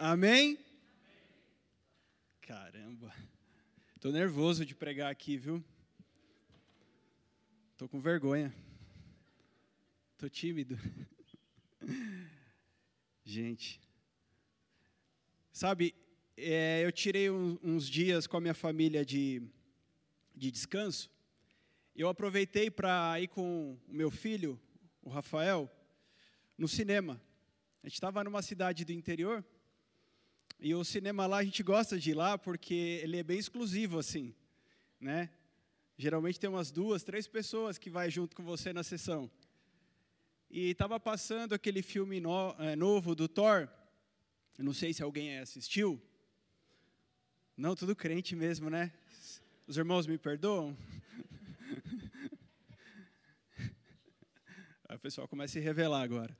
Amém? 0.00 0.56
Caramba. 2.40 3.12
Tô 4.00 4.12
nervoso 4.12 4.64
de 4.64 4.72
pregar 4.72 5.10
aqui, 5.10 5.36
viu? 5.36 5.62
Tô 7.76 7.88
com 7.88 8.00
vergonha. 8.00 8.54
Tô 10.16 10.28
tímido. 10.28 10.78
Gente, 13.24 13.80
sabe, 15.50 15.92
é, 16.36 16.84
eu 16.84 16.92
tirei 16.92 17.28
um, 17.28 17.58
uns 17.60 17.88
dias 17.88 18.28
com 18.28 18.36
a 18.36 18.40
minha 18.40 18.54
família 18.54 19.04
de, 19.04 19.42
de 20.32 20.52
descanso. 20.52 21.10
Eu 21.96 22.08
aproveitei 22.08 22.70
para 22.70 23.20
ir 23.20 23.26
com 23.26 23.76
o 23.88 23.92
meu 23.92 24.12
filho, 24.12 24.60
o 25.02 25.10
Rafael, 25.10 25.68
no 26.56 26.68
cinema. 26.68 27.20
A 27.82 27.88
gente 27.88 27.94
estava 27.94 28.22
numa 28.22 28.42
cidade 28.42 28.84
do 28.84 28.92
interior 28.92 29.44
e 30.60 30.74
o 30.74 30.82
cinema 30.82 31.24
lá 31.26 31.38
a 31.38 31.44
gente 31.44 31.62
gosta 31.62 31.96
de 31.98 32.10
ir 32.10 32.14
lá 32.14 32.36
porque 32.36 33.00
ele 33.02 33.16
é 33.16 33.22
bem 33.22 33.38
exclusivo 33.38 33.98
assim, 33.98 34.34
né? 35.00 35.30
Geralmente 35.96 36.40
tem 36.40 36.50
umas 36.50 36.72
duas, 36.72 37.04
três 37.04 37.28
pessoas 37.28 37.78
que 37.78 37.88
vai 37.88 38.10
junto 38.10 38.34
com 38.34 38.42
você 38.42 38.72
na 38.72 38.82
sessão. 38.82 39.30
E 40.50 40.70
estava 40.70 40.98
passando 40.98 41.52
aquele 41.52 41.82
filme 41.82 42.20
no, 42.20 42.56
é, 42.58 42.74
novo 42.74 43.14
do 43.14 43.28
Thor. 43.28 43.68
Eu 44.56 44.64
não 44.64 44.72
sei 44.72 44.92
se 44.92 45.02
alguém 45.02 45.38
assistiu. 45.38 46.00
Não, 47.56 47.76
tudo 47.76 47.94
crente 47.94 48.34
mesmo, 48.34 48.68
né? 48.68 48.92
Os 49.66 49.76
irmãos 49.76 50.06
me 50.06 50.18
perdoam? 50.18 50.76
Aí 54.88 54.96
o 54.96 55.00
pessoal 55.00 55.28
começa 55.28 55.58
a 55.58 55.60
se 55.60 55.64
revelar 55.64 56.02
agora. 56.02 56.36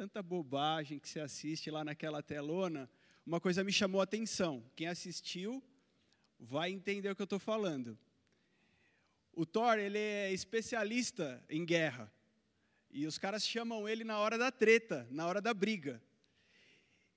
Tanta 0.00 0.22
bobagem 0.22 0.98
que 0.98 1.06
você 1.06 1.20
assiste 1.20 1.70
lá 1.70 1.84
naquela 1.84 2.22
telona, 2.22 2.88
uma 3.26 3.38
coisa 3.38 3.62
me 3.62 3.70
chamou 3.70 4.00
a 4.00 4.04
atenção. 4.04 4.64
Quem 4.74 4.86
assistiu 4.86 5.62
vai 6.38 6.70
entender 6.70 7.10
o 7.10 7.14
que 7.14 7.20
eu 7.20 7.24
estou 7.24 7.38
falando. 7.38 7.98
O 9.30 9.44
Thor, 9.44 9.78
ele 9.78 9.98
é 9.98 10.32
especialista 10.32 11.44
em 11.50 11.66
guerra. 11.66 12.10
E 12.90 13.04
os 13.04 13.18
caras 13.18 13.46
chamam 13.46 13.86
ele 13.86 14.02
na 14.02 14.18
hora 14.18 14.38
da 14.38 14.50
treta, 14.50 15.06
na 15.10 15.26
hora 15.26 15.42
da 15.42 15.52
briga. 15.52 16.02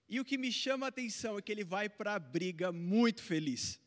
E 0.09 0.19
o 0.19 0.25
que 0.25 0.37
me 0.37 0.51
chama 0.51 0.87
a 0.87 0.89
atenção 0.89 1.37
é 1.37 1.41
que 1.41 1.53
ele 1.53 1.63
vai 1.63 1.87
para 1.87 2.15
a 2.15 2.19
briga 2.19 2.69
muito 2.69 3.23
feliz. 3.23 3.79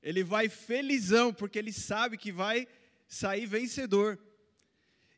Ele 0.00 0.22
vai 0.22 0.48
felizão, 0.48 1.34
porque 1.34 1.58
ele 1.58 1.72
sabe 1.72 2.16
que 2.16 2.30
vai 2.30 2.68
sair 3.08 3.44
vencedor. 3.44 4.20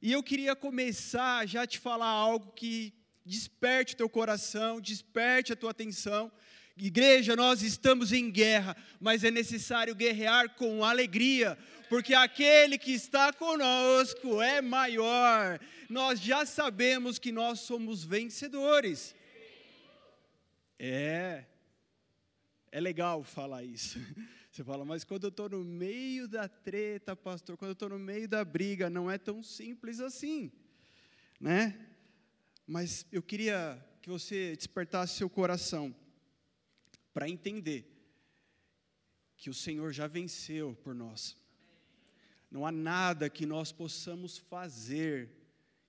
E 0.01 0.11
eu 0.11 0.23
queria 0.23 0.57
começar 0.57 1.47
já 1.47 1.67
te 1.67 1.79
falar 1.79 2.09
algo 2.09 2.53
que 2.53 3.02
desperte 3.25 3.95
o 3.95 3.97
teu 3.97 4.09
coração, 4.09 4.81
desperte 4.81 5.53
a 5.53 5.57
tua 5.57 5.71
atenção. 5.71 6.31
Igreja, 6.77 7.37
nós 7.37 7.63
estamos 7.63 8.13
em 8.13 8.31
guerra, 8.31 8.77
mas 8.99 9.25
é 9.25 9.31
necessário 9.31 9.95
guerrear 9.95 10.55
com 10.55 10.85
alegria, 10.85 11.59
porque 11.89 12.15
aquele 12.15 12.79
que 12.79 12.93
está 12.93 13.33
conosco 13.33 14.41
é 14.41 14.63
maior. 14.63 15.61
Nós 15.89 16.21
já 16.21 16.47
sabemos 16.47 17.19
que 17.19 17.31
nós 17.31 17.61
somos 17.61 18.03
vencedores. 18.03 19.15
É, 20.79 21.45
é 22.73 22.81
legal 22.81 23.23
falar 23.23 23.63
isso. 23.63 23.99
Você 24.51 24.65
fala, 24.65 24.85
mas 24.85 25.05
quando 25.05 25.25
eu 25.25 25.31
estou 25.31 25.49
no 25.49 25.65
meio 25.65 26.29
da 26.29 26.47
treta, 26.47 27.17
pastor, 27.17 27.57
quando 27.57 27.71
eu 27.71 27.75
estou 27.75 27.89
no 27.89 27.99
meio 27.99 28.29
da 28.29 28.45
briga, 28.45 28.91
não 28.91 29.11
é 29.11 29.17
tão 29.17 29.43
simples 29.43 29.99
assim, 29.99 30.53
né? 31.41 31.92
Mas 32.67 33.07
eu 33.11 33.23
queria 33.23 33.85
que 34.01 34.09
você 34.09 34.57
despertasse 34.57 35.17
seu 35.17 35.29
coração 35.29 35.95
para 37.13 37.29
entender 37.29 37.89
que 39.37 39.51
o 39.51 39.55
Senhor 39.55 39.93
já 39.93 40.07
venceu 40.07 40.75
por 40.83 40.95
nós. 40.95 41.37
Não 42.51 42.67
há 42.67 42.73
nada 42.73 43.31
que 43.31 43.47
nós 43.47 43.73
possamos 43.73 44.39
fazer 44.39 45.31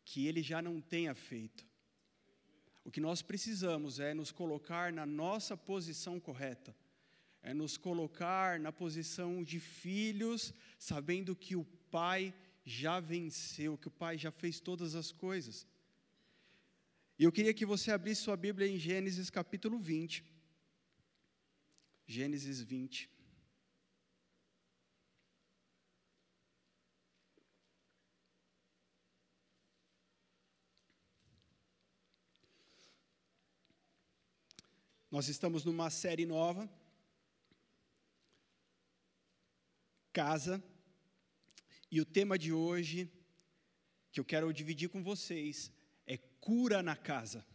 que 0.05 0.27
Ele 0.27 0.41
já 0.41 0.61
não 0.61 0.81
tenha 0.81 1.13
feito. 1.13 1.65
O 2.83 2.91
que 2.91 2.99
nós 2.99 3.21
precisamos 3.21 3.99
é 3.99 4.13
nos 4.13 4.31
colocar 4.31 4.91
na 4.91 5.05
nossa 5.05 5.55
posição 5.55 6.19
correta 6.19 6.75
é 7.43 7.53
nos 7.53 7.75
colocar 7.75 8.57
na 8.57 8.71
posição 8.71 9.43
de 9.43 9.59
filhos, 9.59 10.53
sabendo 10.79 11.35
que 11.35 11.57
o 11.57 11.65
Pai 11.91 12.33
já 12.63 13.01
venceu, 13.01 13.77
que 13.77 13.89
o 13.89 13.91
Pai 13.91 14.17
já 14.17 14.31
fez 14.31 14.61
todas 14.61 14.95
as 14.95 15.11
coisas. 15.11 15.67
E 17.23 17.25
eu 17.25 17.31
queria 17.31 17.53
que 17.53 17.65
você 17.65 17.89
abrisse 17.89 18.23
sua 18.23 18.35
Bíblia 18.35 18.67
em 18.67 18.77
Gênesis 18.77 19.29
capítulo 19.29 19.79
20. 19.79 20.25
Gênesis 22.05 22.59
20. 22.61 23.09
Nós 35.09 35.29
estamos 35.29 35.63
numa 35.63 35.89
série 35.89 36.25
nova 36.25 36.69
casa. 40.11 40.61
E 41.89 42.01
o 42.01 42.05
tema 42.05 42.37
de 42.37 42.51
hoje, 42.51 43.09
que 44.11 44.19
eu 44.19 44.25
quero 44.25 44.51
dividir 44.51 44.89
com 44.89 45.01
vocês, 45.01 45.71
cura 46.45 46.83
na 46.83 46.95
casa. 47.09 47.45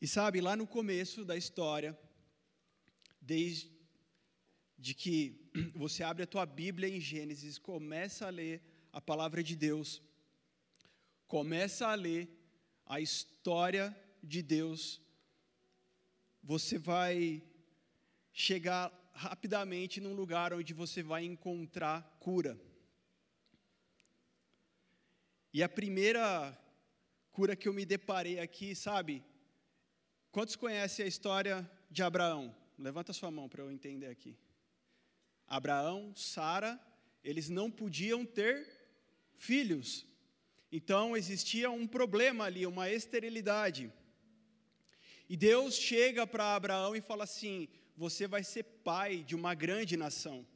E 0.00 0.06
sabe, 0.08 0.40
lá 0.40 0.56
no 0.56 0.66
começo 0.66 1.24
da 1.24 1.36
história, 1.36 1.96
desde 3.20 3.70
de 4.76 4.92
que 4.94 5.48
você 5.76 6.02
abre 6.02 6.24
a 6.24 6.26
tua 6.26 6.44
Bíblia 6.44 6.88
em 6.88 7.00
Gênesis, 7.00 7.56
começa 7.56 8.26
a 8.26 8.30
ler 8.30 8.60
a 8.92 9.00
palavra 9.00 9.44
de 9.44 9.54
Deus, 9.54 10.02
começa 11.28 11.86
a 11.86 11.94
ler 11.94 12.28
a 12.84 13.00
história 13.00 13.96
de 14.22 14.42
Deus, 14.42 15.00
você 16.42 16.78
vai 16.78 17.42
chegar 18.32 18.92
rapidamente 19.14 20.00
num 20.00 20.14
lugar 20.14 20.52
onde 20.52 20.74
você 20.74 21.00
vai 21.00 21.24
encontrar 21.24 22.02
cura. 22.18 22.60
E 25.56 25.62
a 25.62 25.70
primeira 25.70 26.54
cura 27.32 27.56
que 27.56 27.66
eu 27.66 27.72
me 27.72 27.86
deparei 27.86 28.38
aqui, 28.38 28.74
sabe? 28.74 29.24
Quantos 30.30 30.54
conhecem 30.54 31.06
a 31.06 31.08
história 31.08 31.70
de 31.90 32.02
Abraão? 32.02 32.54
Levanta 32.78 33.14
sua 33.14 33.30
mão 33.30 33.48
para 33.48 33.62
eu 33.62 33.72
entender 33.72 34.08
aqui. 34.08 34.36
Abraão, 35.46 36.14
Sara, 36.14 36.78
eles 37.24 37.48
não 37.48 37.70
podiam 37.70 38.22
ter 38.22 38.68
filhos. 39.32 40.06
Então 40.70 41.16
existia 41.16 41.70
um 41.70 41.86
problema 41.86 42.44
ali, 42.44 42.66
uma 42.66 42.90
esterilidade. 42.90 43.90
E 45.26 45.38
Deus 45.38 45.76
chega 45.76 46.26
para 46.26 46.54
Abraão 46.54 46.94
e 46.94 47.00
fala 47.00 47.24
assim: 47.24 47.66
você 47.96 48.28
vai 48.28 48.44
ser 48.44 48.62
pai 48.84 49.22
de 49.22 49.34
uma 49.34 49.54
grande 49.54 49.96
nação. 49.96 50.46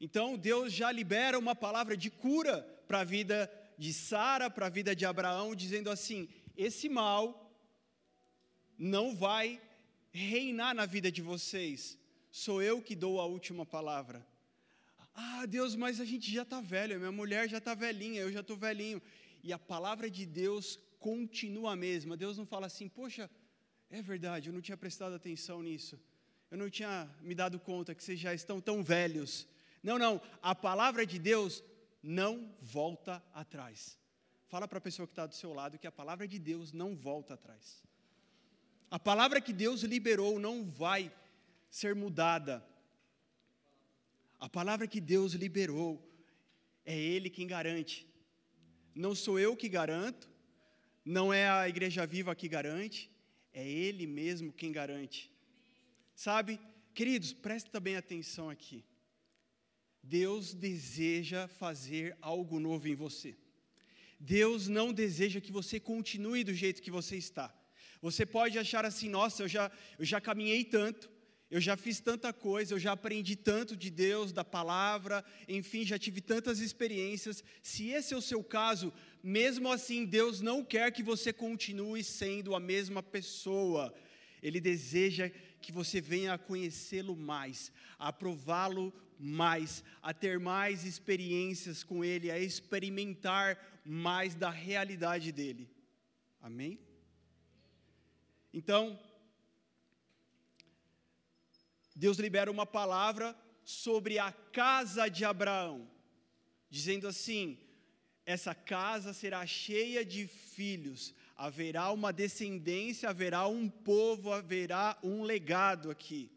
Então 0.00 0.38
Deus 0.38 0.72
já 0.72 0.92
libera 0.92 1.36
uma 1.36 1.56
palavra 1.56 1.96
de 1.96 2.08
cura 2.08 2.62
para 2.86 3.00
a 3.00 3.04
vida 3.04 3.50
de 3.78 3.92
Sara, 3.92 4.50
para 4.50 4.66
a 4.66 4.70
vida 4.70 4.94
de 4.94 5.04
Abraão, 5.04 5.54
dizendo 5.54 5.90
assim: 5.90 6.28
esse 6.56 6.88
mal 6.88 7.54
não 8.78 9.14
vai 9.14 9.60
reinar 10.12 10.74
na 10.74 10.86
vida 10.86 11.10
de 11.10 11.22
vocês, 11.22 11.98
sou 12.30 12.62
eu 12.62 12.82
que 12.82 12.94
dou 12.94 13.20
a 13.20 13.26
última 13.26 13.64
palavra. 13.66 14.26
Ah, 15.14 15.46
Deus, 15.46 15.74
mas 15.74 16.00
a 16.00 16.04
gente 16.04 16.30
já 16.30 16.42
está 16.42 16.60
velho, 16.60 16.98
minha 16.98 17.12
mulher 17.12 17.48
já 17.48 17.58
está 17.58 17.74
velhinha, 17.74 18.20
eu 18.20 18.30
já 18.30 18.40
estou 18.40 18.56
velhinho. 18.56 19.00
E 19.42 19.52
a 19.52 19.58
palavra 19.58 20.10
de 20.10 20.26
Deus 20.26 20.78
continua 20.98 21.72
a 21.72 21.76
mesma. 21.76 22.16
Deus 22.16 22.36
não 22.36 22.44
fala 22.44 22.66
assim, 22.66 22.86
poxa, 22.88 23.30
é 23.90 24.02
verdade, 24.02 24.48
eu 24.48 24.52
não 24.52 24.60
tinha 24.60 24.76
prestado 24.76 25.14
atenção 25.14 25.62
nisso 25.62 25.98
eu 26.50 26.58
não 26.58 26.70
tinha 26.70 27.08
me 27.20 27.34
dado 27.34 27.58
conta 27.58 27.94
que 27.94 28.02
vocês 28.02 28.18
já 28.18 28.32
estão 28.32 28.60
tão 28.60 28.82
velhos. 28.82 29.46
Não, 29.82 29.98
não, 29.98 30.20
a 30.42 30.54
palavra 30.54 31.04
de 31.04 31.18
Deus 31.18 31.62
não 32.02 32.54
volta 32.60 33.22
atrás. 33.32 33.98
Fala 34.48 34.68
para 34.68 34.78
a 34.78 34.80
pessoa 34.80 35.06
que 35.06 35.12
está 35.12 35.26
do 35.26 35.34
seu 35.34 35.52
lado 35.52 35.78
que 35.78 35.86
a 35.86 35.92
palavra 35.92 36.26
de 36.26 36.38
Deus 36.38 36.72
não 36.72 36.94
volta 36.94 37.34
atrás. 37.34 37.82
A 38.90 38.98
palavra 38.98 39.40
que 39.40 39.52
Deus 39.52 39.82
liberou 39.82 40.38
não 40.38 40.64
vai 40.64 41.12
ser 41.68 41.94
mudada. 41.94 42.64
A 44.38 44.48
palavra 44.48 44.86
que 44.86 45.00
Deus 45.00 45.32
liberou 45.32 46.00
é 46.84 46.96
Ele 46.96 47.28
quem 47.28 47.46
garante. 47.46 48.06
Não 48.94 49.14
sou 49.14 49.38
eu 49.38 49.56
que 49.56 49.68
garanto, 49.68 50.30
não 51.04 51.32
é 51.32 51.48
a 51.48 51.68
Igreja 51.68 52.06
Viva 52.06 52.34
que 52.34 52.48
garante, 52.48 53.10
é 53.52 53.66
Ele 53.66 54.06
mesmo 54.06 54.52
quem 54.52 54.70
garante. 54.70 55.30
Sabe, 56.14 56.60
queridos, 56.94 57.32
presta 57.32 57.80
bem 57.80 57.96
atenção 57.96 58.48
aqui. 58.48 58.84
Deus 60.08 60.54
deseja 60.54 61.48
fazer 61.48 62.16
algo 62.20 62.60
novo 62.60 62.86
em 62.86 62.94
você. 62.94 63.36
Deus 64.20 64.68
não 64.68 64.92
deseja 64.92 65.40
que 65.40 65.50
você 65.50 65.80
continue 65.80 66.44
do 66.44 66.54
jeito 66.54 66.80
que 66.80 66.92
você 66.92 67.16
está. 67.16 67.52
Você 68.00 68.24
pode 68.24 68.56
achar 68.56 68.84
assim, 68.84 69.08
nossa, 69.08 69.42
eu 69.42 69.48
já, 69.48 69.70
eu 69.98 70.04
já 70.04 70.20
caminhei 70.20 70.62
tanto, 70.62 71.10
eu 71.50 71.60
já 71.60 71.76
fiz 71.76 71.98
tanta 71.98 72.32
coisa, 72.32 72.72
eu 72.72 72.78
já 72.78 72.92
aprendi 72.92 73.34
tanto 73.34 73.76
de 73.76 73.90
Deus, 73.90 74.32
da 74.32 74.44
palavra, 74.44 75.24
enfim, 75.48 75.84
já 75.84 75.98
tive 75.98 76.20
tantas 76.20 76.60
experiências. 76.60 77.42
Se 77.60 77.88
esse 77.88 78.14
é 78.14 78.16
o 78.16 78.22
seu 78.22 78.44
caso, 78.44 78.92
mesmo 79.20 79.72
assim, 79.72 80.04
Deus 80.04 80.40
não 80.40 80.64
quer 80.64 80.92
que 80.92 81.02
você 81.02 81.32
continue 81.32 82.04
sendo 82.04 82.54
a 82.54 82.60
mesma 82.60 83.02
pessoa. 83.02 83.92
Ele 84.40 84.60
deseja 84.60 85.30
que 85.60 85.72
você 85.72 86.00
venha 86.00 86.34
a 86.34 86.38
conhecê-lo 86.38 87.16
mais, 87.16 87.72
a 87.98 88.12
prová-lo 88.12 88.94
mais, 89.18 89.82
a 90.02 90.12
ter 90.12 90.38
mais 90.38 90.84
experiências 90.84 91.82
com 91.82 92.04
Ele, 92.04 92.30
a 92.30 92.38
experimentar 92.38 93.58
mais 93.84 94.34
da 94.34 94.50
realidade 94.50 95.32
dele. 95.32 95.68
Amém? 96.40 96.78
Então, 98.52 98.98
Deus 101.94 102.18
libera 102.18 102.50
uma 102.50 102.66
palavra 102.66 103.36
sobre 103.64 104.18
a 104.18 104.30
casa 104.30 105.08
de 105.08 105.24
Abraão, 105.24 105.90
dizendo 106.68 107.08
assim: 107.08 107.58
essa 108.24 108.54
casa 108.54 109.12
será 109.12 109.46
cheia 109.46 110.04
de 110.04 110.26
filhos, 110.26 111.14
haverá 111.36 111.90
uma 111.90 112.12
descendência, 112.12 113.08
haverá 113.08 113.46
um 113.46 113.68
povo, 113.68 114.32
haverá 114.32 114.98
um 115.02 115.22
legado 115.22 115.90
aqui. 115.90 116.30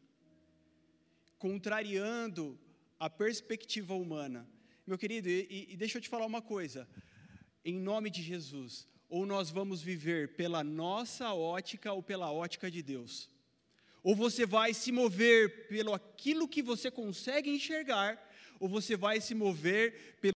Contrariando 1.38 2.60
a 3.00 3.10
perspectiva 3.10 3.94
humana. 3.94 4.48
Meu 4.86 4.98
querido, 4.98 5.30
e, 5.30 5.68
e 5.70 5.78
deixa 5.78 5.98
eu 5.98 6.02
te 6.02 6.10
falar 6.10 6.26
uma 6.26 6.42
coisa. 6.42 6.88
Em 7.64 7.80
nome 7.80 8.10
de 8.10 8.22
Jesus, 8.22 8.88
ou 9.08 9.26
nós 9.26 9.50
vamos 9.50 9.82
viver 9.82 10.36
pela 10.36 10.64
nossa 10.64 11.34
ótica 11.34 11.94
ou 11.94 12.04
pela 12.04 12.32
ótica 12.32 12.70
de 12.70 12.82
Deus. 12.82 13.30
Ou 14.04 14.16
você 14.16 14.46
vai 14.46 14.74
se 14.74 14.92
mover 14.92 15.68
pelo 15.68 15.94
aquilo 15.94 16.48
que 16.48 16.62
você 16.62 16.92
consegue 16.92 17.50
enxergar, 17.50 18.20
ou 18.60 18.68
você 18.68 18.96
vai 18.98 19.22
se 19.22 19.34
mover 19.34 20.18
pelo 20.22 20.34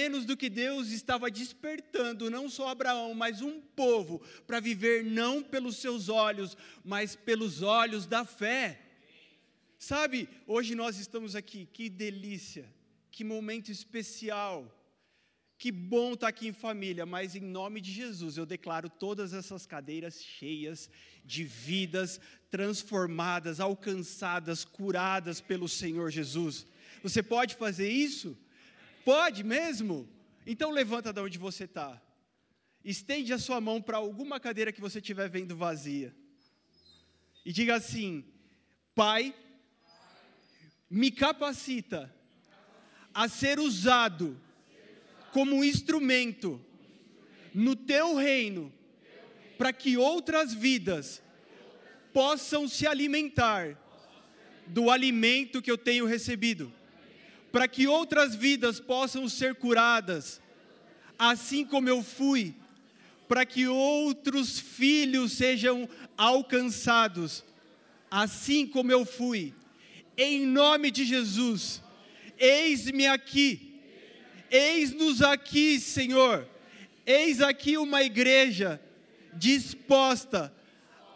menos 0.00 0.24
do 0.24 0.36
que 0.36 0.48
Deus 0.48 0.88
estava 0.88 1.30
despertando, 1.30 2.30
não 2.30 2.48
só 2.48 2.68
Abraão, 2.68 3.14
mas 3.14 3.40
um 3.40 3.60
povo, 3.60 4.20
para 4.46 4.60
viver 4.60 5.04
não 5.04 5.42
pelos 5.42 5.76
seus 5.76 6.08
olhos, 6.08 6.56
mas 6.84 7.16
pelos 7.16 7.62
olhos 7.62 8.06
da 8.06 8.24
fé. 8.24 8.85
Sabe, 9.78 10.28
hoje 10.46 10.74
nós 10.74 10.98
estamos 10.98 11.36
aqui, 11.36 11.66
que 11.72 11.88
delícia, 11.88 12.72
que 13.10 13.22
momento 13.24 13.70
especial. 13.70 14.72
Que 15.58 15.72
bom 15.72 16.12
estar 16.12 16.28
aqui 16.28 16.48
em 16.48 16.52
família, 16.52 17.06
mas 17.06 17.34
em 17.34 17.40
nome 17.40 17.80
de 17.80 17.90
Jesus 17.90 18.36
eu 18.36 18.44
declaro 18.44 18.90
todas 18.90 19.32
essas 19.32 19.64
cadeiras 19.64 20.22
cheias 20.22 20.90
de 21.24 21.44
vidas 21.44 22.20
transformadas, 22.50 23.58
alcançadas, 23.58 24.66
curadas 24.66 25.40
pelo 25.40 25.66
Senhor 25.66 26.10
Jesus. 26.10 26.66
Você 27.02 27.22
pode 27.22 27.54
fazer 27.54 27.88
isso? 27.90 28.36
Pode 29.02 29.42
mesmo? 29.42 30.06
Então 30.46 30.70
levanta 30.70 31.10
de 31.10 31.20
onde 31.20 31.38
você 31.38 31.64
está. 31.64 32.02
Estende 32.84 33.32
a 33.32 33.38
sua 33.38 33.60
mão 33.60 33.80
para 33.80 33.96
alguma 33.96 34.38
cadeira 34.38 34.70
que 34.70 34.80
você 34.80 34.98
estiver 34.98 35.28
vendo 35.28 35.56
vazia. 35.56 36.14
E 37.44 37.52
diga 37.52 37.76
assim: 37.76 38.24
Pai, 38.94 39.34
me 40.88 41.10
capacita 41.10 42.12
a 43.12 43.28
ser 43.28 43.58
usado 43.58 44.40
como 45.32 45.64
instrumento 45.64 46.60
no 47.52 47.74
teu 47.74 48.14
reino, 48.16 48.72
para 49.58 49.72
que 49.72 49.96
outras 49.96 50.52
vidas 50.52 51.22
possam 52.12 52.68
se 52.68 52.86
alimentar 52.86 53.78
do 54.66 54.90
alimento 54.90 55.62
que 55.62 55.70
eu 55.70 55.78
tenho 55.78 56.06
recebido, 56.06 56.72
para 57.50 57.66
que 57.66 57.86
outras 57.86 58.34
vidas 58.34 58.78
possam 58.80 59.28
ser 59.28 59.54
curadas, 59.54 60.40
assim 61.18 61.64
como 61.64 61.88
eu 61.88 62.02
fui, 62.02 62.54
para 63.26 63.44
que 63.46 63.66
outros 63.66 64.58
filhos 64.58 65.32
sejam 65.32 65.88
alcançados, 66.16 67.44
assim 68.10 68.66
como 68.66 68.92
eu 68.92 69.04
fui, 69.04 69.54
em 70.16 70.46
nome 70.46 70.90
de 70.90 71.04
Jesus, 71.04 71.82
eis-me 72.38 73.06
aqui 73.06 73.66
Eis-nos 74.50 75.22
aqui, 75.22 75.80
Senhor. 75.80 76.48
Eis 77.04 77.40
aqui 77.40 77.76
uma 77.76 78.02
igreja 78.02 78.80
disposta 79.32 80.54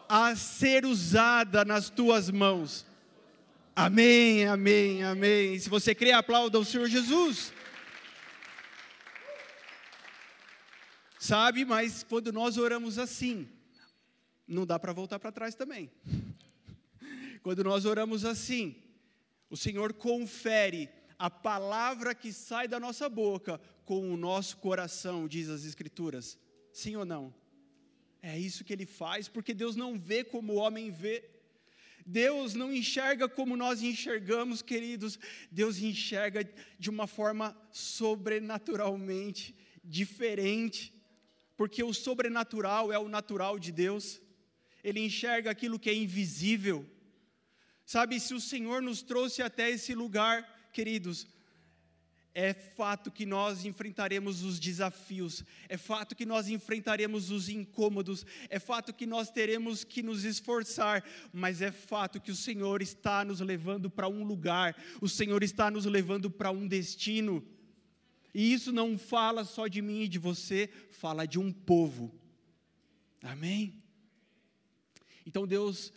a 0.09 0.35
ser 0.37 0.85
usada 0.85 1.65
nas 1.65 1.89
tuas 1.89 2.31
mãos. 2.31 2.87
Amém, 3.75 4.47
amém, 4.47 5.03
amém. 5.05 5.59
Se 5.59 5.69
você 5.69 5.95
crê, 5.95 6.13
aplauda 6.13 6.59
o 6.59 6.65
Senhor 6.65 6.89
Jesus. 6.89 7.53
Sabe, 11.19 11.65
mas 11.65 12.03
quando 12.03 12.33
nós 12.33 12.57
oramos 12.57 12.99
assim, 12.99 13.49
não 14.47 14.67
dá 14.67 14.79
para 14.79 14.93
voltar 14.93 15.19
para 15.19 15.31
trás 15.31 15.55
também. 15.55 15.91
Quando 17.43 17.65
nós 17.65 17.87
oramos 17.87 18.25
assim, 18.25 18.77
o 19.51 19.57
Senhor 19.57 19.93
confere 19.93 20.89
a 21.19 21.29
palavra 21.29 22.15
que 22.15 22.33
sai 22.33 22.67
da 22.67 22.81
nossa 22.81 23.09
boca 23.09 23.61
com 23.85 24.11
o 24.11 24.17
nosso 24.17 24.57
coração, 24.59 25.29
diz 25.29 25.49
as 25.51 25.65
Escrituras. 25.65 26.39
Sim 26.73 26.97
ou 26.97 27.05
não? 27.05 27.35
É 28.23 28.39
isso 28.39 28.65
que 28.65 28.73
ele 28.73 28.87
faz, 28.87 29.29
porque 29.29 29.53
Deus 29.53 29.77
não 29.77 29.99
vê 29.99 30.23
como 30.23 30.53
o 30.53 30.57
homem 30.57 30.91
vê. 30.91 31.29
Deus 32.07 32.55
não 32.55 32.73
enxerga 32.73 33.29
como 33.29 33.57
nós 33.57 33.83
enxergamos, 33.83 34.63
queridos. 34.63 35.19
Deus 35.51 35.79
enxerga 35.79 36.49
de 36.79 36.89
uma 36.89 37.07
forma 37.07 37.57
sobrenaturalmente 37.71 39.55
diferente, 39.83 40.95
porque 41.57 41.83
o 41.83 41.93
sobrenatural 41.93 42.93
é 42.93 42.99
o 42.99 43.09
natural 43.09 43.59
de 43.59 43.73
Deus. 43.73 44.21
Ele 44.83 45.01
enxerga 45.01 45.51
aquilo 45.51 45.79
que 45.79 45.91
é 45.91 45.95
invisível. 45.95 46.89
Sabe, 47.93 48.21
se 48.21 48.33
o 48.33 48.41
Senhor 48.41 48.81
nos 48.81 49.03
trouxe 49.03 49.43
até 49.43 49.69
esse 49.69 49.97
lugar, 49.97 50.47
queridos, 50.73 51.27
é 52.33 52.55
fato 52.55 53.11
que 53.11 53.27
nós 53.27 53.65
enfrentaremos 53.65 54.45
os 54.45 54.61
desafios, 54.61 55.45
é 55.69 55.77
fato 55.77 56.15
que 56.15 56.25
nós 56.25 56.49
enfrentaremos 56.49 57.33
os 57.33 57.49
incômodos, 57.49 58.25
é 58.49 58.61
fato 58.61 58.95
que 58.95 59.07
nós 59.07 59.29
teremos 59.29 59.83
que 59.83 60.05
nos 60.05 60.23
esforçar, 60.23 61.05
mas 61.33 61.61
é 61.61 61.73
fato 61.73 62.21
que 62.21 62.31
o 62.31 62.37
Senhor 62.37 62.81
está 62.81 63.25
nos 63.25 63.41
levando 63.41 63.91
para 63.91 64.09
um 64.09 64.23
lugar, 64.23 64.77
o 65.01 65.09
Senhor 65.09 65.43
está 65.43 65.69
nos 65.69 65.85
levando 65.85 66.31
para 66.31 66.53
um 66.53 66.69
destino. 66.69 67.45
E 68.33 68.53
isso 68.53 68.71
não 68.71 68.97
fala 68.97 69.45
só 69.45 69.67
de 69.67 69.83
mim 69.83 70.03
e 70.03 70.09
de 70.09 70.21
você, 70.21 70.71
fala 70.93 71.27
de 71.27 71.41
um 71.41 71.53
povo. 71.53 72.15
Amém? 73.21 73.83
Então 75.27 75.45
Deus 75.45 75.93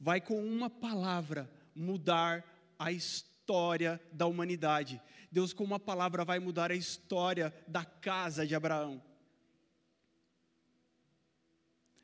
vai 0.00 0.18
com 0.18 0.42
uma 0.42 0.70
palavra 0.70 1.48
mudar 1.74 2.42
a 2.78 2.90
história 2.90 4.00
da 4.10 4.26
humanidade. 4.26 5.00
Deus, 5.30 5.52
com 5.52 5.62
uma 5.62 5.78
palavra, 5.78 6.24
vai 6.24 6.38
mudar 6.38 6.72
a 6.72 6.74
história 6.74 7.54
da 7.68 7.84
casa 7.84 8.46
de 8.46 8.54
Abraão. 8.54 9.02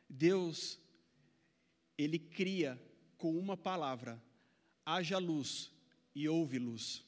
Deus, 0.08 0.78
Ele 1.96 2.18
cria 2.18 2.80
com 3.16 3.36
uma 3.36 3.56
palavra: 3.56 4.22
haja 4.84 5.16
luz 5.16 5.72
e 6.14 6.28
houve 6.28 6.58
luz. 6.58 7.02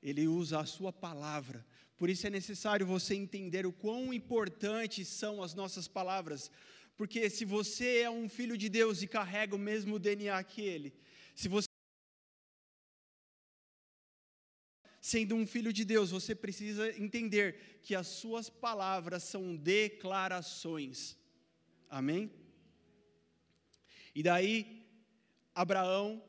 Ele 0.00 0.28
usa 0.28 0.60
a 0.60 0.66
Sua 0.66 0.92
palavra. 0.92 1.66
Por 1.96 2.08
isso 2.08 2.28
é 2.28 2.30
necessário 2.30 2.86
você 2.86 3.16
entender 3.16 3.66
o 3.66 3.72
quão 3.72 4.14
importantes 4.14 5.08
são 5.08 5.42
as 5.42 5.52
nossas 5.52 5.88
palavras. 5.88 6.48
Porque 6.98 7.30
se 7.30 7.44
você 7.44 7.98
é 7.98 8.10
um 8.10 8.28
filho 8.28 8.56
de 8.58 8.68
Deus 8.68 9.00
e 9.00 9.06
carrega 9.06 9.54
o 9.54 9.58
mesmo 9.70 10.00
DNA 10.00 10.42
que 10.42 10.60
Ele, 10.60 10.92
se 11.32 11.48
você 11.48 11.68
sendo 15.00 15.36
um 15.36 15.46
filho 15.46 15.72
de 15.72 15.84
Deus, 15.84 16.10
você 16.10 16.34
precisa 16.34 16.90
entender 17.00 17.80
que 17.82 17.94
as 17.94 18.08
suas 18.08 18.50
palavras 18.50 19.22
são 19.22 19.56
declarações. 19.56 21.16
Amém? 21.88 22.30
E 24.12 24.22
daí, 24.22 24.84
Abraão, 25.54 26.22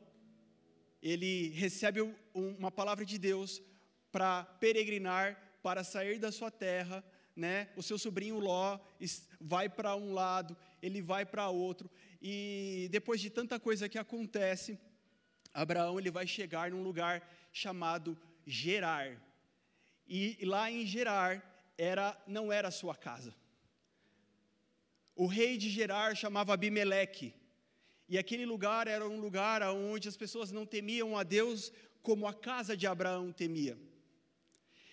ele 1.02 1.48
recebe 1.48 2.00
uma 2.32 2.70
palavra 2.70 3.04
de 3.04 3.18
Deus 3.18 3.60
para 4.12 4.44
peregrinar, 4.44 5.58
para 5.62 5.82
sair 5.82 6.20
da 6.20 6.30
sua 6.30 6.50
terra, 6.50 7.04
né? 7.40 7.70
O 7.74 7.82
seu 7.82 7.98
sobrinho 7.98 8.38
Ló 8.38 8.78
vai 9.40 9.68
para 9.68 9.96
um 9.96 10.12
lado, 10.12 10.56
ele 10.82 11.00
vai 11.00 11.24
para 11.24 11.48
outro, 11.48 11.90
e 12.20 12.86
depois 12.90 13.20
de 13.20 13.30
tanta 13.30 13.58
coisa 13.58 13.88
que 13.88 13.98
acontece, 13.98 14.78
Abraão 15.52 15.98
ele 15.98 16.10
vai 16.10 16.26
chegar 16.26 16.70
num 16.70 16.82
lugar 16.82 17.26
chamado 17.50 18.16
Gerar. 18.46 19.20
E 20.06 20.38
lá 20.44 20.70
em 20.70 20.84
Gerar 20.86 21.42
era 21.78 22.16
não 22.26 22.52
era 22.52 22.68
a 22.68 22.72
sua 22.72 22.94
casa. 22.94 23.34
O 25.16 25.26
rei 25.26 25.56
de 25.56 25.70
Gerar 25.70 26.14
chamava 26.14 26.52
Abimeleque. 26.52 27.34
E 28.08 28.18
aquele 28.18 28.44
lugar 28.44 28.88
era 28.88 29.08
um 29.08 29.20
lugar 29.20 29.62
onde 29.62 30.08
as 30.08 30.16
pessoas 30.16 30.50
não 30.50 30.66
temiam 30.66 31.16
a 31.16 31.22
Deus 31.22 31.72
como 32.02 32.26
a 32.26 32.34
casa 32.34 32.76
de 32.76 32.86
Abraão 32.86 33.32
temia. 33.32 33.78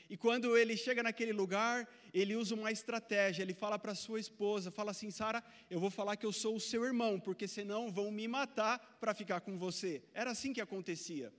E 0.10 0.16
quando 0.16 0.58
ele 0.58 0.78
chega 0.78 1.04
naquele 1.04 1.34
lugar, 1.34 1.88
ele 2.14 2.36
usa 2.36 2.56
uma 2.56 2.72
estratégia. 2.72 3.44
Ele 3.44 3.54
fala 3.54 3.78
para 3.78 3.94
sua 3.94 4.20
esposa, 4.20 4.72
fala 4.72 4.92
assim, 4.92 5.12
Sara, 5.12 5.44
eu 5.70 5.80
vou 5.80 5.90
falar 5.90 6.16
que 6.16 6.26
eu 6.26 6.32
sou 6.32 6.56
o 6.56 6.60
seu 6.60 6.86
irmão, 6.86 7.20
porque 7.20 7.48
senão 7.48 7.92
vão 7.92 8.10
me 8.10 8.28
matar 8.28 8.80
para 9.00 9.14
ficar 9.14 9.42
com 9.42 9.58
você. 9.58 10.02
Era 10.14 10.32
assim 10.32 10.54
que 10.54 10.62
acontecia. 10.62 11.34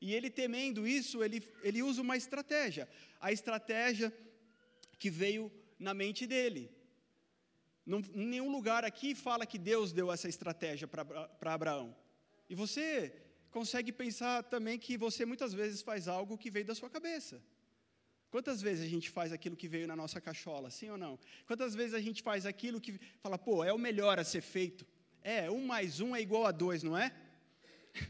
E 0.00 0.14
ele 0.14 0.30
temendo 0.30 0.88
isso, 0.88 1.22
ele, 1.22 1.42
ele 1.62 1.82
usa 1.82 2.00
uma 2.02 2.16
estratégia. 2.16 2.88
A 3.20 3.30
estratégia 3.30 4.12
que 4.98 5.10
veio 5.10 5.52
na 5.78 5.94
mente 5.94 6.26
dele. 6.26 6.70
Não, 7.86 8.00
nenhum 8.14 8.50
lugar 8.50 8.84
aqui 8.84 9.14
fala 9.14 9.46
que 9.46 9.58
Deus 9.58 9.92
deu 9.92 10.10
essa 10.12 10.28
estratégia 10.28 10.88
para 10.88 11.54
Abraão. 11.54 11.94
E 12.48 12.54
você 12.54 13.12
consegue 13.50 13.92
pensar 13.92 14.42
também 14.44 14.78
que 14.78 14.96
você 14.96 15.24
muitas 15.24 15.52
vezes 15.52 15.82
faz 15.82 16.08
algo 16.08 16.38
que 16.38 16.50
veio 16.50 16.66
da 16.66 16.74
sua 16.74 16.90
cabeça. 16.90 17.42
Quantas 18.30 18.62
vezes 18.62 18.84
a 18.84 18.88
gente 18.88 19.10
faz 19.10 19.32
aquilo 19.32 19.56
que 19.56 19.66
veio 19.66 19.88
na 19.88 19.96
nossa 19.96 20.20
cachola, 20.20 20.70
sim 20.70 20.88
ou 20.88 20.96
não? 20.96 21.18
Quantas 21.46 21.74
vezes 21.74 21.94
a 21.94 22.00
gente 22.00 22.22
faz 22.22 22.46
aquilo 22.46 22.80
que 22.80 22.98
fala, 23.20 23.36
pô, 23.36 23.64
é 23.64 23.72
o 23.72 23.78
melhor 23.78 24.20
a 24.20 24.24
ser 24.24 24.40
feito? 24.40 24.86
É, 25.20 25.50
um 25.50 25.66
mais 25.66 25.98
um 25.98 26.14
é 26.14 26.20
igual 26.20 26.46
a 26.46 26.52
dois, 26.52 26.84
não 26.84 26.96
é? 26.96 27.12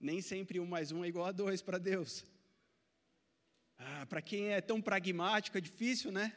Nem 0.00 0.22
sempre 0.22 0.58
um 0.58 0.64
mais 0.64 0.90
um 0.90 1.04
é 1.04 1.08
igual 1.08 1.26
a 1.26 1.32
dois 1.32 1.60
para 1.60 1.76
Deus. 1.76 2.24
Ah, 3.76 4.06
para 4.06 4.22
quem 4.22 4.48
é 4.48 4.60
tão 4.62 4.80
pragmático, 4.80 5.58
é 5.58 5.60
difícil, 5.60 6.10
né? 6.10 6.34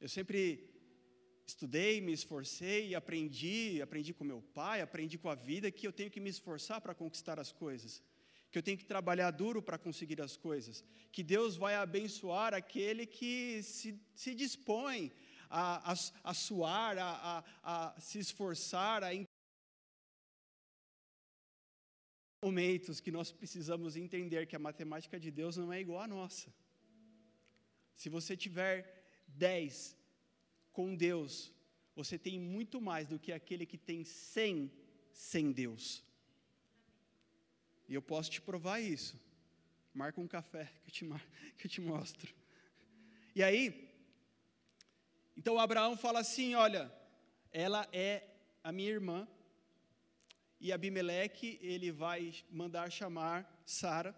Eu 0.00 0.08
sempre 0.08 0.66
estudei, 1.46 2.00
me 2.00 2.12
esforcei, 2.12 2.94
aprendi, 2.94 3.82
aprendi 3.82 4.14
com 4.14 4.24
meu 4.24 4.40
pai, 4.40 4.80
aprendi 4.80 5.18
com 5.18 5.28
a 5.28 5.34
vida 5.34 5.70
que 5.70 5.86
eu 5.86 5.92
tenho 5.92 6.10
que 6.10 6.20
me 6.20 6.30
esforçar 6.30 6.80
para 6.80 6.94
conquistar 6.94 7.38
as 7.38 7.52
coisas 7.52 8.02
que 8.50 8.58
eu 8.58 8.62
tenho 8.62 8.78
que 8.78 8.84
trabalhar 8.84 9.30
duro 9.30 9.62
para 9.62 9.78
conseguir 9.78 10.20
as 10.20 10.36
coisas, 10.36 10.84
que 11.12 11.22
Deus 11.22 11.56
vai 11.56 11.74
abençoar 11.76 12.52
aquele 12.52 13.06
que 13.06 13.62
se, 13.62 14.00
se 14.14 14.34
dispõe 14.34 15.12
a, 15.48 15.92
a, 15.92 15.94
a 16.24 16.34
suar, 16.34 16.98
a, 16.98 17.44
a, 17.62 17.94
a 17.96 18.00
se 18.00 18.18
esforçar, 18.18 19.04
a 19.04 19.10
momentos 22.42 23.00
que 23.00 23.12
nós 23.12 23.30
precisamos 23.30 23.96
entender 23.96 24.46
que 24.46 24.56
a 24.56 24.58
matemática 24.58 25.20
de 25.20 25.30
Deus 25.30 25.56
não 25.56 25.72
é 25.72 25.80
igual 25.80 26.00
à 26.00 26.06
nossa. 26.06 26.52
Se 27.94 28.08
você 28.08 28.36
tiver 28.36 28.76
10 29.28 29.96
com 30.72 30.96
Deus, 30.96 31.52
você 31.94 32.18
tem 32.18 32.40
muito 32.40 32.80
mais 32.80 33.06
do 33.06 33.18
que 33.18 33.30
aquele 33.30 33.66
que 33.66 33.76
tem 33.76 34.04
100 34.04 34.72
sem 35.12 35.52
Deus. 35.52 36.02
E 37.90 37.94
eu 37.94 38.00
posso 38.00 38.30
te 38.30 38.40
provar 38.40 38.78
isso. 38.78 39.20
Marca 39.92 40.20
um 40.20 40.28
café 40.28 40.70
que 40.84 40.90
eu 40.90 40.92
te, 40.92 41.04
que 41.58 41.66
eu 41.66 41.70
te 41.70 41.80
mostro. 41.80 42.32
E 43.34 43.42
aí, 43.42 43.90
então 45.36 45.58
Abraão 45.58 45.96
fala 45.96 46.20
assim: 46.20 46.54
olha, 46.54 46.92
ela 47.50 47.88
é 47.92 48.22
a 48.62 48.70
minha 48.70 48.90
irmã. 48.90 49.26
E 50.60 50.72
Abimeleque, 50.72 51.58
ele 51.60 51.90
vai 51.90 52.32
mandar 52.48 52.92
chamar 52.92 53.60
Sara 53.66 54.14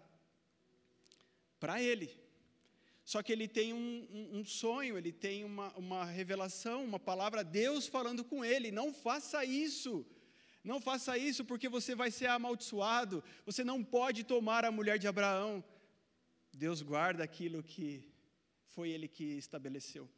para 1.59 1.81
ele. 1.81 2.15
Só 3.03 3.23
que 3.23 3.31
ele 3.31 3.47
tem 3.47 3.73
um, 3.73 4.07
um, 4.11 4.39
um, 4.39 4.45
sonho, 4.45 4.99
ele 4.99 5.11
tem 5.11 5.43
uma, 5.43 5.73
uma 5.73 6.05
revelação, 6.05 6.85
uma 6.85 6.99
palavra, 6.99 7.43
Deus 7.43 7.87
falando 7.87 8.23
com 8.23 8.45
ele: 8.45 8.69
não 8.69 8.93
faça 8.93 9.43
isso. 9.43 10.05
Não 10.63 10.79
faça 10.79 11.17
isso 11.17 11.43
porque 11.43 11.67
você 11.67 11.93
vai 11.93 12.09
ser 12.09 12.27
amaldiçoado. 12.27 13.23
Você 13.45 13.63
não 13.63 13.83
pode 13.83 14.23
tomar 14.23 14.63
a 14.63 14.71
mulher 14.71 14.97
de 14.97 15.07
Abraão. 15.07 15.63
Deus 16.53 16.81
guarda 16.81 17.23
aquilo 17.23 17.61
que 17.61 18.09
foi 18.67 18.89
Ele 18.89 19.07
que 19.07 19.23
estabeleceu. 19.37 20.09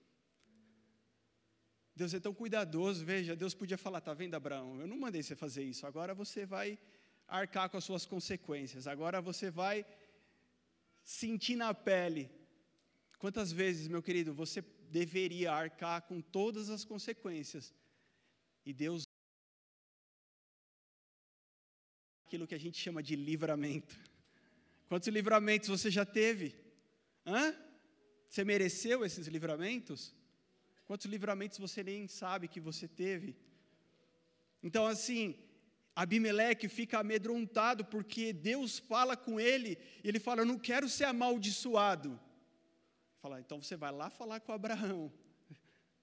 Deus 1.95 2.13
é 2.13 2.19
tão 2.19 2.33
cuidadoso, 2.33 3.05
veja, 3.05 3.35
Deus 3.37 3.53
podia 3.53 3.77
falar, 3.77 4.01
tá 4.01 4.13
vendo 4.13 4.35
Abraão, 4.35 4.81
eu 4.81 4.87
não 4.87 4.97
mandei 4.97 5.23
você 5.23 5.33
fazer 5.33 5.63
isso, 5.63 5.87
agora 5.87 6.13
você 6.13 6.45
vai 6.45 6.77
arcar 7.25 7.69
com 7.69 7.77
as 7.77 7.85
suas 7.85 8.05
consequências, 8.05 8.85
agora 8.85 9.21
você 9.21 9.49
vai 9.49 9.85
sentir 11.05 11.55
na 11.55 11.73
pele. 11.73 12.29
Quantas 13.17 13.49
vezes, 13.49 13.87
meu 13.87 14.03
querido, 14.03 14.33
você 14.33 14.61
deveria 14.91 15.53
arcar 15.53 16.01
com 16.01 16.19
todas 16.19 16.69
as 16.69 16.83
consequências, 16.83 17.73
e 18.65 18.73
Deus 18.73 19.04
aquilo 22.25 22.47
que 22.47 22.55
a 22.55 22.59
gente 22.59 22.79
chama 22.81 23.03
de 23.03 23.15
livramento. 23.15 23.95
Quantos 24.89 25.07
livramentos 25.09 25.69
você 25.69 25.91
já 25.91 26.03
teve? 26.03 26.55
Hã? 27.25 27.55
Você 28.27 28.43
mereceu 28.43 29.05
esses 29.05 29.27
livramentos? 29.27 30.13
Quantos 30.85 31.05
livramentos 31.05 31.59
você 31.59 31.83
nem 31.83 32.07
sabe 32.07 32.47
que 32.47 32.59
você 32.59 32.87
teve? 32.87 33.35
Então, 34.63 34.87
assim, 34.87 35.35
Abimeleque 35.95 36.67
fica 36.67 36.99
amedrontado 36.99 37.85
porque 37.85 38.33
Deus 38.33 38.79
fala 38.79 39.15
com 39.15 39.39
ele 39.39 39.77
e 40.03 40.09
ele 40.09 40.19
fala: 40.19 40.41
Eu 40.41 40.45
não 40.47 40.57
quero 40.57 40.89
ser 40.89 41.05
amaldiçoado. 41.05 42.19
Fala, 43.21 43.39
então 43.39 43.61
você 43.61 43.75
vai 43.75 43.91
lá 43.91 44.09
falar 44.09 44.39
com 44.39 44.51
Abraão. 44.51 45.13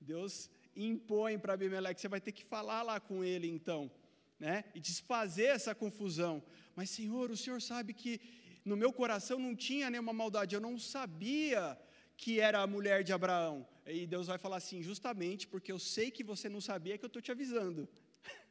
Deus 0.01 0.49
impõe 0.77 1.37
para 1.37 1.55
Abimeleque: 1.55 2.01
Você 2.01 2.09
vai 2.09 2.21
ter 2.21 2.33
que 2.33 2.45
falar 2.45 2.83
lá 2.83 3.01
com 3.01 3.25
ele 3.25 3.49
então 3.49 3.91
né? 4.43 4.65
E 4.77 4.81
desfazer 4.81 5.51
essa 5.57 5.73
confusão. 5.83 6.35
Mas, 6.75 6.91
Senhor, 6.91 7.31
o 7.31 7.41
Senhor 7.43 7.61
sabe 7.63 7.95
que 7.95 8.13
no 8.65 8.77
meu 8.83 8.93
coração 9.01 9.39
não 9.39 9.55
tinha 9.55 9.89
nenhuma 9.89 10.13
maldade, 10.13 10.55
eu 10.57 10.61
não 10.69 10.77
sabia 10.95 11.63
que 12.17 12.33
era 12.49 12.59
a 12.61 12.67
mulher 12.75 13.05
de 13.05 13.13
Abraão. 13.13 13.57
E 13.87 14.05
Deus 14.15 14.27
vai 14.33 14.39
falar 14.45 14.57
assim: 14.57 14.83
justamente 14.83 15.47
porque 15.53 15.71
eu 15.71 15.79
sei 15.79 16.11
que 16.11 16.25
você 16.33 16.49
não 16.49 16.61
sabia, 16.61 16.99
que 16.99 17.05
eu 17.05 17.13
estou 17.13 17.23
te 17.23 17.33
avisando. 17.37 17.89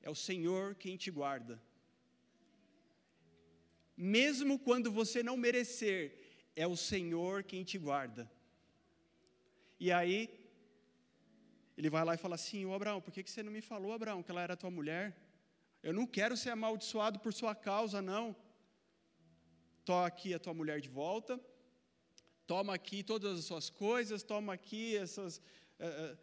É 0.00 0.10
o 0.10 0.14
Senhor 0.14 0.74
quem 0.82 0.96
te 0.96 1.10
guarda. 1.10 1.60
Mesmo 4.16 4.58
quando 4.58 4.90
você 4.98 5.22
não 5.28 5.36
merecer, 5.36 6.00
é 6.56 6.66
o 6.66 6.76
Senhor 6.76 7.42
quem 7.42 7.62
te 7.70 7.76
guarda. 7.86 8.24
E 9.78 9.92
aí, 9.92 10.18
ele 11.78 11.88
vai 11.88 12.04
lá 12.04 12.12
e 12.14 12.18
fala 12.18 12.34
assim: 12.34 12.66
Ô 12.66 12.74
Abraão, 12.74 13.00
por 13.00 13.12
que 13.12 13.22
você 13.22 13.40
não 13.40 13.52
me 13.52 13.60
falou, 13.60 13.92
Abraão, 13.92 14.20
que 14.20 14.32
ela 14.32 14.42
era 14.42 14.56
tua 14.56 14.70
mulher? 14.70 15.16
Eu 15.80 15.92
não 15.92 16.08
quero 16.08 16.36
ser 16.36 16.50
amaldiçoado 16.50 17.20
por 17.20 17.32
sua 17.32 17.54
causa, 17.54 18.02
não. 18.02 18.34
Toma 19.84 20.04
aqui 20.04 20.34
a 20.34 20.40
tua 20.40 20.52
mulher 20.52 20.80
de 20.80 20.88
volta, 20.88 21.40
toma 22.48 22.74
aqui 22.74 23.04
todas 23.04 23.38
as 23.38 23.44
suas 23.44 23.70
coisas, 23.70 24.24
toma 24.24 24.54
aqui 24.54 24.96
essas, 24.96 25.38
uh, 25.78 26.18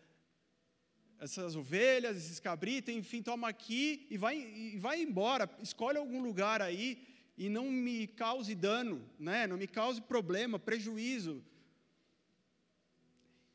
essas 1.20 1.56
ovelhas, 1.56 2.18
esses 2.18 2.42
cabritos, 2.42 2.94
enfim, 2.94 3.24
toma 3.24 3.48
aqui 3.48 4.06
e 4.10 4.18
vai, 4.18 4.38
e 4.38 4.78
vai 4.78 5.02
embora. 5.02 5.50
Escolhe 5.64 5.98
algum 5.98 6.22
lugar 6.22 6.62
aí 6.62 7.08
e 7.38 7.48
não 7.48 7.72
me 7.72 8.08
cause 8.08 8.54
dano, 8.54 9.10
né? 9.18 9.48
não 9.48 9.56
me 9.56 9.68
cause 9.68 10.02
problema, 10.02 10.60
prejuízo. 10.60 11.42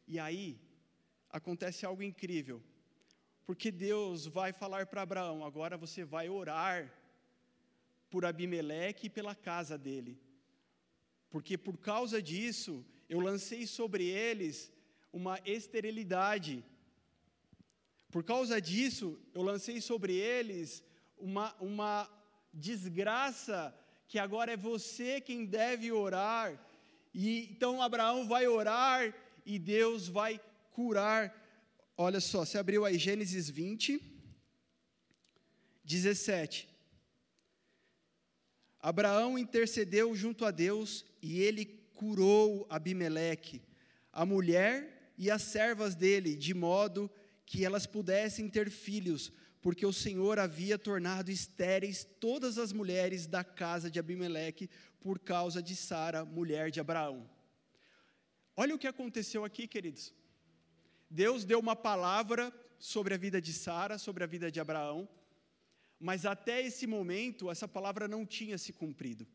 E 0.09 0.19
aí, 0.19 0.59
acontece 1.30 1.87
algo 1.87 2.02
incrível. 2.02 2.62
Porque 3.46 3.70
Deus 3.70 4.26
vai 4.26 4.52
falar 4.52 4.87
para 4.87 5.02
Abraão: 5.02 5.44
agora 5.44 5.76
você 5.76 6.04
vai 6.04 6.28
orar 6.28 6.92
por 8.08 8.25
Abimeleque 8.25 9.06
e 9.06 9.10
pela 9.10 9.34
casa 9.34 9.78
dele. 9.78 10.18
Porque 11.30 11.56
por 11.56 11.76
causa 11.78 12.20
disso, 12.20 12.84
eu 13.08 13.20
lancei 13.20 13.66
sobre 13.66 14.04
eles 14.04 14.72
uma 15.12 15.38
esterilidade. 15.44 16.64
Por 18.10 18.25
causa 18.25 18.60
disso, 18.60 19.18
eu 19.32 19.42
lancei 19.42 19.80
sobre 19.80 20.14
eles 20.14 20.82
uma, 21.16 21.54
uma 21.60 22.10
desgraça 22.52 23.75
que 24.08 24.18
agora 24.18 24.52
é 24.52 24.56
você 24.56 25.20
quem 25.20 25.44
deve 25.44 25.92
orar. 25.92 26.58
E 27.14 27.49
então 27.50 27.80
Abraão 27.80 28.26
vai 28.26 28.46
orar 28.49 29.14
e 29.46 29.58
Deus 29.58 30.08
vai 30.08 30.40
curar. 30.80 31.34
Olha 31.94 32.20
só, 32.20 32.46
você 32.46 32.56
abriu 32.56 32.87
aí 32.87 32.96
Gênesis 32.96 33.50
20, 33.50 34.02
17. 35.84 36.66
Abraão 38.80 39.38
intercedeu 39.38 40.16
junto 40.16 40.46
a 40.46 40.50
Deus 40.50 41.04
e 41.20 41.42
ele 41.42 41.66
curou 41.92 42.66
Abimeleque, 42.70 43.60
a 44.10 44.25
mulher 44.25 45.12
e 45.18 45.30
as 45.30 45.42
servas 45.42 45.94
dele, 45.94 46.34
de 46.34 46.54
modo 46.54 47.10
que 47.44 47.62
elas 47.62 47.84
pudessem 47.84 48.49
ter 48.49 48.70
filhos, 48.70 49.30
porque 49.60 49.84
o 49.84 49.92
Senhor 49.92 50.38
havia 50.38 50.78
tornado 50.78 51.30
estéreis 51.30 52.08
todas 52.18 52.56
as 52.56 52.72
mulheres 52.72 53.26
da 53.26 53.44
casa 53.44 53.90
de 53.90 53.99
Abimeleque 53.99 54.70
por 54.99 55.18
causa 55.18 55.62
de 55.62 55.76
Sara, 55.76 56.25
mulher 56.25 56.70
de 56.70 56.80
Abraão. 56.80 57.28
Olha 58.56 58.75
o 58.75 58.78
que 58.78 58.87
aconteceu 58.87 59.44
aqui, 59.44 59.68
queridos. 59.68 60.14
Deus 61.10 61.44
deu 61.44 61.58
uma 61.58 61.74
palavra 61.74 62.52
sobre 62.78 63.12
a 63.12 63.16
vida 63.16 63.40
de 63.42 63.52
Sara, 63.52 63.98
sobre 63.98 64.22
a 64.22 64.26
vida 64.26 64.50
de 64.50 64.60
Abraão, 64.60 65.08
mas 65.98 66.24
até 66.24 66.62
esse 66.62 66.86
momento 66.86 67.50
essa 67.50 67.66
palavra 67.66 68.06
não 68.06 68.24
tinha 68.24 68.56
se 68.56 68.72
cumprido. 68.72 69.26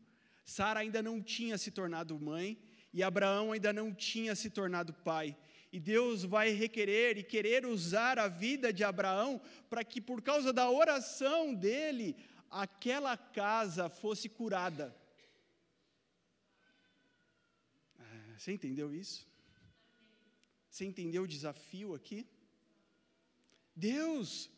Sara 0.44 0.80
ainda 0.80 1.02
não 1.02 1.20
tinha 1.20 1.58
se 1.58 1.70
tornado 1.70 2.18
mãe 2.18 2.58
e 2.92 3.02
Abraão 3.02 3.52
ainda 3.52 3.72
não 3.72 3.92
tinha 3.92 4.34
se 4.34 4.48
tornado 4.48 4.94
pai. 4.94 5.36
E 5.70 5.78
Deus 5.78 6.24
vai 6.24 6.50
requerer 6.50 7.18
e 7.18 7.22
querer 7.22 7.66
usar 7.66 8.18
a 8.18 8.26
vida 8.26 8.72
de 8.72 8.82
Abraão 8.82 9.40
para 9.68 9.84
que, 9.84 10.00
por 10.00 10.22
causa 10.22 10.52
da 10.52 10.70
oração 10.70 11.54
dele, 11.54 12.16
aquela 12.50 13.16
casa 13.16 13.88
fosse 13.90 14.28
curada. 14.28 14.96
Ah, 17.98 18.38
você 18.38 18.52
entendeu 18.52 18.94
isso? 18.94 19.28
Você 20.76 20.84
entendeu 20.84 21.22
o 21.22 21.26
desafio 21.26 21.94
aqui? 21.94 22.26
Deus, 23.74 24.50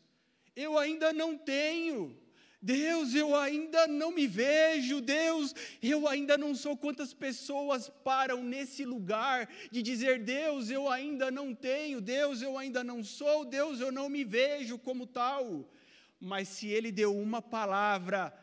eu 0.53 0.77
ainda 0.77 1.13
não 1.13 1.37
tenho 1.37 2.13
Deus, 2.61 3.15
eu 3.15 3.37
ainda 3.37 3.87
não 3.87 4.11
me 4.11 4.27
vejo, 4.27 4.99
Deus, 4.99 5.55
eu 5.81 6.09
ainda 6.09 6.37
não 6.37 6.53
sou. 6.53 6.75
Quantas 6.75 7.13
pessoas 7.13 7.87
param 8.03 8.43
nesse 8.43 8.83
lugar 8.83 9.49
de 9.71 9.81
dizer: 9.81 10.21
Deus, 10.21 10.69
eu 10.69 10.89
ainda 10.89 11.31
não 11.31 11.55
tenho, 11.55 12.01
Deus, 12.01 12.41
eu 12.41 12.57
ainda 12.57 12.83
não 12.83 13.01
sou, 13.01 13.45
Deus, 13.45 13.79
eu 13.79 13.89
não 13.89 14.09
me 14.09 14.25
vejo 14.25 14.77
como 14.77 15.07
tal. 15.07 15.73
Mas 16.19 16.49
se 16.49 16.67
Ele 16.67 16.91
deu 16.91 17.17
uma 17.17 17.41
palavra, 17.41 18.37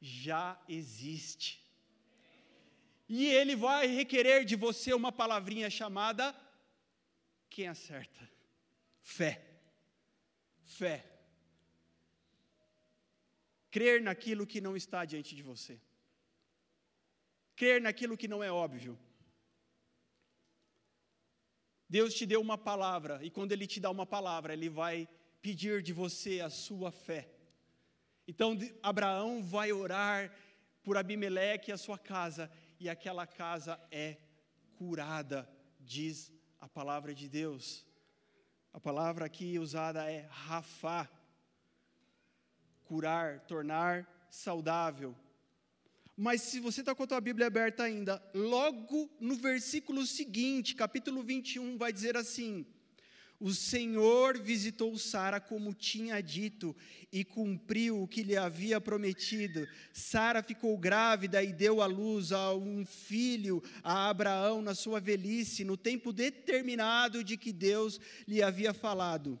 já 0.00 0.56
existe. 0.68 1.60
E 3.08 3.26
Ele 3.26 3.56
vai 3.56 3.88
requerer 3.88 4.44
de 4.44 4.54
você 4.54 4.94
uma 4.94 5.10
palavrinha 5.10 5.68
chamada: 5.68 6.32
quem 7.56 7.68
acerta? 7.68 8.22
Fé. 9.16 9.32
Fé 10.78 11.16
crer 13.76 14.00
naquilo 14.00 14.46
que 14.46 14.58
não 14.58 14.74
está 14.74 15.04
diante 15.04 15.36
de 15.36 15.42
você, 15.42 15.78
crer 17.54 17.78
naquilo 17.78 18.16
que 18.16 18.26
não 18.26 18.42
é 18.42 18.50
óbvio. 18.50 18.98
Deus 21.86 22.14
te 22.14 22.24
deu 22.24 22.40
uma 22.40 22.56
palavra, 22.56 23.22
e 23.22 23.28
quando 23.30 23.52
Ele 23.52 23.66
te 23.66 23.78
dá 23.78 23.90
uma 23.90 24.06
palavra, 24.06 24.54
Ele 24.54 24.70
vai 24.70 25.06
pedir 25.42 25.82
de 25.82 25.92
você 25.92 26.40
a 26.40 26.48
sua 26.48 26.90
fé. 26.90 27.28
Então, 28.26 28.56
Abraão 28.82 29.42
vai 29.42 29.72
orar 29.72 30.34
por 30.82 30.96
Abimeleque 30.96 31.70
e 31.70 31.74
a 31.74 31.76
sua 31.76 31.98
casa, 31.98 32.50
e 32.80 32.88
aquela 32.88 33.26
casa 33.26 33.78
é 33.90 34.16
curada, 34.78 35.46
diz 35.78 36.32
a 36.60 36.68
palavra 36.68 37.14
de 37.14 37.28
Deus. 37.28 37.84
A 38.72 38.80
palavra 38.80 39.24
aqui 39.26 39.58
usada 39.58 40.10
é 40.10 40.26
Rafá, 40.30 41.08
curar, 42.84 43.40
tornar 43.40 44.06
saudável. 44.30 45.14
Mas 46.16 46.42
se 46.42 46.60
você 46.60 46.80
está 46.80 46.94
com 46.94 47.02
a 47.02 47.06
tua 47.06 47.20
Bíblia 47.20 47.46
aberta 47.46 47.82
ainda, 47.82 48.22
logo 48.34 49.10
no 49.20 49.36
versículo 49.36 50.06
seguinte, 50.06 50.74
capítulo 50.74 51.22
21, 51.22 51.76
vai 51.76 51.92
dizer 51.92 52.16
assim: 52.16 52.66
O 53.38 53.52
Senhor 53.52 54.38
visitou 54.38 54.96
Sara 54.96 55.38
como 55.38 55.74
tinha 55.74 56.22
dito 56.22 56.74
e 57.12 57.22
cumpriu 57.22 58.02
o 58.02 58.08
que 58.08 58.22
lhe 58.22 58.36
havia 58.36 58.80
prometido. 58.80 59.68
Sara 59.92 60.42
ficou 60.42 60.76
grávida 60.78 61.42
e 61.42 61.52
deu 61.52 61.82
à 61.82 61.86
luz 61.86 62.32
a 62.32 62.54
um 62.54 62.84
filho 62.86 63.62
a 63.82 64.08
Abraão 64.08 64.62
na 64.62 64.74
sua 64.74 65.00
velhice, 65.00 65.64
no 65.64 65.76
tempo 65.76 66.12
determinado 66.12 67.22
de 67.22 67.36
que 67.36 67.52
Deus 67.52 68.00
lhe 68.26 68.42
havia 68.42 68.72
falado. 68.72 69.38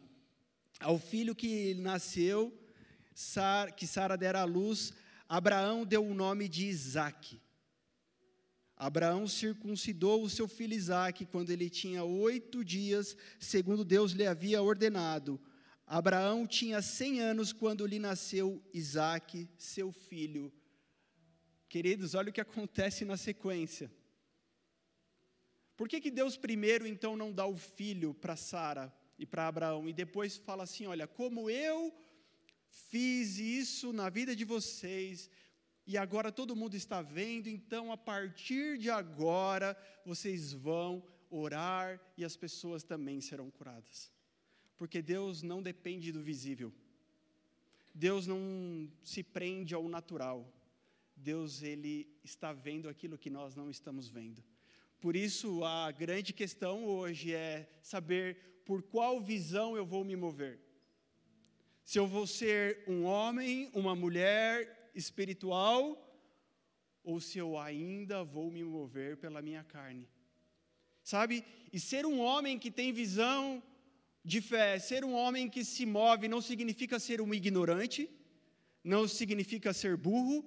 Ao 0.78 0.98
filho 0.98 1.34
que 1.34 1.74
nasceu, 1.74 2.52
que 3.76 3.86
Sara 3.86 4.16
dera 4.16 4.42
à 4.42 4.44
luz, 4.44 4.92
Abraão 5.26 5.86
deu 5.86 6.06
o 6.06 6.14
nome 6.14 6.48
de 6.48 6.66
Isaque. 6.66 7.40
Abraão 8.76 9.26
circuncidou 9.26 10.22
o 10.22 10.28
seu 10.28 10.46
filho 10.46 10.74
Isaque 10.74 11.24
quando 11.24 11.50
ele 11.50 11.70
tinha 11.70 12.04
oito 12.04 12.64
dias, 12.64 13.16
segundo 13.40 13.84
Deus 13.84 14.12
lhe 14.12 14.26
havia 14.26 14.62
ordenado. 14.62 15.40
Abraão 15.86 16.46
tinha 16.46 16.82
cem 16.82 17.20
anos 17.20 17.52
quando 17.52 17.86
lhe 17.86 17.98
nasceu 17.98 18.62
Isaque, 18.74 19.48
seu 19.56 19.90
filho. 19.90 20.52
Queridos, 21.68 22.14
olha 22.14 22.30
o 22.30 22.32
que 22.32 22.40
acontece 22.40 23.04
na 23.04 23.16
sequência. 23.16 23.90
Por 25.76 25.88
que, 25.88 26.00
que 26.00 26.10
Deus 26.10 26.36
primeiro 26.36 26.86
então 26.86 27.16
não 27.16 27.32
dá 27.32 27.46
o 27.46 27.56
filho 27.56 28.12
para 28.14 28.36
Sara 28.36 28.94
e 29.18 29.24
para 29.24 29.48
Abraão 29.48 29.88
e 29.88 29.92
depois 29.92 30.36
fala 30.36 30.64
assim: 30.64 30.86
olha, 30.86 31.06
como 31.06 31.48
eu 31.48 31.94
Fiz 32.76 33.38
isso 33.38 33.92
na 33.92 34.10
vida 34.10 34.36
de 34.36 34.44
vocês 34.44 35.30
e 35.86 35.96
agora 35.96 36.32
todo 36.32 36.56
mundo 36.56 36.74
está 36.74 37.00
vendo, 37.00 37.48
então 37.48 37.92
a 37.92 37.96
partir 37.96 38.76
de 38.76 38.90
agora 38.90 39.76
vocês 40.04 40.52
vão 40.52 41.02
orar 41.30 42.00
e 42.16 42.24
as 42.24 42.36
pessoas 42.36 42.82
também 42.82 43.20
serão 43.20 43.50
curadas. 43.50 44.10
Porque 44.76 45.00
Deus 45.00 45.42
não 45.42 45.62
depende 45.62 46.10
do 46.10 46.22
visível. 46.22 46.72
Deus 47.94 48.26
não 48.26 48.90
se 49.02 49.22
prende 49.22 49.74
ao 49.74 49.88
natural. 49.88 50.52
Deus 51.14 51.62
ele 51.62 52.08
está 52.22 52.52
vendo 52.52 52.88
aquilo 52.88 53.16
que 53.16 53.30
nós 53.30 53.54
não 53.54 53.70
estamos 53.70 54.08
vendo. 54.08 54.42
Por 55.00 55.14
isso 55.14 55.64
a 55.64 55.90
grande 55.92 56.32
questão 56.32 56.84
hoje 56.84 57.32
é 57.32 57.70
saber 57.80 58.62
por 58.66 58.82
qual 58.82 59.20
visão 59.20 59.76
eu 59.76 59.86
vou 59.86 60.04
me 60.04 60.16
mover 60.16 60.66
se 61.86 62.00
eu 62.00 62.06
vou 62.08 62.26
ser 62.26 62.82
um 62.88 63.04
homem, 63.04 63.70
uma 63.72 63.94
mulher 63.94 64.75
espiritual, 65.02 65.80
ou 67.04 67.20
se 67.20 67.38
eu 67.38 67.56
ainda 67.56 68.24
vou 68.24 68.50
me 68.50 68.64
mover 68.64 69.16
pela 69.16 69.40
minha 69.40 69.62
carne. 69.62 70.08
Sabe? 71.02 71.44
E 71.72 71.78
ser 71.78 72.04
um 72.04 72.18
homem 72.18 72.58
que 72.58 72.70
tem 72.70 72.92
visão 72.92 73.62
de 74.24 74.40
fé, 74.40 74.78
ser 74.80 75.04
um 75.04 75.14
homem 75.14 75.48
que 75.48 75.64
se 75.64 75.86
move, 75.86 76.26
não 76.26 76.40
significa 76.40 76.98
ser 76.98 77.20
um 77.20 77.32
ignorante, 77.32 78.10
não 78.82 79.06
significa 79.06 79.72
ser 79.72 79.96
burro, 79.96 80.44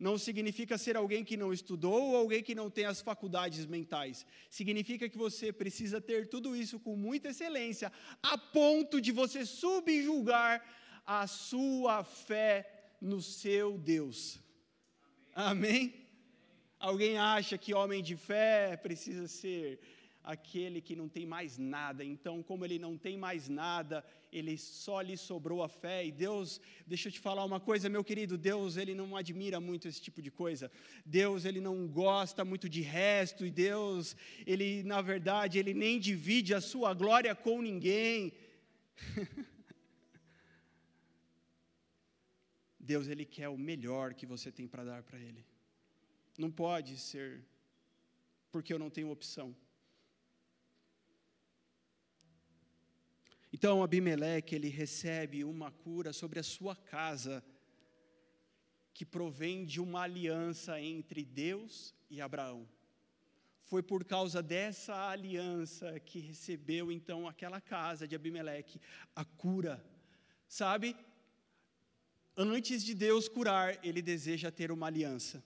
não 0.00 0.16
significa 0.16 0.78
ser 0.78 0.96
alguém 0.96 1.22
que 1.22 1.36
não 1.36 1.52
estudou 1.52 2.02
ou 2.08 2.16
alguém 2.16 2.42
que 2.42 2.54
não 2.54 2.68
tem 2.70 2.86
as 2.86 3.00
faculdades 3.00 3.66
mentais. 3.66 4.26
Significa 4.48 5.08
que 5.08 5.18
você 5.18 5.52
precisa 5.52 6.00
ter 6.00 6.28
tudo 6.28 6.56
isso 6.56 6.80
com 6.80 6.96
muita 6.96 7.28
excelência, 7.28 7.92
a 8.22 8.36
ponto 8.38 9.00
de 9.00 9.12
você 9.12 9.44
subjugar 9.44 10.64
a 11.06 11.26
sua 11.26 12.02
fé 12.02 12.79
no 13.00 13.20
seu 13.22 13.78
Deus. 13.78 14.38
Amém? 15.34 15.94
Alguém 16.78 17.18
acha 17.18 17.56
que 17.56 17.74
homem 17.74 18.02
de 18.02 18.16
fé 18.16 18.76
precisa 18.76 19.28
ser 19.28 19.80
aquele 20.22 20.80
que 20.80 20.94
não 20.94 21.08
tem 21.08 21.26
mais 21.26 21.58
nada. 21.58 22.04
Então, 22.04 22.42
como 22.42 22.64
ele 22.64 22.78
não 22.78 22.96
tem 22.96 23.16
mais 23.16 23.48
nada, 23.48 24.04
ele 24.32 24.56
só 24.56 25.00
lhe 25.00 25.16
sobrou 25.16 25.62
a 25.62 25.68
fé. 25.68 26.06
E 26.06 26.12
Deus, 26.12 26.60
deixa 26.86 27.08
eu 27.08 27.12
te 27.12 27.18
falar 27.18 27.44
uma 27.44 27.60
coisa, 27.60 27.88
meu 27.88 28.04
querido, 28.04 28.36
Deus, 28.36 28.76
ele 28.76 28.94
não 28.94 29.16
admira 29.16 29.60
muito 29.60 29.88
esse 29.88 30.00
tipo 30.00 30.20
de 30.22 30.30
coisa. 30.30 30.70
Deus, 31.04 31.44
ele 31.44 31.60
não 31.60 31.86
gosta 31.88 32.44
muito 32.44 32.68
de 32.68 32.82
resto 32.82 33.44
e 33.46 33.50
Deus, 33.50 34.16
ele 34.46 34.82
na 34.82 35.00
verdade, 35.00 35.58
ele 35.58 35.74
nem 35.74 35.98
divide 35.98 36.54
a 36.54 36.60
sua 36.60 36.94
glória 36.94 37.34
com 37.34 37.62
ninguém. 37.62 38.32
Deus 42.80 43.08
ele 43.08 43.26
quer 43.26 43.48
o 43.48 43.58
melhor 43.58 44.14
que 44.14 44.24
você 44.24 44.50
tem 44.50 44.66
para 44.66 44.82
dar 44.84 45.02
para 45.02 45.18
ele. 45.18 45.44
Não 46.38 46.50
pode 46.50 46.96
ser 46.96 47.44
porque 48.50 48.72
eu 48.72 48.78
não 48.78 48.88
tenho 48.88 49.10
opção. 49.10 49.54
Então 53.52 53.82
Abimeleque 53.82 54.54
ele 54.54 54.68
recebe 54.68 55.44
uma 55.44 55.70
cura 55.70 56.12
sobre 56.12 56.38
a 56.38 56.42
sua 56.42 56.74
casa 56.74 57.44
que 58.94 59.04
provém 59.04 59.64
de 59.64 59.80
uma 59.80 60.02
aliança 60.02 60.80
entre 60.80 61.24
Deus 61.24 61.94
e 62.08 62.20
Abraão. 62.20 62.68
Foi 63.62 63.82
por 63.82 64.04
causa 64.04 64.42
dessa 64.42 65.10
aliança 65.10 66.00
que 66.00 66.18
recebeu 66.18 66.90
então 66.90 67.28
aquela 67.28 67.60
casa 67.60 68.08
de 68.08 68.16
Abimeleque 68.16 68.80
a 69.14 69.24
cura. 69.24 69.84
Sabe? 70.48 70.96
Antes 72.36 72.82
de 72.82 72.94
Deus 72.94 73.28
curar, 73.28 73.78
ele 73.84 74.02
deseja 74.02 74.50
ter 74.50 74.70
uma 74.70 74.86
aliança. 74.86 75.42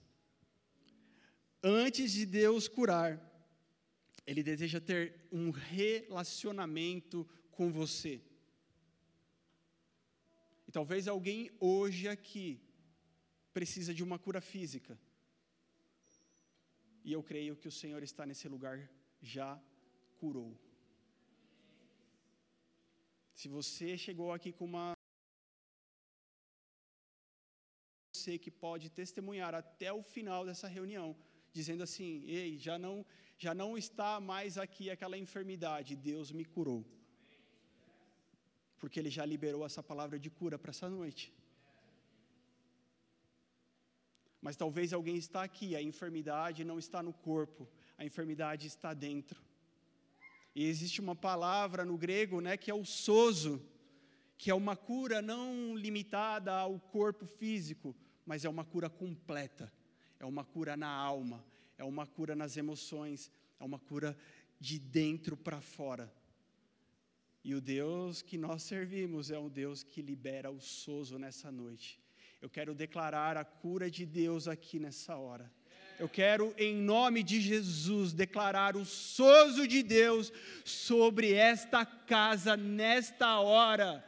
Antes 1.62 2.12
de 2.12 2.26
Deus 2.26 2.68
curar, 2.68 3.18
ele 4.26 4.42
deseja 4.42 4.80
ter 4.80 5.26
um 5.32 5.50
relacionamento 5.50 7.28
com 7.50 7.70
você. 7.70 8.20
talvez 10.72 11.06
alguém 11.06 11.52
hoje 11.60 12.08
aqui 12.08 12.60
precisa 13.52 13.94
de 13.94 14.02
uma 14.02 14.18
cura 14.18 14.40
física. 14.40 14.98
E 17.04 17.12
eu 17.12 17.22
creio 17.22 17.54
que 17.54 17.68
o 17.68 17.76
Senhor 17.80 18.02
está 18.02 18.26
nesse 18.26 18.48
lugar 18.48 18.90
já 19.22 19.62
curou. 20.16 20.58
Se 23.34 23.46
você 23.48 23.96
chegou 23.96 24.32
aqui 24.32 24.50
com 24.52 24.64
uma 24.64 24.93
você 28.24 28.38
que 28.38 28.50
pode 28.50 28.88
testemunhar 28.88 29.54
até 29.54 29.92
o 29.92 30.02
final 30.02 30.46
dessa 30.46 30.66
reunião, 30.66 31.14
dizendo 31.52 31.82
assim: 31.82 32.24
"Ei, 32.26 32.56
já 32.56 32.78
não 32.78 33.04
já 33.36 33.52
não 33.54 33.76
está 33.76 34.10
mais 34.20 34.56
aqui 34.56 34.84
aquela 34.90 35.18
enfermidade, 35.18 35.94
Deus 35.94 36.32
me 36.32 36.44
curou". 36.44 36.82
Porque 38.78 38.98
ele 38.98 39.10
já 39.10 39.24
liberou 39.24 39.64
essa 39.64 39.82
palavra 39.82 40.18
de 40.18 40.30
cura 40.30 40.58
para 40.58 40.70
essa 40.70 40.88
noite. 40.88 41.32
Mas 44.40 44.56
talvez 44.56 44.92
alguém 44.92 45.16
está 45.16 45.42
aqui, 45.42 45.74
a 45.74 45.82
enfermidade 45.82 46.64
não 46.64 46.78
está 46.78 47.02
no 47.02 47.12
corpo, 47.12 47.68
a 47.96 48.04
enfermidade 48.04 48.66
está 48.66 48.92
dentro. 48.92 49.42
E 50.54 50.64
existe 50.72 51.00
uma 51.00 51.16
palavra 51.16 51.84
no 51.84 51.96
grego, 51.96 52.40
né, 52.40 52.56
que 52.56 52.70
é 52.70 52.74
o 52.74 52.84
sozo, 52.84 53.54
que 54.36 54.50
é 54.50 54.54
uma 54.54 54.76
cura 54.76 55.22
não 55.22 55.74
limitada 55.74 56.52
ao 56.52 56.78
corpo 56.78 57.26
físico, 57.26 57.96
mas 58.26 58.44
é 58.44 58.48
uma 58.48 58.64
cura 58.64 58.88
completa. 58.88 59.72
É 60.18 60.24
uma 60.24 60.44
cura 60.44 60.76
na 60.76 60.88
alma, 60.88 61.44
é 61.76 61.84
uma 61.84 62.06
cura 62.06 62.34
nas 62.34 62.56
emoções, 62.56 63.30
é 63.60 63.64
uma 63.64 63.78
cura 63.78 64.16
de 64.58 64.78
dentro 64.78 65.36
para 65.36 65.60
fora. 65.60 66.12
E 67.44 67.54
o 67.54 67.60
Deus 67.60 68.22
que 68.22 68.38
nós 68.38 68.62
servimos 68.62 69.30
é 69.30 69.38
um 69.38 69.50
Deus 69.50 69.82
que 69.82 70.00
libera 70.00 70.50
o 70.50 70.60
sozo 70.60 71.18
nessa 71.18 71.52
noite. 71.52 72.00
Eu 72.40 72.48
quero 72.48 72.74
declarar 72.74 73.36
a 73.36 73.44
cura 73.44 73.90
de 73.90 74.06
Deus 74.06 74.48
aqui 74.48 74.78
nessa 74.78 75.16
hora. 75.16 75.52
Eu 75.98 76.08
quero, 76.08 76.54
em 76.58 76.74
nome 76.74 77.22
de 77.22 77.40
Jesus, 77.40 78.12
declarar 78.12 78.76
o 78.76 78.84
sozo 78.84 79.68
de 79.68 79.82
Deus 79.82 80.32
sobre 80.64 81.32
esta 81.32 81.86
casa, 81.86 82.56
nesta 82.56 83.38
hora. 83.38 84.04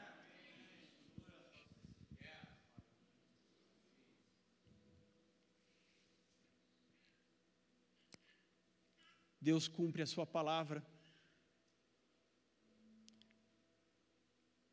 Deus 9.48 9.68
cumpre 9.68 10.02
a 10.02 10.06
Sua 10.06 10.26
palavra. 10.26 10.84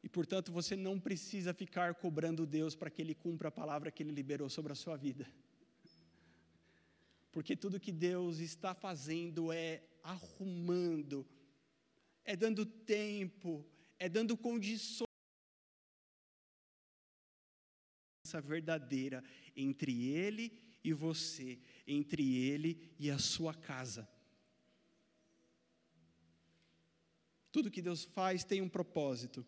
E, 0.02 0.10
portanto, 0.10 0.52
você 0.52 0.76
não 0.76 1.00
precisa 1.00 1.54
ficar 1.54 1.94
cobrando 1.94 2.48
Deus 2.48 2.76
para 2.76 2.90
que 2.90 3.02
Ele 3.04 3.14
cumpra 3.14 3.50
a 3.50 3.58
palavra 3.62 3.92
que 3.92 4.02
Ele 4.02 4.12
liberou 4.12 4.50
sobre 4.50 4.72
a 4.72 4.76
sua 4.76 4.98
vida. 4.98 5.26
Porque 7.32 7.56
tudo 7.56 7.80
que 7.80 7.92
Deus 7.92 8.40
está 8.40 8.74
fazendo 8.74 9.52
é 9.52 9.84
arrumando, 10.04 11.26
é 12.26 12.36
dando 12.36 12.66
tempo, 12.66 13.66
é 14.00 14.10
dando 14.10 14.36
condições 14.36 15.08
verdadeira 18.44 19.24
entre 19.56 20.10
Ele 20.10 20.52
e 20.84 20.92
você, 20.92 21.60
entre 21.86 22.24
Ele 22.36 22.72
e 22.98 23.12
a 23.12 23.20
sua 23.20 23.54
casa. 23.54 24.10
Tudo 27.54 27.70
que 27.70 27.84
Deus 27.84 28.04
faz 28.04 28.44
tem 28.44 28.64
um 28.64 28.68
propósito. 28.68 29.46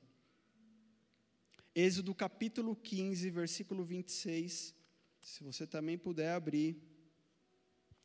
Êxodo 1.73 2.13
capítulo 2.13 2.75
15, 2.75 3.31
versículo 3.31 3.83
26. 3.83 4.75
Se 5.19 5.43
você 5.43 5.65
também 5.65 5.97
puder 5.97 6.33
abrir. 6.33 6.77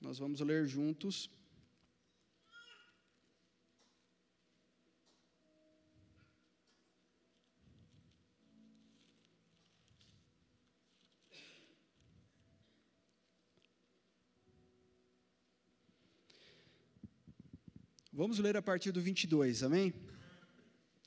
Nós 0.00 0.18
vamos 0.18 0.40
ler 0.40 0.66
juntos. 0.66 1.28
Vamos 18.20 18.38
ler 18.38 18.54
a 18.54 18.60
partir 18.60 18.92
do 18.92 19.00
22, 19.00 19.62
amém? 19.62 19.94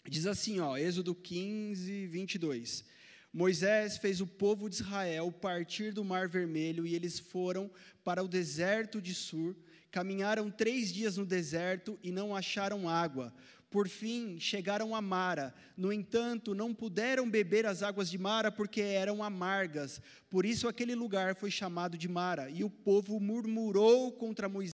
Diz 0.10 0.26
assim, 0.26 0.60
ó, 0.60 0.76
Êxodo 0.76 1.14
15, 1.14 2.08
22. 2.08 2.84
Moisés 3.32 3.98
fez 3.98 4.20
o 4.20 4.26
povo 4.26 4.68
de 4.68 4.78
Israel 4.78 5.32
partir 5.32 5.94
do 5.94 6.04
Mar 6.04 6.28
Vermelho 6.28 6.88
e 6.88 6.96
eles 6.96 7.20
foram 7.20 7.70
para 8.04 8.24
o 8.24 8.28
deserto 8.28 9.00
de 9.00 9.14
Sur. 9.14 9.56
Caminharam 9.92 10.50
três 10.50 10.92
dias 10.92 11.16
no 11.16 11.24
deserto 11.24 12.00
e 12.02 12.12
não 12.12 12.36
acharam 12.36 12.90
água. 12.90 13.32
Por 13.70 13.88
fim, 13.88 14.40
chegaram 14.40 14.96
a 14.96 15.00
Mara. 15.02 15.54
No 15.78 15.94
entanto, 15.94 16.56
não 16.56 16.74
puderam 16.74 17.30
beber 17.30 17.68
as 17.68 17.84
águas 17.84 18.10
de 18.10 18.18
Mara 18.18 18.52
porque 18.52 18.82
eram 18.82 19.24
amargas. 19.24 20.02
Por 20.32 20.48
isso, 20.48 20.68
aquele 20.68 20.96
lugar 20.96 21.36
foi 21.36 21.52
chamado 21.52 21.96
de 21.96 22.08
Mara. 22.08 22.50
E 22.50 22.64
o 22.64 22.72
povo 22.72 23.20
murmurou 23.20 24.12
contra 24.14 24.50
Moisés. 24.50 24.73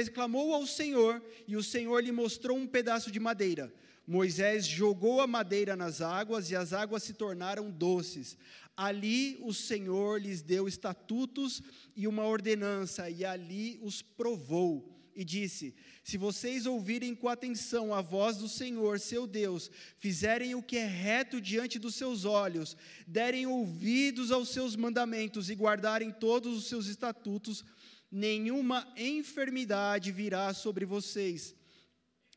Moisés 0.00 0.08
clamou 0.08 0.54
ao 0.54 0.66
Senhor 0.66 1.22
e 1.46 1.56
o 1.56 1.62
Senhor 1.62 2.02
lhe 2.02 2.10
mostrou 2.10 2.56
um 2.56 2.66
pedaço 2.66 3.10
de 3.10 3.20
madeira. 3.20 3.72
Moisés 4.06 4.66
jogou 4.66 5.20
a 5.20 5.26
madeira 5.26 5.76
nas 5.76 6.00
águas 6.00 6.50
e 6.50 6.56
as 6.56 6.72
águas 6.72 7.02
se 7.02 7.12
tornaram 7.12 7.70
doces. 7.70 8.38
Ali 8.74 9.38
o 9.42 9.52
Senhor 9.52 10.18
lhes 10.18 10.40
deu 10.40 10.66
estatutos 10.66 11.62
e 11.94 12.08
uma 12.08 12.24
ordenança, 12.24 13.10
e 13.10 13.26
ali 13.26 13.78
os 13.82 14.00
provou. 14.00 14.96
E 15.14 15.22
disse: 15.22 15.74
Se 16.02 16.16
vocês 16.16 16.64
ouvirem 16.64 17.14
com 17.14 17.28
atenção 17.28 17.92
a 17.92 18.00
voz 18.00 18.38
do 18.38 18.48
Senhor, 18.48 18.98
seu 18.98 19.26
Deus, 19.26 19.70
fizerem 19.98 20.54
o 20.54 20.62
que 20.62 20.78
é 20.78 20.86
reto 20.86 21.40
diante 21.42 21.78
dos 21.78 21.94
seus 21.94 22.24
olhos, 22.24 22.74
derem 23.06 23.46
ouvidos 23.46 24.30
aos 24.30 24.48
seus 24.48 24.74
mandamentos 24.76 25.50
e 25.50 25.54
guardarem 25.54 26.10
todos 26.10 26.56
os 26.56 26.68
seus 26.68 26.86
estatutos, 26.86 27.62
nenhuma 28.10 28.92
enfermidade 28.96 30.10
virá 30.10 30.52
sobre 30.52 30.84
vocês 30.84 31.54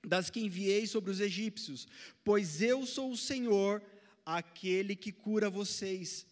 das 0.05 0.29
que 0.29 0.41
enviei 0.41 0.86
sobre 0.86 1.12
os 1.12 1.19
egípcios, 1.19 1.88
pois 2.23 2.62
eu 2.62 2.86
sou 2.86 3.12
o 3.12 3.17
Senhor, 3.17 3.81
aquele 4.25 4.95
que 4.95 5.12
cura 5.12 5.49
vocês. 5.49 6.25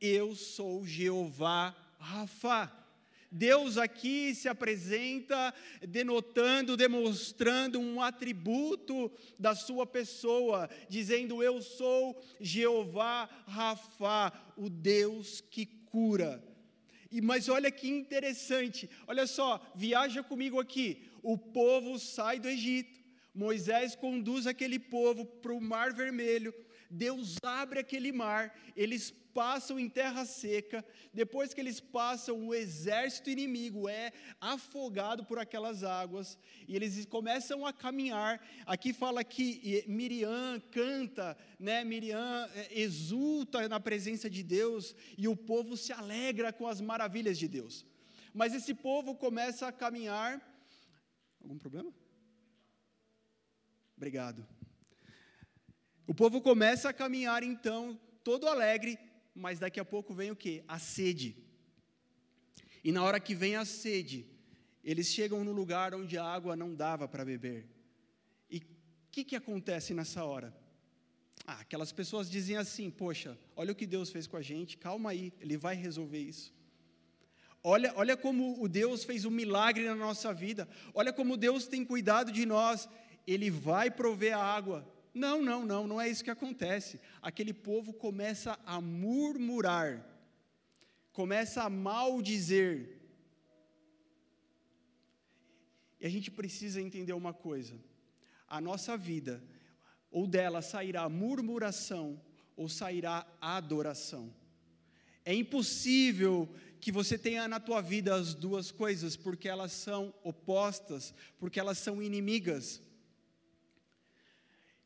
Eu 0.00 0.34
sou 0.34 0.86
Jeová 0.86 1.76
Rafa. 1.98 2.72
Deus 3.30 3.76
aqui 3.76 4.34
se 4.34 4.48
apresenta 4.48 5.52
denotando, 5.86 6.76
demonstrando 6.76 7.78
um 7.78 8.00
atributo 8.00 9.10
da 9.38 9.54
sua 9.54 9.84
pessoa, 9.84 10.70
dizendo: 10.88 11.42
Eu 11.42 11.60
sou 11.60 12.18
Jeová 12.40 13.28
Rafa, 13.46 14.32
o 14.56 14.70
Deus 14.70 15.42
que 15.42 15.66
cura. 15.66 16.42
E 17.10 17.20
mas 17.20 17.48
olha 17.48 17.70
que 17.70 17.88
interessante, 17.88 18.90
olha 19.06 19.26
só, 19.26 19.60
viaja 19.74 20.22
comigo 20.22 20.60
aqui. 20.60 21.08
O 21.22 21.38
povo 21.38 21.98
sai 21.98 22.38
do 22.38 22.48
Egito, 22.48 23.05
Moisés 23.36 23.94
conduz 23.94 24.46
aquele 24.46 24.78
povo 24.78 25.26
para 25.26 25.52
o 25.52 25.60
Mar 25.60 25.92
Vermelho, 25.92 26.54
Deus 26.90 27.36
abre 27.42 27.80
aquele 27.80 28.10
mar, 28.12 28.58
eles 28.74 29.10
passam 29.34 29.78
em 29.78 29.88
terra 29.88 30.24
seca, 30.24 30.82
depois 31.12 31.52
que 31.52 31.60
eles 31.60 31.78
passam, 31.78 32.46
o 32.46 32.54
exército 32.54 33.28
inimigo 33.28 33.86
é 33.86 34.10
afogado 34.40 35.26
por 35.26 35.38
aquelas 35.38 35.84
águas, 35.84 36.38
e 36.66 36.74
eles 36.74 37.04
começam 37.04 37.66
a 37.66 37.72
caminhar. 37.72 38.40
Aqui 38.64 38.94
fala 38.94 39.22
que 39.22 39.84
Miriam 39.86 40.58
canta, 40.70 41.36
né? 41.58 41.84
Miriam 41.84 42.48
é, 42.54 42.80
exulta 42.80 43.68
na 43.68 43.78
presença 43.78 44.30
de 44.30 44.42
Deus, 44.42 44.96
e 45.18 45.28
o 45.28 45.36
povo 45.36 45.76
se 45.76 45.92
alegra 45.92 46.50
com 46.50 46.66
as 46.66 46.80
maravilhas 46.80 47.36
de 47.36 47.46
Deus. 47.46 47.84
Mas 48.32 48.54
esse 48.54 48.72
povo 48.72 49.14
começa 49.14 49.68
a 49.68 49.72
caminhar, 49.72 50.40
Algum 51.42 51.58
problema? 51.58 51.92
Obrigado. 53.96 54.46
O 56.06 56.14
povo 56.14 56.40
começa 56.40 56.88
a 56.88 56.92
caminhar 56.92 57.42
então, 57.42 57.98
todo 58.22 58.46
alegre, 58.46 58.98
mas 59.34 59.58
daqui 59.58 59.80
a 59.80 59.84
pouco 59.84 60.14
vem 60.14 60.30
o 60.30 60.36
que? 60.36 60.62
A 60.68 60.78
sede. 60.78 61.36
E 62.84 62.92
na 62.92 63.02
hora 63.02 63.18
que 63.18 63.34
vem 63.34 63.56
a 63.56 63.64
sede, 63.64 64.26
eles 64.84 65.08
chegam 65.08 65.42
no 65.42 65.52
lugar 65.52 65.94
onde 65.94 66.16
a 66.16 66.24
água 66.24 66.54
não 66.54 66.74
dava 66.74 67.08
para 67.08 67.24
beber. 67.24 67.66
E 68.48 68.58
o 68.58 68.62
que, 69.10 69.24
que 69.24 69.34
acontece 69.34 69.92
nessa 69.92 70.24
hora? 70.24 70.56
Ah, 71.44 71.60
aquelas 71.60 71.90
pessoas 71.90 72.30
dizem 72.30 72.56
assim: 72.56 72.90
Poxa, 72.90 73.36
olha 73.56 73.72
o 73.72 73.74
que 73.74 73.86
Deus 73.86 74.10
fez 74.10 74.26
com 74.26 74.36
a 74.36 74.42
gente, 74.42 74.76
calma 74.76 75.10
aí, 75.10 75.32
Ele 75.40 75.56
vai 75.56 75.74
resolver 75.74 76.20
isso. 76.20 76.54
Olha, 77.62 77.92
olha 77.96 78.16
como 78.16 78.62
o 78.62 78.68
Deus 78.68 79.02
fez 79.02 79.24
um 79.24 79.30
milagre 79.30 79.84
na 79.84 79.96
nossa 79.96 80.32
vida. 80.32 80.68
Olha 80.94 81.12
como 81.12 81.36
Deus 81.36 81.66
tem 81.66 81.84
cuidado 81.84 82.30
de 82.30 82.46
nós. 82.46 82.88
Ele 83.26 83.50
vai 83.50 83.90
prover 83.90 84.36
a 84.36 84.42
água. 84.42 84.86
Não, 85.12 85.42
não, 85.42 85.64
não, 85.64 85.86
não 85.86 86.00
é 86.00 86.08
isso 86.08 86.22
que 86.22 86.30
acontece. 86.30 87.00
Aquele 87.22 87.52
povo 87.52 87.92
começa 87.92 88.58
a 88.66 88.80
murmurar, 88.80 90.04
começa 91.12 91.62
a 91.62 91.70
maldizer. 91.70 93.00
E 95.98 96.06
a 96.06 96.10
gente 96.10 96.30
precisa 96.30 96.80
entender 96.80 97.14
uma 97.14 97.32
coisa: 97.32 97.74
a 98.46 98.60
nossa 98.60 98.96
vida, 98.96 99.42
ou 100.10 100.26
dela 100.26 100.60
sairá 100.60 101.08
murmuração, 101.08 102.20
ou 102.54 102.68
sairá 102.68 103.26
adoração. 103.40 104.32
É 105.24 105.34
impossível 105.34 106.48
que 106.80 106.92
você 106.92 107.18
tenha 107.18 107.48
na 107.48 107.58
tua 107.58 107.80
vida 107.80 108.14
as 108.14 108.34
duas 108.34 108.70
coisas, 108.70 109.16
porque 109.16 109.48
elas 109.48 109.72
são 109.72 110.14
opostas, 110.22 111.12
porque 111.38 111.58
elas 111.58 111.78
são 111.78 112.02
inimigas. 112.02 112.80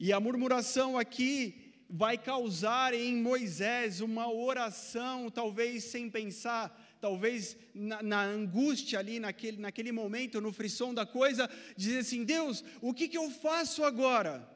E 0.02 0.14
a 0.14 0.18
murmuração 0.18 0.96
aqui 0.96 1.74
vai 1.90 2.16
causar 2.16 2.94
em 2.94 3.16
Moisés 3.16 4.00
uma 4.00 4.32
oração, 4.32 5.28
talvez 5.28 5.84
sem 5.84 6.08
pensar, 6.08 6.96
talvez 6.98 7.54
na, 7.74 8.02
na, 8.02 8.22
angústia 8.22 8.98
ali, 8.98 9.20
naquele, 9.20 9.58
naquele 9.58 9.92
momento, 9.92 10.40
no 10.40 10.54
frisson 10.54 10.94
da 10.94 11.04
coisa, 11.04 11.50
dizer 11.76 11.98
assim: 11.98 12.24
Deus, 12.24 12.64
o 12.80 12.94
que, 12.94 13.08
que 13.08 13.18
eu 13.18 13.30
faço 13.30 13.84
agora? 13.84 14.48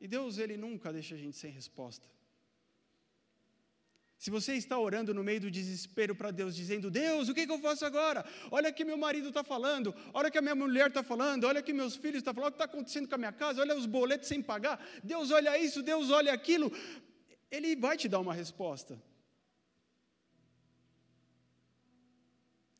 E 0.00 0.06
Deus, 0.06 0.38
Ele 0.38 0.56
nunca 0.56 0.92
deixa 0.92 1.16
a 1.16 1.18
gente 1.18 1.36
sem 1.36 1.50
resposta. 1.50 2.08
Se 4.18 4.30
você 4.30 4.54
está 4.54 4.76
orando 4.76 5.14
no 5.14 5.22
meio 5.22 5.40
do 5.42 5.50
desespero 5.50 6.12
para 6.12 6.32
Deus, 6.32 6.56
dizendo: 6.56 6.90
Deus, 6.90 7.28
o 7.28 7.34
que, 7.34 7.46
que 7.46 7.52
eu 7.52 7.60
faço 7.60 7.86
agora? 7.86 8.24
Olha 8.50 8.72
que 8.72 8.84
meu 8.84 8.98
marido 8.98 9.28
está 9.28 9.44
falando, 9.44 9.94
olha 10.12 10.28
que 10.28 10.38
a 10.38 10.42
minha 10.42 10.56
mulher 10.56 10.88
está 10.88 11.04
falando, 11.04 11.44
olha 11.44 11.62
que 11.62 11.72
meus 11.72 11.94
filhos 11.94 12.18
estão 12.18 12.34
falando, 12.34 12.48
o 12.48 12.56
que 12.56 12.62
está 12.62 12.64
acontecendo 12.64 13.08
com 13.08 13.14
a 13.14 13.18
minha 13.18 13.32
casa, 13.32 13.60
olha 13.60 13.76
os 13.76 13.86
boletos 13.86 14.26
sem 14.26 14.42
pagar, 14.42 14.84
Deus 15.04 15.30
olha 15.30 15.56
isso, 15.56 15.84
Deus 15.84 16.10
olha 16.10 16.32
aquilo. 16.32 16.72
Ele 17.48 17.76
vai 17.76 17.96
te 17.96 18.08
dar 18.08 18.18
uma 18.18 18.34
resposta. 18.34 19.00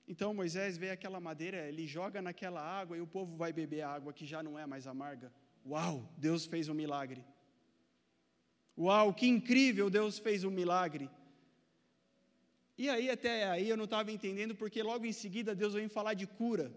Então 0.08 0.34
Moisés 0.34 0.76
vê 0.76 0.90
aquela 0.90 1.20
madeira, 1.20 1.68
ele 1.68 1.86
joga 1.86 2.20
naquela 2.20 2.60
água 2.60 2.96
e 2.96 3.00
o 3.00 3.06
povo 3.06 3.36
vai 3.36 3.52
beber 3.52 3.82
a 3.82 3.90
água 3.90 4.12
que 4.12 4.26
já 4.26 4.42
não 4.42 4.58
é 4.58 4.66
mais 4.66 4.88
amarga. 4.88 5.32
Uau, 5.64 6.12
Deus 6.16 6.46
fez 6.46 6.68
um 6.68 6.74
milagre. 6.74 7.24
Uau, 8.76 9.14
que 9.14 9.28
incrível, 9.28 9.88
Deus 9.88 10.18
fez 10.18 10.42
um 10.42 10.50
milagre. 10.50 11.08
E 12.82 12.88
aí, 12.88 13.10
até 13.10 13.44
aí, 13.50 13.68
eu 13.68 13.76
não 13.76 13.86
estava 13.86 14.12
entendendo, 14.12 14.54
porque 14.54 14.80
logo 14.82 15.04
em 15.04 15.12
seguida 15.12 15.54
Deus 15.62 15.74
vem 15.74 15.88
falar 15.88 16.14
de 16.14 16.28
cura. 16.28 16.72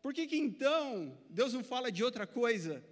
Por 0.00 0.14
que, 0.14 0.28
que 0.28 0.36
então 0.36 1.18
Deus 1.28 1.52
não 1.52 1.64
fala 1.64 1.90
de 1.90 2.04
outra 2.04 2.24
coisa? 2.24 2.84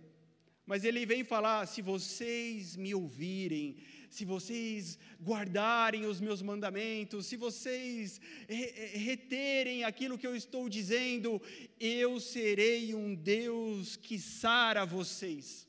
Mas 0.66 0.83
Ele 0.83 1.07
vem 1.07 1.23
falar: 1.23 1.66
se 1.66 1.81
vocês 1.81 2.75
me 2.75 2.92
ouvirem, 2.92 3.77
se 4.11 4.25
vocês 4.25 4.99
guardarem 5.23 6.07
os 6.07 6.20
meus 6.20 6.42
mandamentos, 6.42 7.27
se 7.27 7.37
vocês 7.37 8.20
reterem 9.09 9.85
aquilo 9.85 10.18
que 10.18 10.27
eu 10.27 10.35
estou 10.35 10.68
dizendo, 10.68 11.40
eu 11.79 12.18
serei 12.18 12.92
um 12.92 13.14
Deus 13.14 13.94
que 13.94 14.18
sara 14.18 14.85
vocês. 14.85 15.68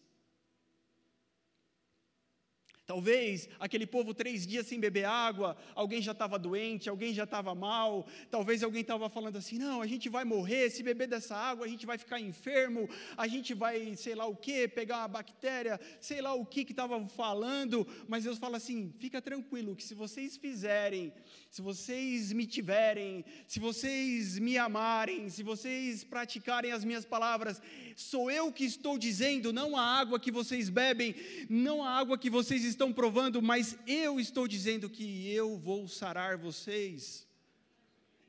Talvez 2.85 3.49
aquele 3.59 3.87
povo 3.87 4.13
três 4.13 4.45
dias 4.45 4.67
sem 4.67 4.79
beber 4.79 5.05
água, 5.05 5.57
alguém 5.73 6.03
já 6.03 6.11
estava 6.11 6.37
doente, 6.37 6.87
alguém 6.87 7.15
já 7.15 7.23
estava 7.23 7.55
mal, 7.55 8.05
talvez 8.29 8.61
alguém 8.61 8.81
estava 8.81 9.09
falando 9.09 9.37
assim: 9.37 9.57
não, 9.57 9.81
a 9.81 9.87
gente 9.87 10.07
vai 10.07 10.23
morrer, 10.23 10.69
se 10.69 10.83
beber 10.83 11.07
dessa 11.07 11.35
água 11.35 11.65
a 11.65 11.69
gente 11.69 11.83
vai 11.83 11.97
ficar 11.97 12.19
enfermo, 12.19 12.87
a 13.17 13.27
gente 13.27 13.55
vai, 13.55 13.95
sei 13.95 14.13
lá 14.13 14.27
o 14.27 14.35
que, 14.35 14.67
pegar 14.67 14.99
uma 14.99 15.07
bactéria, 15.07 15.79
sei 15.99 16.21
lá 16.21 16.35
o 16.35 16.45
que 16.45 16.63
que 16.63 16.73
estava 16.73 17.03
falando, 17.07 17.87
mas 18.07 18.25
Deus 18.25 18.37
fala 18.37 18.57
assim: 18.57 18.93
fica 18.99 19.19
tranquilo, 19.19 19.75
que 19.75 19.83
se 19.83 19.95
vocês 19.95 20.37
fizerem, 20.37 21.11
se 21.49 21.63
vocês 21.63 22.31
me 22.33 22.45
tiverem, 22.45 23.25
se 23.47 23.59
vocês 23.59 24.37
me 24.37 24.59
amarem, 24.59 25.27
se 25.29 25.41
vocês 25.41 26.03
praticarem 26.03 26.71
as 26.71 26.85
minhas 26.85 27.03
palavras, 27.03 27.59
sou 27.95 28.29
eu 28.29 28.51
que 28.51 28.63
estou 28.63 28.95
dizendo, 28.95 29.51
não 29.51 29.75
a 29.75 29.81
água 29.81 30.19
que 30.19 30.29
vocês 30.29 30.69
bebem, 30.69 31.15
não 31.49 31.83
a 31.83 31.89
água 31.89 32.15
que 32.15 32.29
vocês 32.29 32.74
estão 32.75 32.93
provando, 32.93 33.41
mas 33.41 33.77
eu 33.87 34.19
estou 34.19 34.47
dizendo 34.47 34.89
que 34.89 35.31
eu 35.31 35.57
vou 35.57 35.87
sarar 35.87 36.37
vocês, 36.37 37.27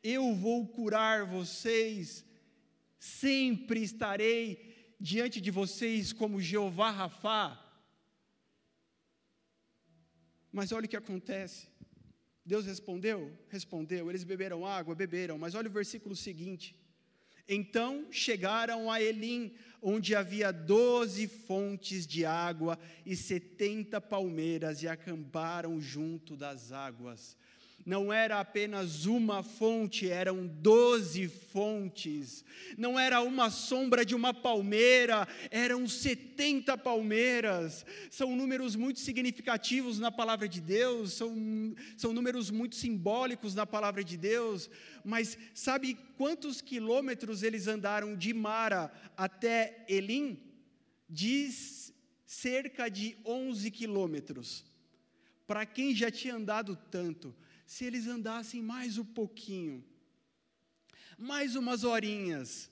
eu 0.03 0.35
vou 0.35 0.67
curar 0.67 1.27
vocês, 1.27 2.25
sempre 2.99 3.83
estarei 3.83 4.95
diante 4.99 5.41
de 5.41 5.51
vocês 5.51 6.13
como 6.13 6.41
Jeová 6.41 6.91
Rafá. 6.91 7.63
Mas 10.51 10.73
olha 10.73 10.87
o 10.87 10.89
que 10.89 10.97
acontece. 10.97 11.69
Deus 12.45 12.65
respondeu? 12.65 13.37
Respondeu. 13.49 14.09
Eles 14.09 14.25
beberam 14.25 14.65
água? 14.65 14.95
Beberam. 14.95 15.37
Mas 15.37 15.55
olha 15.55 15.69
o 15.69 15.73
versículo 15.73 16.17
seguinte. 16.17 16.75
Então 17.49 18.07
chegaram 18.11 18.91
a 18.91 19.01
Elim, 19.01 19.53
onde 19.81 20.15
havia 20.15 20.53
doze 20.53 21.29
fontes 21.29 22.07
de 22.07 22.25
água 22.25 22.79
e 23.05 23.15
setenta 23.15 24.01
palmeiras, 24.01 24.83
e 24.83 24.89
acamparam 24.89 25.81
junto 25.81 26.37
das 26.37 26.73
águas 26.73 27.37
não 27.87 28.13
era 28.13 28.41
apenas 28.41 29.07
uma 29.07 29.45
fonte, 29.45 30.11
eram 30.11 30.45
doze 30.45 31.29
fontes. 31.29 32.45
Não 32.77 32.99
era 32.99 33.23
uma 33.23 33.49
sombra 33.49 34.05
de 34.05 34.13
uma 34.13 34.35
palmeira, 34.35 35.27
eram 35.53 35.87
setenta 35.87 36.77
palmeiras. 36.77 37.87
São 38.11 38.35
números 38.35 38.75
muito 38.75 38.99
significativos 38.99 40.01
na 40.01 40.11
palavra 40.11 40.49
de 40.49 40.61
Deus, 40.61 41.13
são, 41.13 41.33
são 41.97 42.13
números 42.13 42.51
muito 42.51 42.75
simbólicos 42.75 43.55
na 43.55 43.65
palavra 43.65 44.03
de 44.03 44.17
Deus. 44.17 44.69
Mas 45.05 45.39
sabe 45.55 45.97
quantos 46.19 46.61
quilômetros 46.61 47.45
eles 47.45 47.69
andaram 47.69 48.17
de 48.17 48.35
Mara 48.35 48.93
até 49.17 49.85
Elim? 49.89 50.41
Diz 51.09 51.95
cerca 52.27 52.89
de 52.89 53.17
11 53.25 53.71
quilômetros. 53.71 54.65
Para 55.47 55.65
quem 55.65 55.95
já 55.95 56.11
tinha 56.11 56.35
andado 56.35 56.77
tanto, 56.91 57.33
se 57.67 57.85
eles 57.85 58.07
andassem 58.07 58.63
mais 58.63 58.97
um 58.97 59.05
pouquinho, 59.05 59.85
mais 61.19 61.57
umas 61.57 61.83
horinhas, 61.83 62.71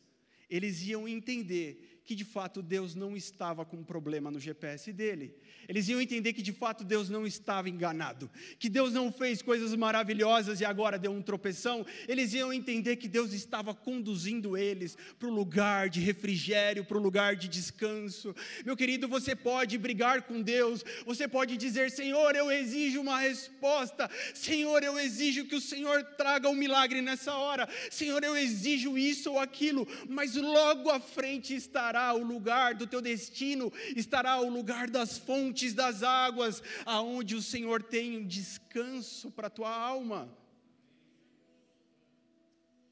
eles 0.49 0.81
iam 0.83 1.09
entender 1.09 2.01
que 2.05 2.15
de 2.15 2.25
fato 2.25 2.63
Deus 2.63 2.95
não 2.95 3.17
estava 3.17 3.65
com 3.65 3.79
um 3.79 3.85
problema 3.85 4.31
no 4.31 4.39
GPS 4.39 4.93
dele. 4.93 5.35
Eles 5.69 5.89
iam 5.89 6.01
entender 6.01 6.33
que 6.33 6.43
de 6.43 6.53
fato 6.53 6.85
Deus 6.85 7.09
não 7.09 7.27
estava 7.27 7.69
enganado, 7.69 8.31
que 8.59 8.69
Deus 8.69 8.93
não 8.93 9.13
fez 9.13 9.41
coisas 9.41 9.75
maravilhosas 9.75 10.61
e 10.61 10.65
agora 10.65 10.99
deu 10.99 11.13
um 11.13 11.23
tropeção. 11.23 11.85
Eles 12.07 12.33
iam 12.35 12.53
entender 12.53 12.97
que 12.97 13.09
Deus 13.09 13.33
estava 13.33 13.75
conduzindo 13.75 14.57
eles 14.57 14.97
para 15.19 15.29
o 15.29 15.35
lugar 15.35 15.89
de 15.89 16.01
refrigério, 16.01 16.85
para 16.85 16.99
o 16.99 17.01
lugar 17.01 17.37
de 17.37 17.49
descanso. 17.49 18.35
Meu 18.65 18.77
querido, 18.77 19.09
você 19.09 19.35
pode 19.35 19.79
brigar 19.79 20.23
com 20.23 20.43
Deus, 20.43 20.85
você 21.07 21.27
pode 21.27 21.57
dizer: 21.57 21.91
Senhor, 21.91 22.35
eu 22.37 22.51
exijo 22.51 23.01
uma 23.01 23.19
resposta, 23.21 24.11
Senhor, 24.35 24.83
eu 24.83 24.99
exijo 24.99 25.47
que 25.47 25.57
o 25.57 25.61
Senhor 25.61 26.03
traga 26.17 26.49
um 26.49 26.55
milagre 26.55 27.01
nessa 27.01 27.35
hora, 27.35 27.69
Senhor, 27.91 28.23
eu 28.23 28.37
exijo 28.37 28.99
isso 28.99 29.33
ou 29.33 29.39
aquilo, 29.39 29.87
mas 30.09 30.35
logo 30.35 30.91
à 30.91 31.01
frente 31.01 31.55
estará 31.55 32.13
o 32.15 32.23
lugar 32.23 32.75
do 32.75 32.87
teu 32.87 33.01
destino, 33.01 33.73
estará 33.97 34.41
o 34.41 34.51
lugar 34.51 34.89
das 34.91 35.19
fontes 35.19 35.54
fontes 35.55 35.73
das 35.73 36.03
águas, 36.03 36.63
aonde 36.85 37.37
o 37.37 37.43
Senhor 37.43 37.81
tem 37.81 38.19
um 38.19 38.27
descanso 38.27 39.31
para 39.31 39.47
a 39.47 39.51
tua 39.51 39.73
alma. 39.73 40.37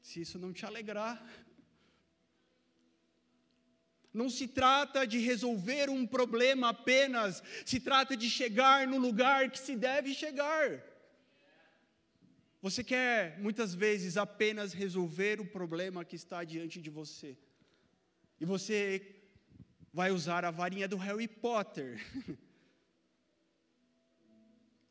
Se 0.01 0.21
isso 0.21 0.39
não 0.39 0.53
te 0.53 0.65
alegrar, 0.65 1.21
não 4.13 4.29
se 4.29 4.47
trata 4.47 5.05
de 5.05 5.19
resolver 5.19 5.89
um 5.89 6.07
problema 6.07 6.69
apenas, 6.69 7.43
se 7.65 7.79
trata 7.79 8.15
de 8.15 8.29
chegar 8.29 8.87
no 8.87 8.97
lugar 8.97 9.51
que 9.51 9.59
se 9.59 9.75
deve 9.75 10.13
chegar. 10.13 10.81
Você 12.61 12.81
quer 12.81 13.37
muitas 13.39 13.75
vezes 13.75 14.15
apenas 14.15 14.71
resolver 14.71 15.41
o 15.41 15.45
problema 15.45 16.05
que 16.05 16.15
está 16.15 16.45
diante 16.45 16.81
de 16.81 16.89
você, 16.89 17.37
e 18.39 18.45
você 18.45 19.19
vai 19.93 20.11
usar 20.11 20.43
a 20.43 20.49
varinha 20.49 20.87
do 20.87 20.97
Harry 20.97 21.27
Potter 21.27 22.01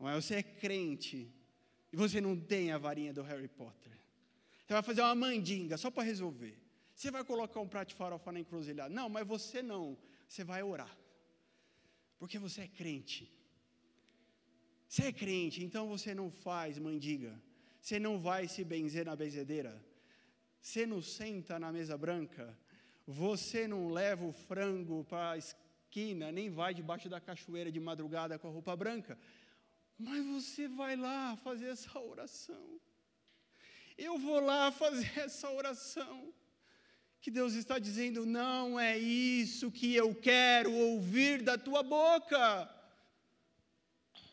Mas 0.02 0.24
você 0.24 0.34
é 0.34 0.42
crente 0.42 1.32
e 1.92 1.96
você 1.96 2.20
não 2.20 2.36
tem 2.36 2.72
a 2.72 2.76
varinha 2.76 3.12
do 3.12 3.22
Harry 3.22 3.46
Potter. 3.46 3.92
Você 4.66 4.72
vai 4.72 4.82
fazer 4.82 5.00
uma 5.00 5.14
mandinga 5.14 5.76
só 5.76 5.92
para 5.92 6.02
resolver. 6.02 6.58
Você 6.92 7.08
vai 7.08 7.22
colocar 7.22 7.60
um 7.60 7.68
prato 7.68 7.90
de 7.90 7.94
farofa 7.94 8.32
na 8.32 8.40
encruzilhada. 8.40 8.92
Não, 8.92 9.08
mas 9.08 9.24
você 9.24 9.62
não. 9.62 9.96
Você 10.26 10.42
vai 10.42 10.60
orar. 10.60 10.92
Porque 12.18 12.36
você 12.36 12.62
é 12.62 12.66
crente. 12.66 13.32
Você 14.88 15.04
é 15.04 15.12
crente, 15.12 15.62
então 15.64 15.86
você 15.86 16.12
não 16.12 16.32
faz 16.32 16.78
mandiga. 16.78 17.40
Você 17.80 18.00
não 18.00 18.18
vai 18.18 18.48
se 18.48 18.64
benzer 18.64 19.06
na 19.06 19.14
benzedeira. 19.14 19.80
Você 20.60 20.84
não 20.84 21.00
senta 21.00 21.60
na 21.60 21.70
mesa 21.70 21.96
branca. 21.96 22.58
Você 23.06 23.68
não 23.68 23.88
leva 23.88 24.24
o 24.24 24.32
frango 24.32 25.04
para 25.04 25.32
a 25.32 25.38
esquina, 25.38 26.32
nem 26.32 26.50
vai 26.50 26.74
debaixo 26.74 27.08
da 27.08 27.20
cachoeira 27.20 27.70
de 27.70 27.78
madrugada 27.78 28.36
com 28.36 28.48
a 28.48 28.50
roupa 28.50 28.74
branca, 28.74 29.16
mas 29.98 30.24
você 30.24 30.68
vai 30.68 30.96
lá 30.96 31.36
fazer 31.36 31.68
essa 31.68 31.98
oração. 31.98 32.80
Eu 33.96 34.18
vou 34.18 34.40
lá 34.40 34.70
fazer 34.72 35.10
essa 35.18 35.50
oração. 35.50 36.32
Que 37.20 37.30
Deus 37.30 37.54
está 37.54 37.78
dizendo: 37.78 38.26
não 38.26 38.78
é 38.78 38.98
isso 38.98 39.70
que 39.70 39.94
eu 39.94 40.14
quero 40.14 40.72
ouvir 40.72 41.42
da 41.42 41.56
tua 41.56 41.82
boca. 41.82 42.68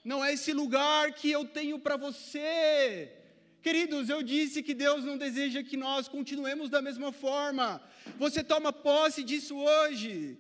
Não 0.04 0.24
é 0.24 0.34
esse 0.34 0.54
lugar 0.54 1.14
que 1.14 1.30
eu 1.30 1.46
tenho 1.46 1.78
para 1.78 1.98
você. 1.98 3.16
Queridos, 3.62 4.10
eu 4.10 4.24
disse 4.24 4.64
que 4.64 4.74
Deus 4.74 5.04
não 5.04 5.18
deseja 5.18 5.62
que 5.62 5.76
nós 5.76 6.08
continuemos 6.08 6.70
da 6.70 6.82
mesma 6.82 7.12
forma. 7.12 7.82
Você 8.18 8.44
toma 8.44 8.72
posse 8.72 9.22
disso 9.24 9.56
hoje. 9.58 10.40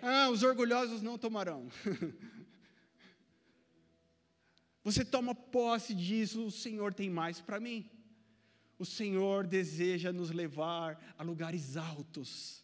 Ah, 0.00 0.30
os 0.30 0.42
orgulhosos 0.42 1.02
não 1.02 1.16
tomarão. 1.16 1.68
Você 4.84 5.04
toma 5.04 5.34
posse 5.34 5.94
disso, 5.94 6.44
o 6.44 6.50
Senhor 6.50 6.92
tem 6.92 7.08
mais 7.08 7.40
para 7.40 7.60
mim. 7.60 7.88
O 8.78 8.84
Senhor 8.84 9.46
deseja 9.46 10.12
nos 10.12 10.30
levar 10.30 11.14
a 11.16 11.22
lugares 11.22 11.76
altos. 11.76 12.62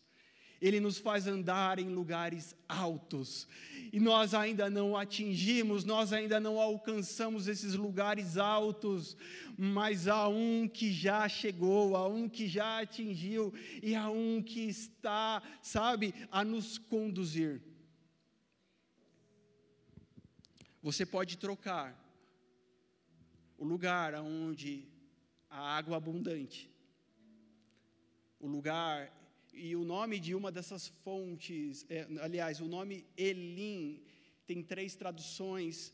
Ele 0.60 0.80
nos 0.80 0.98
faz 0.98 1.28
andar 1.28 1.78
em 1.78 1.88
lugares 1.88 2.56
altos. 2.68 3.46
E 3.92 4.00
nós 4.00 4.34
ainda 4.34 4.68
não 4.68 4.96
atingimos, 4.96 5.84
nós 5.84 6.12
ainda 6.12 6.40
não 6.40 6.58
alcançamos 6.58 7.46
esses 7.46 7.74
lugares 7.74 8.36
altos, 8.36 9.16
mas 9.56 10.08
há 10.08 10.26
um 10.26 10.66
que 10.66 10.92
já 10.92 11.28
chegou, 11.28 11.94
há 11.94 12.08
um 12.08 12.28
que 12.28 12.48
já 12.48 12.80
atingiu, 12.80 13.54
e 13.80 13.94
há 13.94 14.10
um 14.10 14.42
que 14.42 14.62
está, 14.62 15.40
sabe, 15.62 16.12
a 16.32 16.44
nos 16.44 16.76
conduzir. 16.78 17.62
Você 20.82 21.06
pode 21.06 21.38
trocar 21.38 22.07
o 23.58 23.64
lugar 23.64 24.14
onde 24.14 24.88
a 25.50 25.60
água 25.76 25.96
abundante, 25.96 26.70
o 28.38 28.46
lugar 28.46 29.12
e 29.52 29.74
o 29.74 29.84
nome 29.84 30.20
de 30.20 30.34
uma 30.34 30.52
dessas 30.52 30.86
fontes, 30.86 31.84
é, 31.90 32.06
aliás, 32.20 32.60
o 32.60 32.68
nome 32.68 33.04
Elim 33.16 34.00
tem 34.46 34.62
três 34.62 34.94
traduções, 34.94 35.92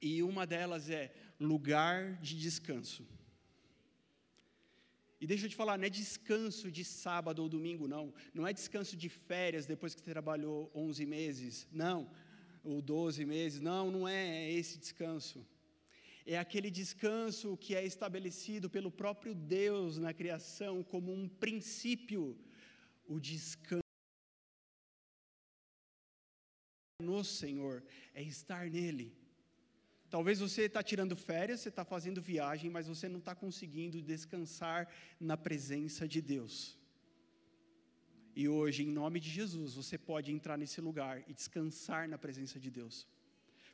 e 0.00 0.22
uma 0.22 0.46
delas 0.46 0.88
é 0.88 1.14
lugar 1.38 2.14
de 2.20 2.38
descanso. 2.38 3.06
E 5.20 5.26
deixa 5.26 5.46
eu 5.46 5.50
te 5.50 5.56
falar, 5.56 5.78
não 5.78 5.86
é 5.86 5.90
descanso 5.90 6.70
de 6.70 6.84
sábado 6.84 7.42
ou 7.42 7.48
domingo, 7.48 7.88
não. 7.88 8.12
Não 8.34 8.46
é 8.46 8.52
descanso 8.52 8.96
de 8.96 9.08
férias 9.08 9.66
depois 9.66 9.94
que 9.94 10.00
você 10.00 10.10
trabalhou 10.10 10.70
11 10.74 11.06
meses, 11.06 11.66
não. 11.72 12.10
Ou 12.62 12.82
12 12.82 13.24
meses, 13.24 13.60
não, 13.60 13.90
não 13.90 14.06
é 14.06 14.50
esse 14.50 14.78
descanso 14.78 15.46
é 16.26 16.36
aquele 16.36 16.70
descanso 16.70 17.56
que 17.56 17.74
é 17.74 17.84
estabelecido 17.86 18.68
pelo 18.68 18.90
próprio 18.90 19.32
Deus 19.34 19.96
na 19.96 20.12
criação 20.12 20.82
como 20.82 21.12
um 21.12 21.28
princípio, 21.28 22.36
o 23.06 23.20
descanso 23.20 23.82
no 27.00 27.22
Senhor, 27.22 27.84
é 28.12 28.22
estar 28.22 28.68
nele. 28.68 29.16
Talvez 30.10 30.40
você 30.40 30.62
está 30.62 30.82
tirando 30.82 31.14
férias, 31.14 31.60
você 31.60 31.68
está 31.68 31.84
fazendo 31.84 32.20
viagem, 32.20 32.70
mas 32.70 32.88
você 32.88 33.08
não 33.08 33.18
está 33.18 33.34
conseguindo 33.34 34.02
descansar 34.02 34.88
na 35.20 35.36
presença 35.36 36.08
de 36.08 36.20
Deus. 36.20 36.76
E 38.34 38.48
hoje, 38.48 38.82
em 38.82 38.90
nome 38.90 39.20
de 39.20 39.30
Jesus, 39.30 39.74
você 39.74 39.96
pode 39.96 40.32
entrar 40.32 40.56
nesse 40.58 40.80
lugar 40.80 41.24
e 41.28 41.32
descansar 41.32 42.08
na 42.08 42.18
presença 42.18 42.58
de 42.58 42.70
Deus. 42.70 43.06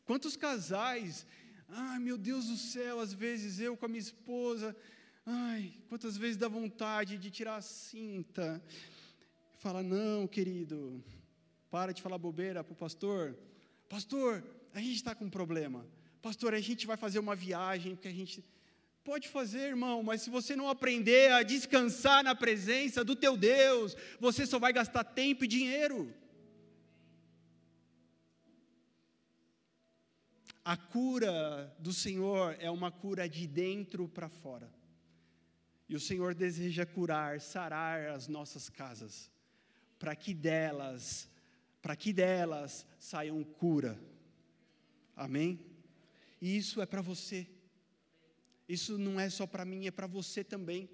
Quantos 0.04 0.36
casais 0.36 1.26
Ai, 1.68 1.98
meu 1.98 2.18
Deus 2.18 2.46
do 2.46 2.56
céu, 2.56 3.00
às 3.00 3.12
vezes 3.12 3.58
eu 3.58 3.76
com 3.76 3.86
a 3.86 3.88
minha 3.88 4.00
esposa, 4.00 4.76
ai, 5.24 5.72
quantas 5.88 6.16
vezes 6.16 6.36
dá 6.36 6.48
vontade 6.48 7.16
de 7.18 7.30
tirar 7.30 7.56
a 7.56 7.62
cinta. 7.62 8.62
Fala, 9.58 9.82
não, 9.82 10.26
querido, 10.26 11.02
para 11.70 11.92
de 11.92 12.02
falar 12.02 12.18
bobeira 12.18 12.62
para 12.62 12.72
o 12.72 12.76
pastor. 12.76 13.36
Pastor, 13.88 14.44
a 14.74 14.80
gente 14.80 14.96
está 14.96 15.14
com 15.14 15.24
um 15.24 15.30
problema. 15.30 15.86
Pastor, 16.20 16.54
a 16.54 16.60
gente 16.60 16.86
vai 16.86 16.96
fazer 16.96 17.18
uma 17.18 17.34
viagem, 17.34 17.94
porque 17.94 18.08
a 18.08 18.12
gente. 18.12 18.44
Pode 19.04 19.28
fazer, 19.28 19.70
irmão, 19.70 20.00
mas 20.00 20.22
se 20.22 20.30
você 20.30 20.54
não 20.54 20.68
aprender 20.68 21.32
a 21.32 21.42
descansar 21.42 22.22
na 22.22 22.36
presença 22.36 23.02
do 23.02 23.16
teu 23.16 23.36
Deus, 23.36 23.96
você 24.20 24.46
só 24.46 24.60
vai 24.60 24.72
gastar 24.72 25.02
tempo 25.02 25.44
e 25.44 25.48
dinheiro. 25.48 26.14
A 30.64 30.76
cura 30.76 31.74
do 31.78 31.92
Senhor 31.92 32.56
é 32.60 32.70
uma 32.70 32.90
cura 32.90 33.28
de 33.28 33.46
dentro 33.46 34.08
para 34.08 34.28
fora. 34.28 34.72
E 35.88 35.96
o 35.96 36.00
Senhor 36.00 36.34
deseja 36.34 36.86
curar, 36.86 37.40
sarar 37.40 38.10
as 38.10 38.28
nossas 38.28 38.68
casas, 38.68 39.30
para 39.98 40.14
que 40.14 40.32
delas, 40.32 41.28
para 41.82 41.96
que 41.96 42.12
delas 42.12 42.86
saiam 42.98 43.42
cura. 43.42 44.00
Amém? 45.16 45.60
E 46.40 46.56
isso 46.56 46.80
é 46.80 46.86
para 46.86 47.02
você. 47.02 47.46
Isso 48.68 48.96
não 48.96 49.18
é 49.18 49.28
só 49.28 49.46
para 49.46 49.64
mim, 49.64 49.86
é 49.86 49.90
para 49.90 50.06
você 50.06 50.42
também. 50.42 50.88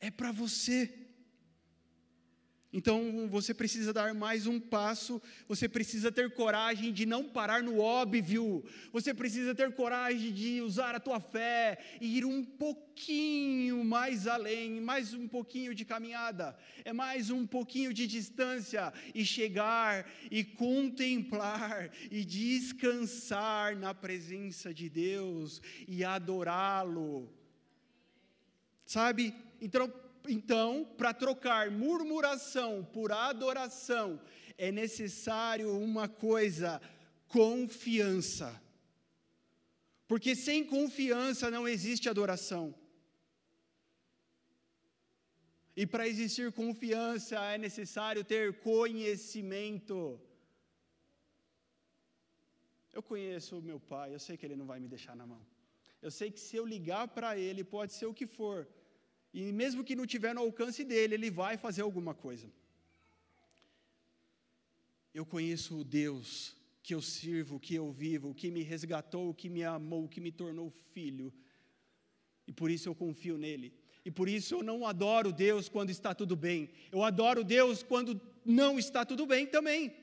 É 0.00 0.10
para 0.10 0.32
você. 0.32 1.05
Então 2.76 3.26
você 3.30 3.54
precisa 3.54 3.90
dar 3.90 4.12
mais 4.12 4.46
um 4.46 4.60
passo, 4.60 5.22
você 5.48 5.66
precisa 5.66 6.12
ter 6.12 6.30
coragem 6.34 6.92
de 6.92 7.06
não 7.06 7.24
parar 7.24 7.62
no 7.62 7.80
óbvio, 7.80 8.62
você 8.92 9.14
precisa 9.14 9.54
ter 9.54 9.72
coragem 9.72 10.30
de 10.30 10.60
usar 10.60 10.94
a 10.94 11.00
tua 11.00 11.18
fé 11.18 11.78
e 12.02 12.18
ir 12.18 12.26
um 12.26 12.44
pouquinho 12.44 13.82
mais 13.82 14.26
além, 14.26 14.78
mais 14.78 15.14
um 15.14 15.26
pouquinho 15.26 15.74
de 15.74 15.86
caminhada, 15.86 16.54
é 16.84 16.92
mais 16.92 17.30
um 17.30 17.46
pouquinho 17.46 17.94
de 17.94 18.06
distância 18.06 18.92
e 19.14 19.24
chegar 19.24 20.06
e 20.30 20.44
contemplar 20.44 21.90
e 22.10 22.26
descansar 22.26 23.74
na 23.74 23.94
presença 23.94 24.74
de 24.74 24.90
Deus 24.90 25.62
e 25.88 26.04
adorá-lo. 26.04 27.32
Sabe? 28.84 29.34
Então 29.62 29.90
então, 30.28 30.84
para 30.96 31.12
trocar 31.12 31.70
murmuração 31.70 32.84
por 32.84 33.12
adoração, 33.12 34.20
é 34.58 34.70
necessário 34.72 35.70
uma 35.78 36.08
coisa: 36.08 36.80
confiança. 37.28 38.60
Porque 40.08 40.34
sem 40.36 40.64
confiança 40.64 41.50
não 41.50 41.66
existe 41.66 42.08
adoração. 42.08 42.74
E 45.76 45.86
para 45.86 46.08
existir 46.08 46.50
confiança 46.52 47.36
é 47.54 47.58
necessário 47.58 48.24
ter 48.24 48.60
conhecimento. 48.60 50.20
Eu 52.92 53.02
conheço 53.02 53.58
o 53.58 53.62
meu 53.62 53.78
pai, 53.78 54.14
eu 54.14 54.18
sei 54.18 54.38
que 54.38 54.46
ele 54.46 54.56
não 54.56 54.64
vai 54.64 54.80
me 54.80 54.88
deixar 54.88 55.14
na 55.14 55.26
mão. 55.26 55.44
Eu 56.00 56.10
sei 56.10 56.30
que 56.30 56.40
se 56.40 56.56
eu 56.56 56.64
ligar 56.64 57.08
para 57.08 57.36
ele, 57.36 57.62
pode 57.62 57.92
ser 57.92 58.06
o 58.06 58.14
que 58.14 58.26
for, 58.26 58.66
e 59.36 59.52
mesmo 59.52 59.84
que 59.84 59.94
não 59.94 60.06
tiver 60.06 60.34
no 60.34 60.40
alcance 60.40 60.82
dele, 60.82 61.12
ele 61.12 61.30
vai 61.30 61.58
fazer 61.58 61.82
alguma 61.82 62.14
coisa. 62.14 62.50
Eu 65.12 65.26
conheço 65.26 65.76
o 65.80 65.84
Deus 65.84 66.56
que 66.82 66.94
eu 66.94 67.02
sirvo, 67.02 67.60
que 67.60 67.74
eu 67.74 67.92
vivo, 67.92 68.34
que 68.34 68.50
me 68.50 68.62
resgatou, 68.62 69.34
que 69.34 69.50
me 69.50 69.62
amou, 69.62 70.08
que 70.08 70.22
me 70.22 70.32
tornou 70.32 70.72
filho. 70.94 71.30
E 72.46 72.52
por 72.52 72.70
isso 72.70 72.88
eu 72.88 72.94
confio 72.94 73.36
nele. 73.36 73.74
E 74.06 74.10
por 74.10 74.26
isso 74.26 74.54
eu 74.54 74.62
não 74.62 74.86
adoro 74.86 75.30
Deus 75.30 75.68
quando 75.68 75.90
está 75.90 76.14
tudo 76.14 76.34
bem. 76.34 76.70
Eu 76.90 77.04
adoro 77.04 77.44
Deus 77.44 77.82
quando 77.82 78.18
não 78.42 78.78
está 78.78 79.04
tudo 79.04 79.26
bem 79.26 79.46
também. 79.46 79.94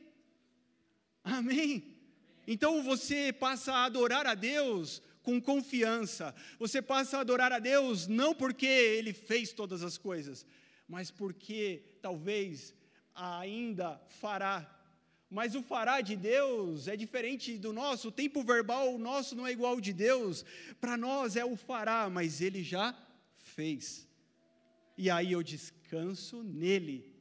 Amém? 1.23 1.97
Então 2.45 2.83
você 2.83 3.33
passa 3.33 3.73
a 3.73 3.85
adorar 3.85 4.27
a 4.27 4.35
Deus 4.35 5.01
com 5.23 5.41
confiança. 5.41 6.35
Você 6.59 6.81
passa 6.81 7.17
a 7.17 7.21
adorar 7.21 7.51
a 7.51 7.59
Deus 7.59 8.07
não 8.07 8.35
porque 8.35 8.67
Ele 8.67 9.13
fez 9.13 9.51
todas 9.51 9.81
as 9.81 9.97
coisas, 9.97 10.45
mas 10.87 11.09
porque 11.09 11.97
talvez 12.01 12.75
ainda 13.15 13.99
fará. 14.19 14.69
Mas 15.29 15.55
o 15.55 15.63
fará 15.63 16.01
de 16.01 16.15
Deus 16.15 16.87
é 16.87 16.95
diferente 16.95 17.57
do 17.57 17.73
nosso, 17.73 18.09
o 18.09 18.11
tempo 18.11 18.43
verbal 18.43 18.99
nosso 18.99 19.35
não 19.35 19.47
é 19.47 19.51
igual 19.51 19.73
ao 19.73 19.81
de 19.81 19.91
Deus. 19.91 20.45
Para 20.79 20.95
nós 20.95 21.35
é 21.35 21.43
o 21.43 21.55
fará, 21.55 22.07
mas 22.09 22.39
Ele 22.39 22.63
já 22.63 22.95
fez. 23.37 24.07
E 24.95 25.09
aí 25.09 25.31
eu 25.31 25.41
descanso 25.41 26.43
nele. 26.43 27.12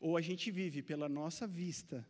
Ou 0.00 0.16
a 0.16 0.20
gente 0.20 0.50
vive 0.50 0.82
pela 0.82 1.08
nossa 1.08 1.46
vista, 1.46 2.06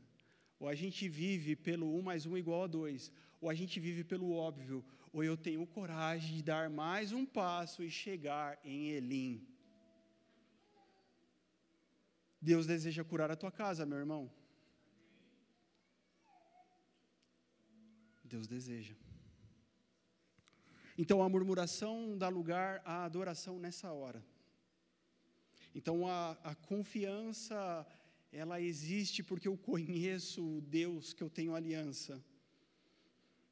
ou 0.59 0.69
a 0.69 0.75
gente 0.75 1.09
vive 1.09 1.57
pelo 1.57 1.95
um 1.95 2.03
mais 2.03 2.27
um 2.27 2.37
igual 2.37 2.65
a 2.65 2.67
dois, 2.67 3.13
ou 3.41 3.49
a 3.49 3.55
gente 3.55 3.79
vive 3.81 4.05
pelo 4.05 4.33
óbvio, 4.33 4.85
ou 5.13 5.25
eu 5.25 5.37
tenho 5.37 5.67
coragem 5.67 6.37
de 6.37 6.43
dar 6.43 6.69
mais 6.69 7.13
um 7.13 7.25
passo 7.25 7.83
e 7.83 7.91
chegar 7.91 8.59
em 8.65 8.91
Elim. 8.91 9.47
Deus 12.41 12.67
deseja 12.67 13.03
curar 13.05 13.31
a 13.31 13.37
tua 13.37 13.51
casa, 13.51 13.87
meu 13.87 13.99
irmão. 13.99 14.31
Deus 18.23 18.47
deseja. 18.47 18.95
Então 20.97 21.23
a 21.23 21.29
murmuração 21.29 22.19
dá 22.19 22.29
lugar 22.29 22.83
à 22.85 23.05
adoração 23.05 23.59
nessa 23.59 23.93
hora. 23.93 24.23
Então 25.79 25.97
a, 26.09 26.33
a 26.43 26.55
confiança, 26.71 27.87
ela 28.33 28.61
existe 28.61 29.23
porque 29.23 29.49
eu 29.51 29.57
conheço 29.57 30.41
o 30.57 30.61
Deus 30.61 31.13
que 31.13 31.23
eu 31.23 31.31
tenho 31.31 31.55
aliança. 31.55 32.15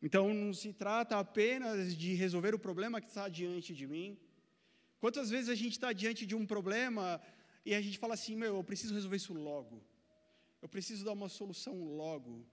Então 0.07 0.35
não 0.35 0.53
se 0.53 0.73
trata 0.73 1.21
apenas 1.21 1.97
de 1.97 2.15
resolver 2.15 2.53
o 2.53 2.59
problema 2.59 3.01
que 3.01 3.11
está 3.13 3.29
diante 3.29 3.73
de 3.81 3.87
mim. 3.87 4.19
Quantas 4.99 5.31
vezes 5.31 5.49
a 5.49 5.55
gente 5.55 5.75
está 5.79 5.93
diante 5.93 6.27
de 6.27 6.35
um 6.35 6.45
problema 6.45 7.05
e 7.65 7.73
a 7.79 7.81
gente 7.81 7.97
fala 7.97 8.15
assim: 8.15 8.35
meu, 8.35 8.57
eu 8.57 8.65
preciso 8.65 8.93
resolver 8.99 9.19
isso 9.23 9.33
logo. 9.33 9.77
Eu 10.61 10.69
preciso 10.69 11.05
dar 11.05 11.13
uma 11.13 11.29
solução 11.29 11.77
logo. 12.03 12.45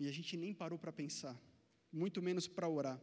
E 0.00 0.08
a 0.08 0.12
gente 0.16 0.36
nem 0.36 0.52
parou 0.52 0.78
para 0.80 0.92
pensar, 0.92 1.36
muito 1.92 2.20
menos 2.20 2.48
para 2.48 2.68
orar. 2.68 3.00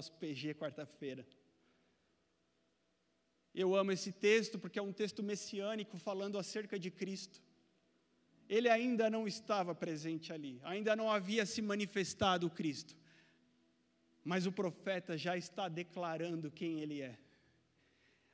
Nosso 0.00 0.12
PG 0.12 0.54
quarta-feira. 0.54 1.26
Eu 3.54 3.74
amo 3.74 3.92
esse 3.92 4.10
texto 4.10 4.58
porque 4.58 4.78
é 4.78 4.82
um 4.82 4.94
texto 4.94 5.22
messiânico 5.22 5.98
falando 5.98 6.38
acerca 6.38 6.78
de 6.78 6.90
Cristo. 6.90 7.42
Ele 8.48 8.70
ainda 8.70 9.10
não 9.10 9.28
estava 9.28 9.74
presente 9.74 10.32
ali, 10.32 10.58
ainda 10.64 10.96
não 10.96 11.10
havia 11.10 11.44
se 11.44 11.60
manifestado 11.60 12.46
o 12.46 12.50
Cristo. 12.50 12.96
Mas 14.24 14.46
o 14.46 14.52
profeta 14.52 15.18
já 15.18 15.36
está 15.36 15.68
declarando 15.68 16.50
quem 16.50 16.80
ele 16.80 17.02
é. 17.02 17.18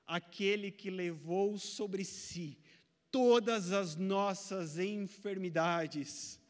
Aquele 0.07 0.71
que 0.71 0.89
levou 0.89 1.59
sobre 1.59 2.05
si 2.05 2.57
todas 3.11 3.73
as 3.73 3.97
nossas 3.97 4.79
enfermidades, 4.79 6.41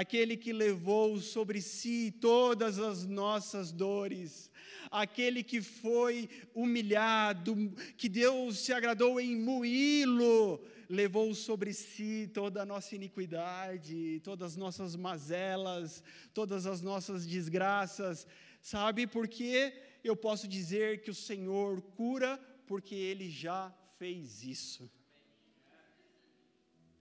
aquele 0.00 0.36
que 0.36 0.52
levou 0.52 1.18
sobre 1.20 1.62
si 1.62 2.10
todas 2.20 2.78
as 2.78 3.06
nossas 3.06 3.72
dores, 3.72 4.50
aquele 4.90 5.42
que 5.42 5.62
foi 5.62 6.28
humilhado, 6.54 7.54
que 7.96 8.08
Deus 8.08 8.58
se 8.58 8.72
agradou 8.74 9.18
em 9.18 9.34
moí-lo, 9.34 10.62
levou 10.86 11.34
sobre 11.34 11.72
si 11.72 12.30
toda 12.34 12.60
a 12.60 12.66
nossa 12.66 12.94
iniquidade, 12.94 14.20
todas 14.22 14.52
as 14.52 14.56
nossas 14.58 14.94
mazelas, 14.94 16.04
todas 16.34 16.66
as 16.66 16.82
nossas 16.82 17.26
desgraças. 17.26 18.26
Sabe 18.60 19.06
por 19.06 19.26
que 19.26 19.72
eu 20.04 20.14
posso 20.14 20.46
dizer 20.46 21.00
que 21.00 21.10
o 21.10 21.14
Senhor 21.14 21.80
cura? 21.80 22.38
Porque 22.66 22.94
ele 22.94 23.30
já 23.30 23.74
fez 23.98 24.44
isso 24.44 24.90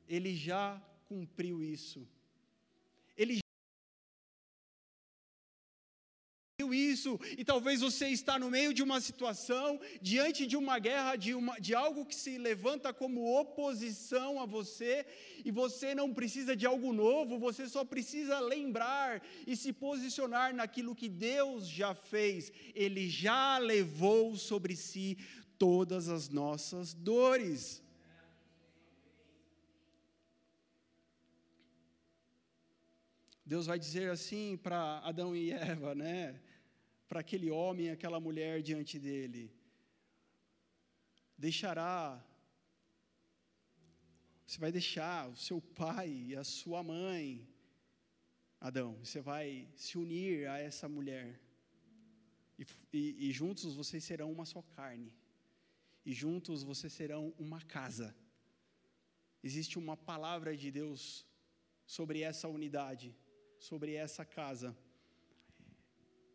ele 0.08 0.36
já 0.36 0.82
cumpriu 1.08 1.64
isso. 1.64 2.08
Isso, 7.06 7.20
e 7.38 7.46
talvez 7.46 7.82
você 7.82 8.08
está 8.08 8.40
no 8.40 8.50
meio 8.50 8.74
de 8.74 8.82
uma 8.82 9.00
situação, 9.00 9.80
diante 10.02 10.48
de 10.48 10.58
uma 10.58 10.80
guerra, 10.80 11.16
de, 11.16 11.34
uma, 11.36 11.60
de 11.60 11.76
algo 11.76 12.06
que 12.06 12.16
se 12.16 12.38
levanta 12.38 12.92
como 12.92 13.40
oposição 13.40 14.42
a 14.42 14.46
você, 14.46 15.06
e 15.44 15.52
você 15.52 15.94
não 15.94 16.14
precisa 16.14 16.56
de 16.56 16.66
algo 16.66 16.92
novo, 16.92 17.38
você 17.38 17.70
só 17.70 17.86
precisa 17.86 18.40
lembrar 18.40 19.22
e 19.46 19.56
se 19.56 19.72
posicionar 19.72 20.54
naquilo 20.54 20.96
que 20.96 21.08
Deus 21.08 21.68
já 21.68 21.94
fez. 21.94 22.52
Ele 22.74 23.08
já 23.08 23.60
levou 23.60 24.36
sobre 24.36 24.76
si 24.76 25.18
todas 25.60 26.10
as 26.10 26.28
nossas 26.30 26.94
dores. 26.94 27.84
Deus 33.46 33.68
vai 33.68 33.78
dizer 33.78 34.10
assim 34.10 34.58
para 34.58 34.98
Adão 35.04 35.36
e 35.36 35.52
Eva, 35.52 35.94
né? 35.94 36.42
Para 37.08 37.20
aquele 37.20 37.50
homem 37.50 37.88
e 37.88 37.90
aquela 37.90 38.20
mulher 38.20 38.62
diante 38.62 39.00
dele: 39.00 39.52
deixará, 41.38 42.24
você 44.46 44.60
vai 44.60 44.72
deixar 44.72 45.30
o 45.30 45.36
seu 45.36 45.62
pai 45.62 46.10
e 46.10 46.36
a 46.36 46.44
sua 46.44 46.82
mãe, 46.84 47.48
Adão, 48.60 48.98
você 49.04 49.22
vai 49.22 49.68
se 49.76 49.98
unir 49.98 50.48
a 50.48 50.58
essa 50.60 50.88
mulher, 50.88 51.40
e, 52.58 52.66
e, 52.94 53.28
e 53.28 53.32
juntos 53.32 53.76
vocês 53.76 54.04
serão 54.04 54.32
uma 54.32 54.46
só 54.46 54.62
carne, 54.62 55.14
e 56.06 56.14
juntos 56.14 56.64
vocês 56.64 56.94
serão 56.94 57.34
uma 57.38 57.62
casa. 57.62 58.16
Existe 59.44 59.78
uma 59.78 59.96
palavra 59.96 60.58
de 60.58 60.72
Deus 60.72 61.26
sobre 61.86 62.22
essa 62.22 62.48
unidade 62.48 63.16
sobre 63.60 63.94
essa 63.94 64.24
casa. 64.24 64.76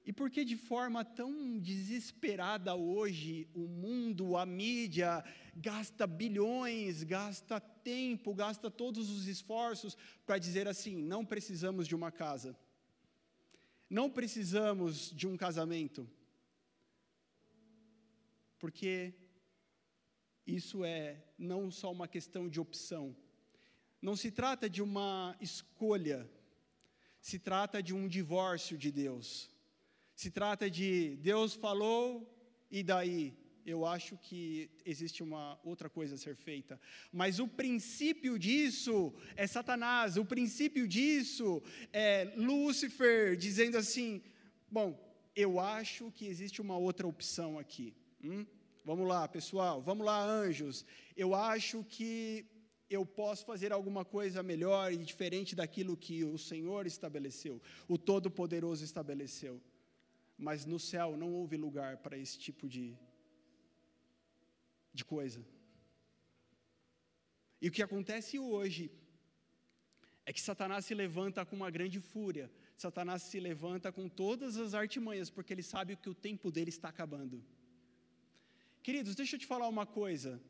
E 0.04 0.12
por 0.12 0.30
que 0.30 0.44
de 0.44 0.56
forma 0.56 1.04
tão 1.04 1.58
desesperada 1.58 2.74
hoje 2.74 3.48
o 3.54 3.68
mundo, 3.68 4.36
a 4.36 4.46
mídia, 4.46 5.22
gasta 5.54 6.06
bilhões, 6.06 7.02
gasta 7.02 7.60
tempo, 7.60 8.34
gasta 8.34 8.70
todos 8.70 9.10
os 9.10 9.26
esforços 9.26 9.96
para 10.24 10.38
dizer 10.38 10.66
assim: 10.66 10.96
não 10.96 11.24
precisamos 11.24 11.86
de 11.86 11.94
uma 11.94 12.10
casa, 12.10 12.58
não 13.88 14.08
precisamos 14.10 15.10
de 15.10 15.28
um 15.28 15.36
casamento, 15.36 16.08
porque 18.58 19.14
isso 20.46 20.82
é 20.82 21.22
não 21.38 21.70
só 21.70 21.92
uma 21.92 22.08
questão 22.08 22.48
de 22.48 22.58
opção, 22.58 23.14
não 24.00 24.16
se 24.16 24.30
trata 24.30 24.68
de 24.68 24.80
uma 24.80 25.36
escolha, 25.40 26.28
se 27.20 27.38
trata 27.38 27.82
de 27.82 27.94
um 27.94 28.08
divórcio 28.08 28.78
de 28.78 28.90
Deus. 28.90 29.49
Se 30.20 30.30
trata 30.30 30.68
de 30.68 31.16
Deus 31.22 31.54
falou 31.54 32.30
e 32.70 32.82
daí 32.82 33.34
eu 33.64 33.86
acho 33.86 34.18
que 34.18 34.70
existe 34.84 35.22
uma 35.22 35.58
outra 35.64 35.88
coisa 35.88 36.14
a 36.14 36.18
ser 36.18 36.36
feita. 36.36 36.78
Mas 37.10 37.38
o 37.38 37.48
princípio 37.48 38.38
disso 38.38 39.14
é 39.34 39.46
Satanás, 39.46 40.18
o 40.18 40.24
princípio 40.26 40.86
disso 40.86 41.62
é 41.90 42.34
Lúcifer 42.36 43.34
dizendo 43.34 43.78
assim: 43.78 44.22
bom, 44.70 44.88
eu 45.34 45.58
acho 45.58 46.12
que 46.12 46.26
existe 46.26 46.60
uma 46.60 46.76
outra 46.76 47.06
opção 47.08 47.58
aqui. 47.58 47.94
Hum? 48.22 48.44
Vamos 48.84 49.08
lá, 49.08 49.26
pessoal, 49.26 49.80
vamos 49.80 50.04
lá, 50.04 50.22
anjos. 50.22 50.84
Eu 51.16 51.34
acho 51.34 51.82
que 51.84 52.44
eu 52.90 53.06
posso 53.06 53.46
fazer 53.46 53.72
alguma 53.72 54.04
coisa 54.04 54.42
melhor 54.42 54.92
e 54.92 54.98
diferente 54.98 55.56
daquilo 55.56 55.96
que 55.96 56.24
o 56.24 56.36
Senhor 56.36 56.86
estabeleceu, 56.86 57.58
o 57.88 57.96
Todo-Poderoso 57.96 58.84
estabeleceu. 58.84 59.62
Mas 60.46 60.64
no 60.64 60.78
céu 60.90 61.08
não 61.22 61.30
houve 61.38 61.56
lugar 61.66 61.92
para 61.98 62.16
esse 62.16 62.38
tipo 62.46 62.66
de, 62.74 62.84
de 64.98 65.04
coisa. 65.04 65.40
E 67.60 67.68
o 67.68 67.72
que 67.76 67.82
acontece 67.82 68.38
hoje 68.38 68.90
é 70.24 70.32
que 70.32 70.40
Satanás 70.40 70.86
se 70.86 70.94
levanta 70.94 71.44
com 71.44 71.54
uma 71.56 71.70
grande 71.70 72.00
fúria, 72.00 72.50
Satanás 72.74 73.22
se 73.22 73.38
levanta 73.38 73.92
com 73.92 74.08
todas 74.08 74.56
as 74.56 74.72
artimanhas, 74.72 75.28
porque 75.28 75.52
ele 75.52 75.62
sabe 75.62 75.96
que 75.96 76.08
o 76.08 76.14
tempo 76.14 76.50
dele 76.50 76.70
está 76.70 76.88
acabando. 76.88 77.44
Queridos, 78.82 79.14
deixa 79.14 79.36
eu 79.36 79.40
te 79.40 79.46
falar 79.46 79.68
uma 79.68 79.84
coisa. 79.84 80.40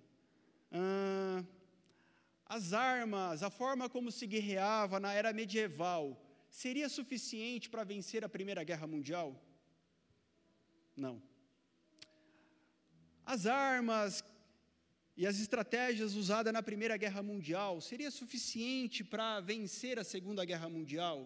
Ah, 0.70 1.44
as 2.46 2.72
armas, 2.72 3.42
a 3.42 3.50
forma 3.50 3.88
como 3.88 4.12
se 4.12 4.24
guerreava 4.24 5.00
na 5.00 5.12
era 5.12 5.32
medieval, 5.32 6.04
seria 6.48 6.88
suficiente 6.88 7.68
para 7.68 7.82
vencer 7.82 8.24
a 8.24 8.28
Primeira 8.28 8.62
Guerra 8.62 8.86
Mundial? 8.86 9.28
Não. 11.04 11.16
As 13.24 13.46
armas 13.46 14.22
e 15.16 15.26
as 15.26 15.38
estratégias 15.40 16.14
usadas 16.14 16.52
na 16.52 16.62
Primeira 16.62 16.96
Guerra 17.02 17.22
Mundial 17.22 17.80
seria 17.80 18.10
suficiente 18.10 19.02
para 19.02 19.40
vencer 19.40 19.98
a 19.98 20.04
Segunda 20.04 20.44
Guerra 20.44 20.68
Mundial? 20.68 21.18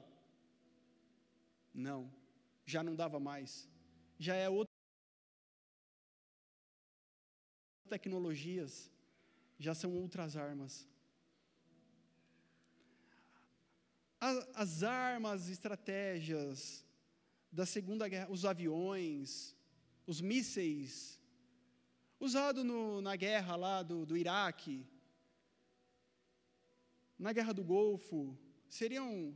Não, 1.87 2.01
já 2.65 2.85
não 2.85 2.95
dava 2.95 3.19
mais. 3.19 3.69
Já 4.17 4.37
é 4.37 4.49
outra 4.49 4.73
tecnologias, 7.89 8.91
já 9.59 9.75
são 9.75 9.93
outras 10.03 10.37
armas. 10.37 10.87
as 14.55 14.83
armas, 14.83 15.49
estratégias 15.51 16.83
da 17.53 17.65
Segunda 17.65 18.09
Guerra, 18.09 18.31
os 18.31 18.45
aviões, 18.45 19.55
os 20.07 20.21
mísseis, 20.21 21.21
usado 22.21 22.65
na 23.01 23.17
guerra 23.17 23.57
lá 23.57 23.83
do, 23.83 24.05
do 24.05 24.17
Iraque, 24.17 24.87
na 27.19 27.33
Guerra 27.33 27.53
do 27.53 27.65
Golfo 27.65 28.37
seriam 28.69 29.35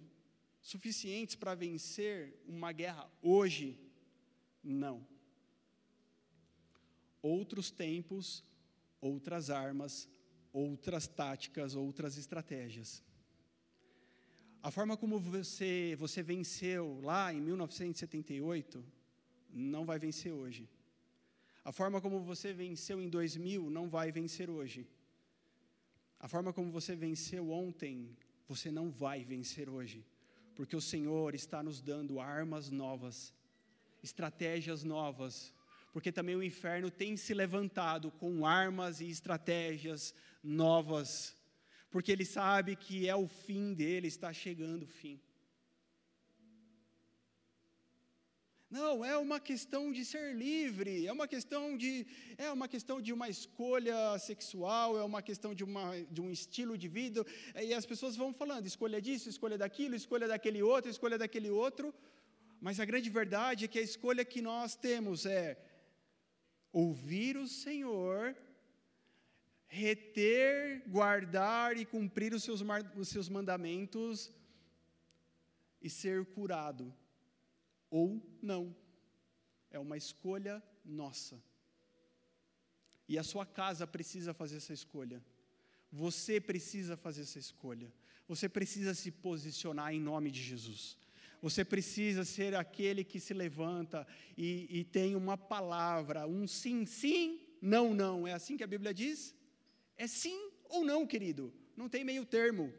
suficientes 0.60 1.36
para 1.36 1.54
vencer 1.54 2.38
uma 2.46 2.72
guerra 2.72 3.10
hoje? 3.22 3.78
Não. 4.62 5.06
Outros 7.22 7.70
tempos, 7.70 8.44
outras 9.00 9.48
armas, 9.48 10.08
outras 10.52 11.06
táticas, 11.06 11.74
outras 11.74 12.18
estratégias. 12.18 13.02
A 14.62 14.70
forma 14.70 14.96
como 14.96 15.18
você, 15.20 15.96
você 15.98 16.22
venceu 16.22 17.00
lá 17.00 17.32
em 17.32 17.40
1978 17.40 18.84
não 19.48 19.84
vai 19.84 19.98
vencer 19.98 20.32
hoje. 20.32 20.68
A 21.64 21.72
forma 21.72 22.00
como 22.00 22.20
você 22.20 22.52
venceu 22.52 23.00
em 23.00 23.08
2000 23.08 23.70
não 23.70 23.88
vai 23.88 24.10
vencer 24.10 24.48
hoje. 24.48 24.88
A 26.20 26.28
forma 26.28 26.52
como 26.52 26.70
você 26.70 26.96
venceu 26.96 27.50
ontem, 27.50 28.16
você 28.46 28.70
não 28.70 28.90
vai 28.90 29.24
vencer 29.24 29.68
hoje. 29.68 30.04
Porque 30.54 30.74
o 30.74 30.80
Senhor 30.80 31.34
está 31.34 31.62
nos 31.62 31.80
dando 31.80 32.18
armas 32.18 32.70
novas, 32.70 33.32
estratégias 34.02 34.82
novas. 34.82 35.52
Porque 35.92 36.10
também 36.10 36.36
o 36.36 36.42
inferno 36.42 36.90
tem 36.90 37.16
se 37.16 37.34
levantado 37.34 38.10
com 38.12 38.46
armas 38.46 39.00
e 39.00 39.08
estratégias 39.08 40.14
novas 40.42 41.38
porque 41.90 42.12
ele 42.12 42.24
sabe 42.24 42.76
que 42.76 43.08
é 43.08 43.16
o 43.16 43.26
fim 43.26 43.72
dele, 43.72 44.08
está 44.08 44.32
chegando 44.32 44.82
o 44.82 44.86
fim. 44.86 45.20
Não, 48.70 49.02
é 49.02 49.16
uma 49.16 49.40
questão 49.40 49.90
de 49.90 50.04
ser 50.04 50.34
livre, 50.36 51.06
é 51.06 51.12
uma 51.12 51.26
questão 51.26 51.74
de, 51.74 52.06
é 52.36 52.52
uma 52.52 52.68
questão 52.68 53.00
de 53.00 53.14
uma 53.14 53.26
escolha 53.26 54.18
sexual, 54.18 54.98
é 54.98 55.02
uma 55.02 55.22
questão 55.22 55.54
de, 55.54 55.64
uma, 55.64 55.98
de 56.10 56.20
um 56.20 56.30
estilo 56.30 56.76
de 56.76 56.86
vida, 56.86 57.24
e 57.62 57.72
as 57.72 57.86
pessoas 57.86 58.14
vão 58.14 58.30
falando, 58.30 58.66
escolha 58.66 59.00
disso, 59.00 59.30
escolha 59.30 59.56
daquilo, 59.56 59.94
escolha 59.94 60.28
daquele 60.28 60.62
outro, 60.62 60.90
escolha 60.90 61.16
daquele 61.16 61.48
outro, 61.48 61.94
mas 62.60 62.78
a 62.78 62.84
grande 62.84 63.08
verdade 63.08 63.64
é 63.64 63.68
que 63.68 63.78
a 63.78 63.82
escolha 63.82 64.22
que 64.22 64.42
nós 64.42 64.76
temos 64.76 65.24
é 65.24 65.56
ouvir 66.70 67.38
o 67.38 67.48
Senhor 67.48 68.36
reter, 69.66 70.82
guardar 70.88 71.76
e 71.78 71.86
cumprir 71.86 72.34
os 72.34 72.42
seus, 72.42 72.62
os 72.96 73.08
seus 73.08 73.30
mandamentos 73.30 74.30
e 75.80 75.88
ser 75.88 76.26
curado, 76.26 76.92
ou 77.90 78.22
não. 78.42 78.74
É 79.70 79.78
uma 79.78 79.96
escolha 79.96 80.62
nossa. 80.84 81.42
E 83.08 83.18
a 83.18 83.22
sua 83.22 83.46
casa 83.46 83.86
precisa 83.86 84.34
fazer 84.34 84.56
essa 84.56 84.72
escolha. 84.72 85.24
Você 85.90 86.40
precisa 86.40 86.96
fazer 86.96 87.22
essa 87.22 87.38
escolha. 87.38 87.92
Você 88.26 88.48
precisa 88.48 88.94
se 88.94 89.10
posicionar 89.10 89.94
em 89.94 90.00
nome 90.00 90.30
de 90.30 90.42
Jesus. 90.42 90.98
Você 91.40 91.64
precisa 91.64 92.24
ser 92.24 92.54
aquele 92.54 93.04
que 93.04 93.20
se 93.20 93.32
levanta 93.32 94.06
e, 94.36 94.66
e 94.70 94.84
tem 94.84 95.14
uma 95.14 95.36
palavra, 95.38 96.26
um 96.26 96.46
sim, 96.48 96.84
sim, 96.84 97.40
não, 97.62 97.94
não. 97.94 98.26
É 98.26 98.32
assim 98.32 98.56
que 98.56 98.64
a 98.64 98.66
Bíblia 98.66 98.92
diz? 98.92 99.34
É 99.96 100.06
sim 100.06 100.50
ou 100.68 100.84
não, 100.84 101.06
querido. 101.06 101.52
Não 101.76 101.88
tem 101.88 102.04
meio 102.04 102.26
termo. 102.26 102.74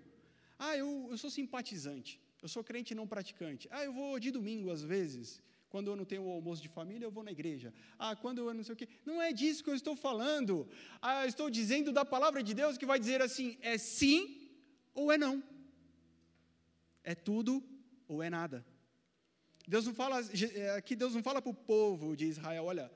Ah, 0.57 0.76
eu, 0.76 1.07
eu 1.10 1.18
sou 1.18 1.30
simpatizante. 1.30 2.20
Eu 2.42 2.48
sou 2.48 2.64
crente 2.64 2.96
não 2.96 3.08
praticante. 3.08 3.68
Ah, 3.72 3.84
eu 3.84 3.94
vou 3.94 4.20
de 4.20 4.32
domingo 4.32 4.72
às 4.72 4.82
vezes. 4.82 5.42
Quando 5.70 5.92
eu 5.92 5.96
não 5.96 6.06
tenho 6.06 6.24
o 6.24 6.32
almoço 6.32 6.62
de 6.62 6.70
família, 6.70 7.06
eu 7.06 7.12
vou 7.12 7.24
na 7.24 7.32
igreja. 7.32 7.74
Ah, 7.98 8.16
quando 8.16 8.40
eu 8.40 8.54
não 8.54 8.64
sei 8.64 8.74
o 8.74 8.76
quê. 8.76 8.88
Não 9.06 9.22
é 9.22 9.32
disso 9.32 9.64
que 9.64 9.70
eu 9.70 9.76
estou 9.76 9.96
falando. 9.96 10.68
Ah, 11.02 11.24
eu 11.24 11.30
estou 11.30 11.50
dizendo 11.50 11.92
da 11.92 12.04
palavra 12.04 12.42
de 12.42 12.54
Deus 12.54 12.78
que 12.78 12.86
vai 12.86 13.00
dizer 13.00 13.22
assim: 13.22 13.58
é 13.62 13.78
sim 13.78 14.50
ou 14.94 15.12
é 15.12 15.18
não. 15.18 15.44
É 17.04 17.14
tudo 17.14 17.64
ou 18.08 18.24
é 18.24 18.30
nada. 18.30 18.66
Deus 19.68 19.86
não 19.86 19.94
fala, 19.94 20.20
aqui 20.76 20.96
Deus 20.96 21.14
não 21.14 21.22
fala 21.22 21.40
para 21.44 21.52
o 21.52 21.54
povo 21.54 22.16
de 22.18 22.26
Israel, 22.26 22.66
olha, 22.66 22.92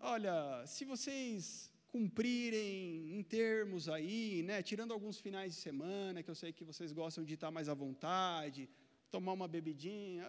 olha, 0.00 0.66
se 0.66 0.84
vocês 0.84 1.70
cumprirem 1.94 3.16
em 3.16 3.22
termos 3.22 3.88
aí, 3.88 4.42
né, 4.42 4.60
tirando 4.68 4.92
alguns 4.92 5.20
finais 5.20 5.54
de 5.54 5.60
semana, 5.60 6.24
que 6.24 6.30
eu 6.32 6.34
sei 6.34 6.52
que 6.52 6.64
vocês 6.64 6.90
gostam 6.90 7.22
de 7.22 7.34
estar 7.34 7.52
mais 7.52 7.68
à 7.68 7.74
vontade, 7.74 8.68
tomar 9.12 9.32
uma 9.32 9.46
bebidinha. 9.46 10.28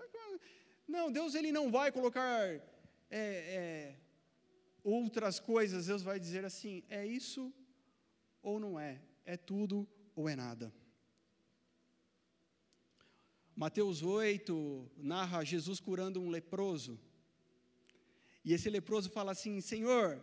Não, 0.87 1.11
Deus 1.11 1.33
ele 1.33 1.51
não 1.51 1.71
vai 1.71 1.91
colocar 1.91 2.39
é, 2.51 2.61
é, 3.09 3.95
outras 4.83 5.39
coisas, 5.39 5.87
Deus 5.87 6.03
vai 6.03 6.19
dizer 6.19 6.45
assim: 6.45 6.83
é 6.87 7.03
isso 7.03 7.51
ou 8.43 8.59
não 8.59 8.79
é, 8.79 9.01
é 9.25 9.35
tudo 9.35 9.87
ou 10.15 10.29
é 10.29 10.35
nada. 10.35 10.71
Mateus 13.55 14.03
8 14.03 14.91
narra 14.97 15.43
Jesus 15.43 15.79
curando 15.79 16.21
um 16.21 16.29
leproso. 16.29 16.99
E 18.43 18.53
esse 18.53 18.69
leproso 18.69 19.09
fala 19.09 19.31
assim: 19.31 19.59
Senhor, 19.61 20.21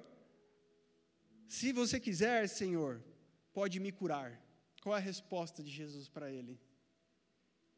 se 1.48 1.72
você 1.72 2.00
quiser, 2.00 2.48
Senhor, 2.48 3.02
pode 3.52 3.78
me 3.78 3.92
curar. 3.92 4.40
Qual 4.82 4.94
é 4.94 4.98
a 4.98 5.02
resposta 5.02 5.62
de 5.62 5.70
Jesus 5.70 6.08
para 6.08 6.30
ele? 6.30 6.60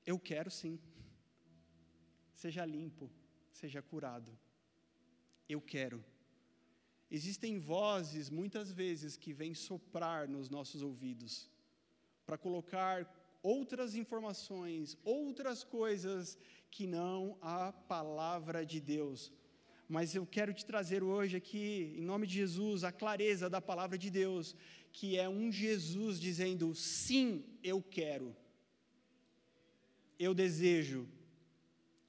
Eu 0.07 0.19
quero 0.19 0.51
sim. 0.51 0.79
Seja 2.35 2.65
limpo, 2.65 3.11
seja 3.53 3.83
curado. 3.83 4.37
Eu 5.49 5.61
quero. 5.61 6.05
Existem 7.11 7.59
vozes, 7.59 8.31
muitas 8.31 8.73
vezes, 8.73 9.17
que 9.17 9.33
vêm 9.33 9.55
soprar 9.55 10.29
nos 10.29 10.49
nossos 10.49 10.83
ouvidos, 10.83 11.51
para 12.27 12.39
colocar 12.39 13.09
outras 13.43 13.95
informações, 13.95 14.97
outras 15.05 15.63
coisas 15.63 16.39
que 16.71 16.87
não 16.87 17.37
a 17.41 17.73
palavra 17.73 18.65
de 18.65 18.81
Deus 18.81 19.31
mas 19.95 20.13
eu 20.13 20.27
quero 20.27 20.53
te 20.53 20.65
trazer 20.71 21.05
hoje 21.05 21.37
aqui, 21.37 21.95
em 21.97 22.05
nome 22.13 22.27
de 22.27 22.35
Jesus, 22.41 22.83
a 22.83 22.91
clareza 22.91 23.49
da 23.49 23.61
palavra 23.71 23.97
de 23.97 24.11
Deus, 24.11 24.47
que 24.97 25.17
é 25.17 25.29
um 25.29 25.53
Jesus 25.53 26.19
dizendo: 26.19 26.75
sim, 26.75 27.45
eu 27.63 27.81
quero, 27.81 28.35
eu 30.19 30.35
desejo, 30.35 31.01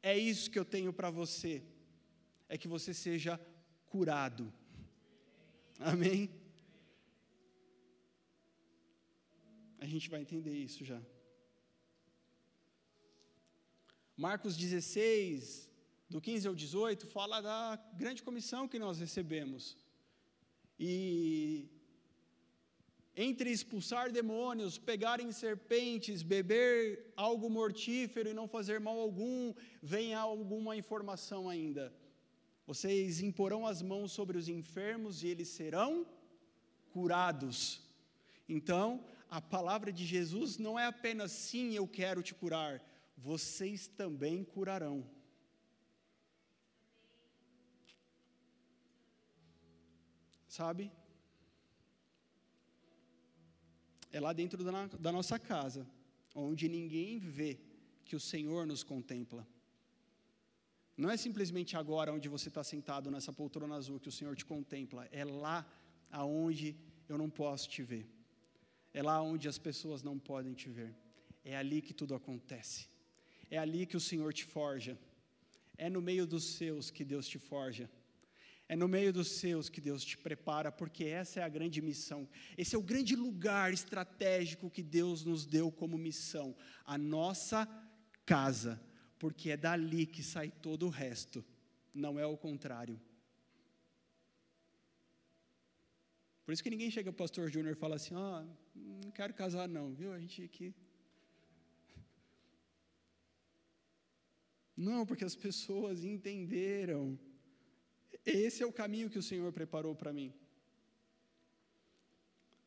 é 0.02 0.18
isso 0.18 0.50
que 0.50 0.58
eu 0.58 0.66
tenho 0.66 0.92
para 0.92 1.12
você, 1.12 1.54
é 2.50 2.58
que 2.58 2.68
você 2.68 2.92
seja 2.92 3.40
curado. 3.86 4.52
Amém? 5.78 6.32
A 9.78 9.86
gente 9.86 10.10
vai 10.10 10.22
entender 10.22 10.56
isso 10.68 10.84
já. 10.84 11.00
Marcos 14.18 14.58
16, 14.58 15.70
do 16.10 16.22
15 16.22 16.48
ao 16.48 16.56
18, 16.56 17.08
fala 17.08 17.42
da 17.42 17.80
grande 17.94 18.22
comissão 18.22 18.68
que 18.68 18.80
nós 18.80 19.00
recebemos. 19.00 19.78
E 20.80 21.70
entre 23.16 23.50
expulsar 23.50 24.12
demônios, 24.12 24.78
pegarem 24.78 25.32
serpentes, 25.32 26.22
beber 26.22 27.14
algo 27.16 27.50
mortífero 27.50 28.30
e 28.30 28.34
não 28.34 28.48
fazer 28.48 28.80
mal 28.80 29.00
algum, 29.00 29.54
vem 29.82 30.14
alguma 30.14 30.76
informação 30.76 31.50
ainda. 31.50 31.94
Vocês 32.68 33.22
imporão 33.22 33.66
as 33.66 33.82
mãos 33.82 34.12
sobre 34.12 34.38
os 34.38 34.50
enfermos 34.50 35.24
e 35.24 35.28
eles 35.28 35.48
serão 35.48 36.06
curados. 36.90 37.82
Então, 38.50 39.06
a 39.30 39.40
palavra 39.40 39.94
de 39.94 40.06
Jesus 40.06 40.58
não 40.58 40.78
é 40.78 40.86
apenas 40.86 41.32
sim, 41.32 41.74
eu 41.74 41.88
quero 41.88 42.22
te 42.22 42.34
curar, 42.34 42.84
vocês 43.18 43.88
também 43.88 44.44
curarão. 44.44 45.10
Sabe? 50.58 50.84
É 54.12 54.20
lá 54.26 54.32
dentro 54.42 54.64
da, 54.64 54.88
da 55.06 55.12
nossa 55.12 55.38
casa, 55.38 55.82
onde 56.34 56.70
ninguém 56.78 57.20
vê 57.20 57.52
que 58.06 58.16
o 58.16 58.20
Senhor 58.32 58.62
nos 58.72 58.82
contempla. 58.92 59.46
Não 60.96 61.10
é 61.10 61.18
simplesmente 61.18 61.76
agora 61.76 62.14
onde 62.18 62.30
você 62.36 62.48
está 62.48 62.64
sentado 62.64 63.12
nessa 63.12 63.34
poltrona 63.40 63.76
azul 63.76 64.00
que 64.00 64.08
o 64.08 64.18
Senhor 64.18 64.34
te 64.42 64.46
contempla, 64.54 65.02
é 65.22 65.26
lá 65.26 65.58
aonde 66.10 66.68
eu 67.10 67.18
não 67.18 67.30
posso 67.30 67.68
te 67.74 67.84
ver. 67.92 68.06
É 68.94 69.04
lá 69.04 69.22
onde 69.22 69.50
as 69.54 69.58
pessoas 69.58 70.02
não 70.10 70.18
podem 70.18 70.54
te 70.54 70.70
ver. 70.70 70.92
É 71.44 71.54
ali 71.58 71.82
que 71.82 71.94
tudo 71.94 72.16
acontece. 72.16 72.88
É 73.52 73.58
ali 73.58 73.86
que 73.86 73.98
o 73.98 74.06
Senhor 74.10 74.32
te 74.34 74.46
forja. 74.46 74.98
É 75.78 75.90
no 75.90 76.02
meio 76.02 76.26
dos 76.26 76.46
seus 76.58 76.90
que 76.90 77.04
Deus 77.04 77.28
te 77.28 77.38
forja. 77.38 77.90
É 78.68 78.76
no 78.76 78.88
meio 78.88 79.14
dos 79.14 79.28
seus 79.34 79.70
que 79.70 79.80
Deus 79.80 80.04
te 80.04 80.18
prepara, 80.18 80.72
porque 80.72 81.04
essa 81.04 81.40
é 81.40 81.44
a 81.44 81.50
grande 81.50 81.82
missão. 81.82 82.28
Esse 82.58 82.76
é 82.76 82.80
o 82.80 82.84
grande 82.84 83.16
lugar 83.16 83.72
estratégico 83.72 84.72
que 84.72 84.82
Deus 84.82 85.24
nos 85.24 85.46
deu 85.46 85.72
como 85.72 85.98
missão, 85.98 86.56
a 86.84 86.98
nossa 86.98 87.68
casa, 88.26 88.82
porque 89.20 89.52
é 89.52 89.58
dali 89.58 90.06
que 90.08 90.24
sai 90.24 90.50
todo 90.50 90.88
o 90.88 90.90
resto, 90.90 91.46
não 91.94 92.20
é 92.20 92.26
o 92.26 92.36
contrário. 92.36 93.00
Por 96.44 96.54
isso 96.54 96.64
que 96.64 96.70
ninguém 96.70 96.92
chega 96.92 97.12
para 97.12 97.24
o 97.24 97.28
pastor 97.28 97.50
Júnior 97.50 97.76
e 97.76 97.80
fala 97.80 97.96
assim: 97.96 98.16
Ó, 98.16 98.42
oh, 98.42 98.46
não 99.04 99.12
quero 99.12 99.34
casar, 99.34 99.68
não, 99.68 99.94
viu? 99.94 100.12
A 100.12 100.20
gente 100.20 100.44
aqui. 100.44 100.74
Não, 104.78 105.06
porque 105.06 105.24
as 105.24 105.36
pessoas 105.36 106.04
entenderam. 106.04 107.18
Esse 108.26 108.64
é 108.64 108.66
o 108.66 108.74
caminho 108.74 109.10
que 109.10 109.20
o 109.20 109.24
Senhor 109.24 109.52
preparou 109.54 109.96
para 109.96 110.12
mim. 110.12 110.34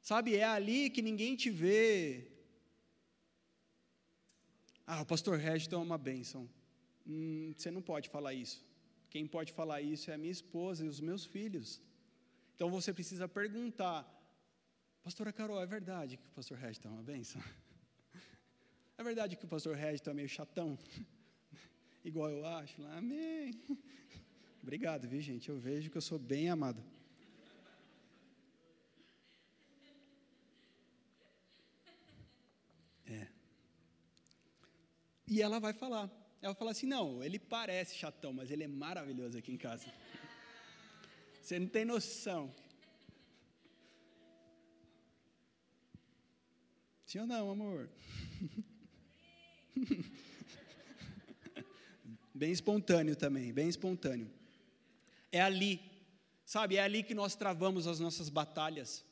Sabe, 0.01 0.37
é 0.37 0.45
ali 0.45 0.89
que 0.89 1.03
ninguém 1.03 1.35
te 1.37 1.51
vê. 1.51 2.29
Ah, 4.87 5.03
o 5.03 5.07
pastor 5.07 5.37
Regis 5.39 5.71
é 5.71 5.77
uma 5.77 5.99
bênção. 5.99 6.49
Hum, 7.07 7.53
você 7.57 7.71
não 7.71 7.83
pode 7.83 8.09
falar 8.09 8.33
isso. 8.33 8.65
Quem 9.11 9.27
pode 9.27 9.53
falar 9.53 9.81
isso 9.81 10.11
é 10.11 10.15
a 10.15 10.19
minha 10.19 10.31
esposa 10.31 10.85
e 10.85 10.89
os 10.89 11.01
meus 11.01 11.25
filhos. 11.25 11.81
Então 12.55 12.71
você 12.71 12.93
precisa 12.93 13.27
perguntar, 13.29 14.07
Pastora 15.03 15.33
Carol, 15.33 15.61
é 15.61 15.67
verdade 15.67 16.17
que 16.17 16.27
o 16.27 16.31
pastor 16.33 16.59
Regis 16.59 16.85
é 16.85 16.89
uma 16.89 17.03
bênção? 17.03 17.43
É 19.01 19.05
verdade 19.05 19.37
que 19.37 19.45
o 19.45 19.49
pastor 19.49 19.77
Regis 19.77 20.05
é 20.05 20.13
meio 20.13 20.29
chatão? 20.29 20.77
Igual 22.05 22.31
eu 22.31 22.45
acho? 22.45 22.83
Amém. 22.89 23.53
Obrigado, 24.69 25.09
viu, 25.09 25.21
gente? 25.23 25.49
Eu 25.49 25.59
vejo 25.59 25.91
que 25.91 25.97
eu 25.97 26.03
sou 26.03 26.19
bem 26.19 26.51
amado. 26.51 26.85
É. 33.07 33.29
E 35.27 35.41
ela 35.41 35.59
vai 35.59 35.73
falar. 35.73 36.11
Ela 36.43 36.55
fala 36.55 36.73
assim: 36.73 36.87
não, 36.87 37.25
ele 37.25 37.39
parece 37.39 37.95
chatão, 37.95 38.35
mas 38.35 38.51
ele 38.51 38.65
é 38.65 38.69
maravilhoso 38.69 39.39
aqui 39.39 39.51
em 39.51 39.57
casa. 39.57 39.91
Você 41.41 41.59
não 41.59 41.67
tem 41.67 41.87
noção. 41.87 42.55
Sim 47.07 47.21
ou 47.21 47.27
não, 47.27 47.51
amor? 47.51 47.89
bem 52.35 52.53
espontâneo 52.53 53.17
também, 53.17 53.51
bem 53.51 53.67
espontâneo. 53.67 54.37
É 55.31 55.41
ali, 55.41 55.81
sabe, 56.45 56.77
é 56.77 56.83
ali 56.83 57.03
que 57.03 57.15
nós 57.15 57.35
travamos 57.35 57.87
as 57.87 58.01
nossas 58.01 58.29
batalhas. 58.29 59.05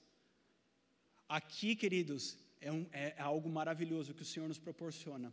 Aqui, 1.29 1.75
queridos, 1.77 2.39
é, 2.61 2.73
um, 2.73 2.87
é 2.93 3.15
algo 3.19 3.49
maravilhoso 3.49 4.15
que 4.15 4.23
o 4.23 4.25
Senhor 4.25 4.49
nos 4.49 4.59
proporciona, 4.59 5.33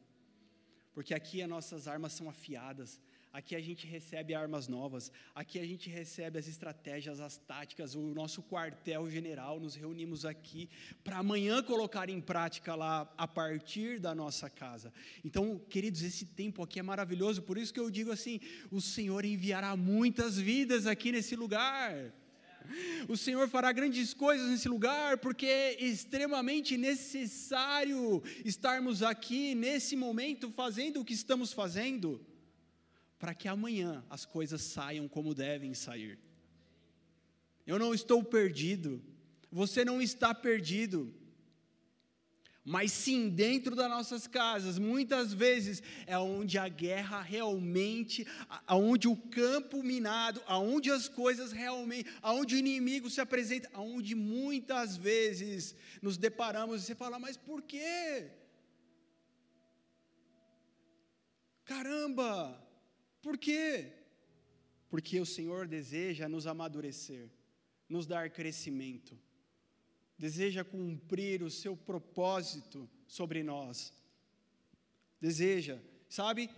porque 0.93 1.13
aqui 1.13 1.41
as 1.41 1.49
nossas 1.49 1.87
armas 1.87 2.13
são 2.13 2.29
afiadas, 2.29 2.99
Aqui 3.33 3.55
a 3.55 3.59
gente 3.59 3.87
recebe 3.87 4.35
armas 4.35 4.67
novas, 4.67 5.11
aqui 5.33 5.57
a 5.57 5.65
gente 5.65 5.89
recebe 5.89 6.37
as 6.37 6.47
estratégias, 6.47 7.19
as 7.19 7.35
táticas, 7.35 7.95
o 7.95 8.13
nosso 8.13 8.43
quartel-general. 8.43 9.59
Nos 9.59 9.73
reunimos 9.73 10.23
aqui 10.23 10.69
para 11.03 11.17
amanhã 11.17 11.63
colocar 11.63 12.11
em 12.11 12.21
prática 12.21 12.75
lá 12.75 13.11
a 13.17 13.27
partir 13.27 13.99
da 13.99 14.13
nossa 14.13 14.51
casa. 14.51 14.93
Então, 15.25 15.59
queridos, 15.67 16.03
esse 16.03 16.27
tempo 16.27 16.61
aqui 16.61 16.79
é 16.79 16.83
maravilhoso, 16.83 17.41
por 17.41 17.57
isso 17.57 17.73
que 17.73 17.79
eu 17.79 17.89
digo 17.89 18.11
assim: 18.11 18.39
o 18.69 18.79
Senhor 18.79 19.25
enviará 19.25 19.75
muitas 19.75 20.37
vidas 20.37 20.85
aqui 20.85 21.11
nesse 21.11 21.35
lugar. 21.35 22.13
O 23.09 23.17
Senhor 23.17 23.49
fará 23.49 23.71
grandes 23.71 24.13
coisas 24.13 24.47
nesse 24.47 24.69
lugar, 24.69 25.17
porque 25.17 25.47
é 25.47 25.83
extremamente 25.83 26.77
necessário 26.77 28.21
estarmos 28.45 29.01
aqui 29.01 29.55
nesse 29.55 29.95
momento 29.95 30.51
fazendo 30.51 31.01
o 31.01 31.03
que 31.03 31.13
estamos 31.13 31.51
fazendo 31.51 32.23
para 33.19 33.33
que 33.33 33.47
amanhã 33.47 34.03
as 34.09 34.25
coisas 34.25 34.61
saiam 34.61 35.07
como 35.07 35.33
devem 35.33 35.73
sair. 35.73 36.19
Eu 37.65 37.79
não 37.79 37.93
estou 37.93 38.23
perdido, 38.23 39.01
você 39.51 39.85
não 39.85 40.01
está 40.01 40.33
perdido. 40.33 41.13
Mas 42.65 42.93
sim, 42.93 43.27
dentro 43.27 43.75
das 43.75 43.89
nossas 43.89 44.25
casas, 44.25 44.79
muitas 44.79 45.33
vezes 45.33 45.83
é 46.07 46.17
onde 46.17 46.57
a 46.57 46.69
guerra 46.69 47.21
realmente, 47.21 48.25
aonde 48.65 49.05
o 49.05 49.17
campo 49.17 49.83
minado, 49.83 50.41
aonde 50.45 50.89
as 50.89 51.09
coisas 51.09 51.51
realmente, 51.51 52.09
aonde 52.21 52.55
o 52.55 52.57
inimigo 52.57 53.09
se 53.09 53.19
apresenta, 53.19 53.69
aonde 53.73 54.15
muitas 54.15 54.95
vezes 54.95 55.75
nos 56.01 56.17
deparamos 56.17 56.81
e 56.81 56.85
você 56.85 56.95
fala, 56.95 57.19
mas 57.19 57.35
por 57.35 57.61
quê? 57.61 58.31
Caramba, 61.65 62.62
por 63.23 63.37
quê? 63.37 63.91
Porque 64.89 65.19
o 65.19 65.25
Senhor 65.25 65.61
deseja 65.67 66.27
nos 66.27 66.45
amadurecer, 66.45 67.25
nos 67.87 68.05
dar 68.05 68.29
crescimento, 68.29 69.17
deseja 70.17 70.63
cumprir 70.63 71.41
o 71.41 71.49
seu 71.49 71.75
propósito 71.75 72.89
sobre 73.07 73.41
nós. 73.41 73.93
Deseja, 75.19 75.79
sabe? 76.09 76.49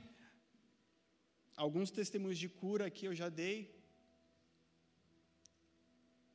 Alguns 1.55 1.91
testemunhos 1.91 2.39
de 2.39 2.49
cura 2.49 2.89
que 2.89 3.05
eu 3.05 3.13
já 3.13 3.30
dei, 3.30 3.57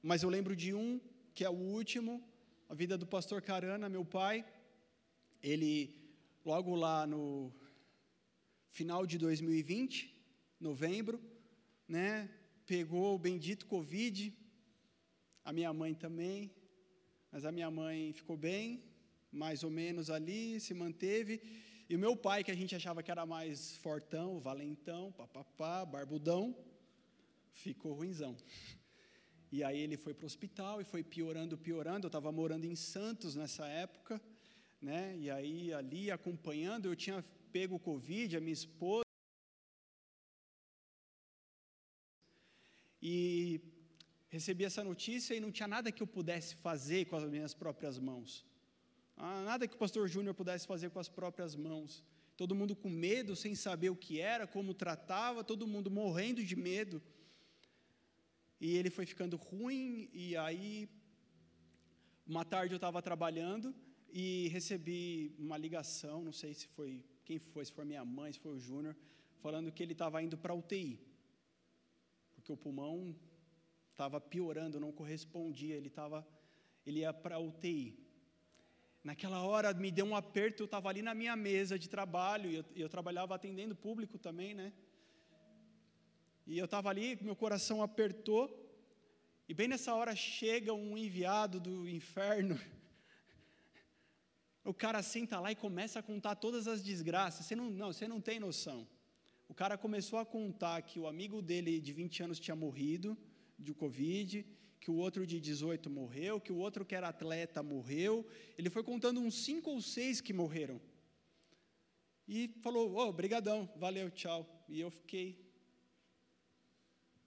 mas 0.03 0.23
eu 0.23 0.31
lembro 0.31 0.55
de 0.57 0.73
um, 0.73 1.01
que 1.35 1.45
é 1.45 1.51
o 1.51 1.63
último, 1.79 2.23
a 2.69 2.75
vida 2.75 2.97
do 2.97 3.07
pastor 3.07 3.43
Carana, 3.43 3.89
meu 3.89 4.05
pai. 4.05 4.47
Ele, 5.43 5.75
logo 6.45 6.75
lá 6.75 7.07
no 7.07 7.53
final 8.71 9.05
de 9.05 9.19
2020, 9.19 10.20
novembro, 10.61 11.21
né? 11.89 12.29
Pegou 12.67 13.15
o 13.15 13.19
bendito 13.19 13.67
Covid, 13.67 14.37
a 15.45 15.53
minha 15.53 15.73
mãe 15.73 15.95
também, 15.95 16.55
mas 17.33 17.45
a 17.45 17.51
minha 17.51 17.71
mãe 17.71 18.13
ficou 18.13 18.37
bem, 18.37 18.85
mais 19.33 19.65
ou 19.65 19.71
menos 19.71 20.11
ali, 20.11 20.61
se 20.61 20.75
manteve. 20.75 21.41
E 21.89 21.97
o 21.97 21.99
meu 21.99 22.15
pai, 22.17 22.45
que 22.45 22.51
a 22.51 22.55
gente 22.55 22.75
achava 22.77 23.03
que 23.03 23.11
era 23.11 23.27
mais 23.27 23.77
fortão, 23.79 24.39
valentão, 24.39 25.11
papapá, 25.13 25.85
barbudão, 25.85 26.57
ficou 27.53 27.95
ruinzão. 27.95 28.37
E 29.51 29.65
aí 29.65 29.81
ele 29.81 29.97
foi 29.97 30.15
para 30.15 30.25
o 30.25 30.27
hospital 30.27 30.81
e 30.81 30.85
foi 30.85 31.03
piorando, 31.03 31.59
piorando. 31.59 32.07
Eu 32.07 32.09
estava 32.09 32.31
morando 32.31 32.65
em 32.65 32.77
Santos 32.77 33.35
nessa 33.35 33.67
época, 33.67 34.21
né? 34.81 35.17
E 35.19 35.29
aí 35.29 35.73
ali 35.73 36.11
acompanhando, 36.11 36.87
eu 36.87 36.95
tinha 36.95 37.25
pego 37.51 37.75
o 37.75 37.81
Covid, 37.81 38.37
a 38.37 38.41
minha 38.41 38.53
esposa. 38.53 39.05
E 43.03 43.61
recebi 44.41 44.65
essa 44.65 44.83
notícia 44.83 45.35
e 45.35 45.41
não 45.45 45.53
tinha 45.57 45.69
nada 45.69 45.93
que 45.93 46.03
eu 46.03 46.07
pudesse 46.07 46.53
fazer 46.67 47.01
com 47.09 47.17
as 47.17 47.25
minhas 47.35 47.53
próprias 47.63 47.97
mãos. 47.99 48.31
Ah, 49.17 49.43
nada 49.51 49.69
que 49.69 49.75
o 49.75 49.83
pastor 49.85 50.09
Júnior 50.09 50.35
pudesse 50.35 50.67
fazer 50.67 50.89
com 50.89 50.99
as 50.99 51.11
próprias 51.19 51.55
mãos. 51.55 52.03
Todo 52.39 52.55
mundo 52.55 52.75
com 52.75 52.89
medo, 52.89 53.37
sem 53.37 53.55
saber 53.55 53.91
o 53.91 54.01
que 54.05 54.19
era, 54.19 54.47
como 54.47 54.73
tratava, 54.73 55.45
todo 55.45 55.67
mundo 55.75 55.91
morrendo 55.91 56.43
de 56.43 56.57
medo. 56.57 57.03
E 58.59 58.77
ele 58.79 58.89
foi 58.89 59.05
ficando 59.05 59.37
ruim, 59.37 60.09
e 60.13 60.35
aí, 60.39 60.89
uma 62.27 62.45
tarde 62.45 62.73
eu 62.73 62.81
estava 62.83 63.03
trabalhando 63.03 63.75
e 64.11 64.49
recebi 64.49 65.35
uma 65.39 65.59
ligação, 65.59 66.25
não 66.25 66.33
sei 66.33 66.55
se 66.55 66.67
foi 66.69 67.05
quem 67.27 67.39
foi, 67.39 67.65
se 67.67 67.73
foi 67.73 67.85
minha 67.85 68.05
mãe, 68.05 68.33
se 68.33 68.41
foi 68.41 68.53
o 68.53 68.59
Júnior, 68.59 68.97
falando 69.43 69.71
que 69.71 69.83
ele 69.83 69.93
estava 69.93 70.23
indo 70.23 70.39
para 70.39 70.55
UTI 70.55 70.99
porque 72.41 72.53
o 72.53 72.57
pulmão 72.57 73.15
estava 74.01 74.19
piorando, 74.19 74.81
não 74.81 74.91
correspondia, 74.91 75.77
ele 75.77 75.89
estava, 75.89 76.27
ele 76.87 77.01
ia 77.01 77.13
para 77.13 77.35
a 77.37 77.39
UTI. 77.39 77.99
Naquela 79.05 79.43
hora 79.43 79.75
me 79.75 79.91
deu 79.91 80.07
um 80.07 80.17
aperto, 80.17 80.63
eu 80.63 80.65
estava 80.65 80.89
ali 80.89 81.03
na 81.03 81.15
minha 81.15 81.37
mesa 81.37 81.79
de 81.79 81.87
trabalho, 81.87 82.51
e 82.51 82.57
eu, 82.57 82.65
eu 82.75 82.89
trabalhava 82.89 83.35
atendendo 83.35 83.77
público 83.77 84.19
também, 84.19 84.55
né? 84.55 84.73
E 86.47 86.59
eu 86.59 86.65
estava 86.65 86.89
ali, 86.89 87.19
meu 87.21 87.37
coração 87.37 87.83
apertou, 87.83 88.45
e 89.47 89.53
bem 89.53 89.69
nessa 89.69 89.95
hora 89.95 90.17
chega 90.17 90.73
um 90.73 90.97
enviado 90.97 91.61
do 91.61 91.89
inferno. 91.89 92.59
O 94.63 94.75
cara 94.75 95.03
senta 95.03 95.41
lá 95.41 95.51
e 95.51 95.57
começa 95.57 95.99
a 95.99 96.03
contar 96.03 96.35
todas 96.35 96.69
as 96.69 96.83
desgraças. 96.83 97.47
Você 97.47 97.57
não, 97.57 97.71
não, 97.71 97.93
você 97.95 98.07
não 98.07 98.21
tem 98.21 98.39
noção. 98.39 98.87
O 99.49 99.55
cara 99.55 99.79
começou 99.79 100.19
a 100.19 100.27
contar 100.27 100.83
que 100.83 101.01
o 101.01 101.07
amigo 101.07 101.41
dele 101.41 101.81
de 101.81 101.95
20 101.95 102.25
anos 102.25 102.39
tinha 102.39 102.55
morrido 102.55 103.17
de 103.61 103.75
Covid, 103.75 104.45
que 104.81 104.91
o 104.91 104.95
outro 104.95 105.27
de 105.27 105.39
18 105.39 105.91
morreu, 105.91 106.41
que 106.41 106.53
o 106.53 106.57
outro 106.57 106.85
que 106.85 106.95
era 106.95 107.09
atleta 107.09 107.63
morreu. 107.63 108.27
Ele 108.57 108.71
foi 108.71 108.83
contando 108.83 109.21
uns 109.21 109.35
cinco 109.45 109.71
ou 109.71 109.83
seis 109.83 110.21
que 110.21 110.33
morreram. 110.33 110.81
E 112.27 112.49
falou: 112.63 112.97
"Oh, 112.97 113.13
brigadão, 113.13 113.71
valeu, 113.77 114.11
tchau". 114.11 114.65
E 114.69 114.81
eu 114.81 114.91
fiquei 114.91 115.51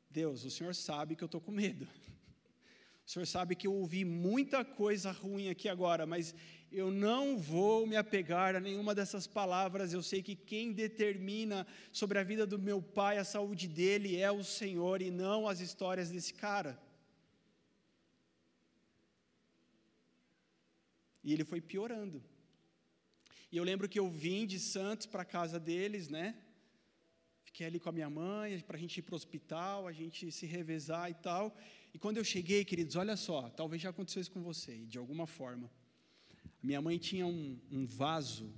Deus, 0.09 0.45
o 0.45 0.51
Senhor 0.51 0.75
sabe 0.75 1.15
que 1.15 1.23
eu 1.23 1.27
estou 1.27 1.41
com 1.41 1.51
medo. 1.51 1.87
O 3.05 3.11
Senhor 3.11 3.25
sabe 3.25 3.53
que 3.53 3.67
eu 3.67 3.73
ouvi 3.73 4.05
muita 4.05 4.63
coisa 4.63 5.11
ruim 5.11 5.49
aqui 5.49 5.67
agora, 5.67 6.05
mas 6.05 6.33
eu 6.73 6.89
não 6.89 7.37
vou 7.37 7.85
me 7.85 7.95
apegar 7.95 8.55
a 8.55 8.59
nenhuma 8.59 8.95
dessas 8.95 9.27
palavras. 9.27 9.93
Eu 9.93 10.01
sei 10.01 10.23
que 10.23 10.35
quem 10.35 10.73
determina 10.73 11.67
sobre 11.91 12.17
a 12.17 12.23
vida 12.23 12.47
do 12.47 12.57
meu 12.57 12.81
pai, 12.81 13.19
a 13.19 13.23
saúde 13.23 13.67
dele, 13.67 14.17
é 14.17 14.31
o 14.31 14.43
Senhor 14.43 15.01
e 15.01 15.11
não 15.11 15.47
as 15.47 15.59
histórias 15.59 16.09
desse 16.09 16.33
cara. 16.33 16.81
E 21.23 21.31
ele 21.31 21.45
foi 21.45 21.61
piorando. 21.61 22.23
E 23.51 23.57
eu 23.57 23.63
lembro 23.63 23.87
que 23.87 23.99
eu 23.99 24.09
vim 24.09 24.47
de 24.47 24.59
Santos 24.59 25.05
para 25.05 25.21
a 25.21 25.25
casa 25.25 25.59
deles, 25.59 26.09
né? 26.09 26.35
Fiquei 27.43 27.67
ali 27.67 27.79
com 27.79 27.89
a 27.89 27.91
minha 27.91 28.09
mãe, 28.09 28.59
para 28.61 28.77
a 28.77 28.79
gente 28.79 28.97
ir 28.97 29.03
para 29.03 29.13
o 29.13 29.15
hospital, 29.15 29.87
a 29.87 29.91
gente 29.91 30.31
se 30.31 30.47
revezar 30.47 31.11
e 31.11 31.13
tal. 31.13 31.55
E 31.93 31.99
quando 31.99 32.17
eu 32.17 32.23
cheguei, 32.23 32.65
queridos, 32.65 32.95
olha 32.95 33.15
só, 33.15 33.47
talvez 33.51 33.79
já 33.79 33.91
aconteceu 33.91 34.21
isso 34.23 34.31
com 34.31 34.41
você, 34.41 34.87
de 34.87 34.97
alguma 34.97 35.27
forma. 35.27 35.69
Minha 36.63 36.81
mãe 36.81 36.97
tinha 36.97 37.27
um, 37.27 37.59
um 37.69 37.85
vaso 37.85 38.49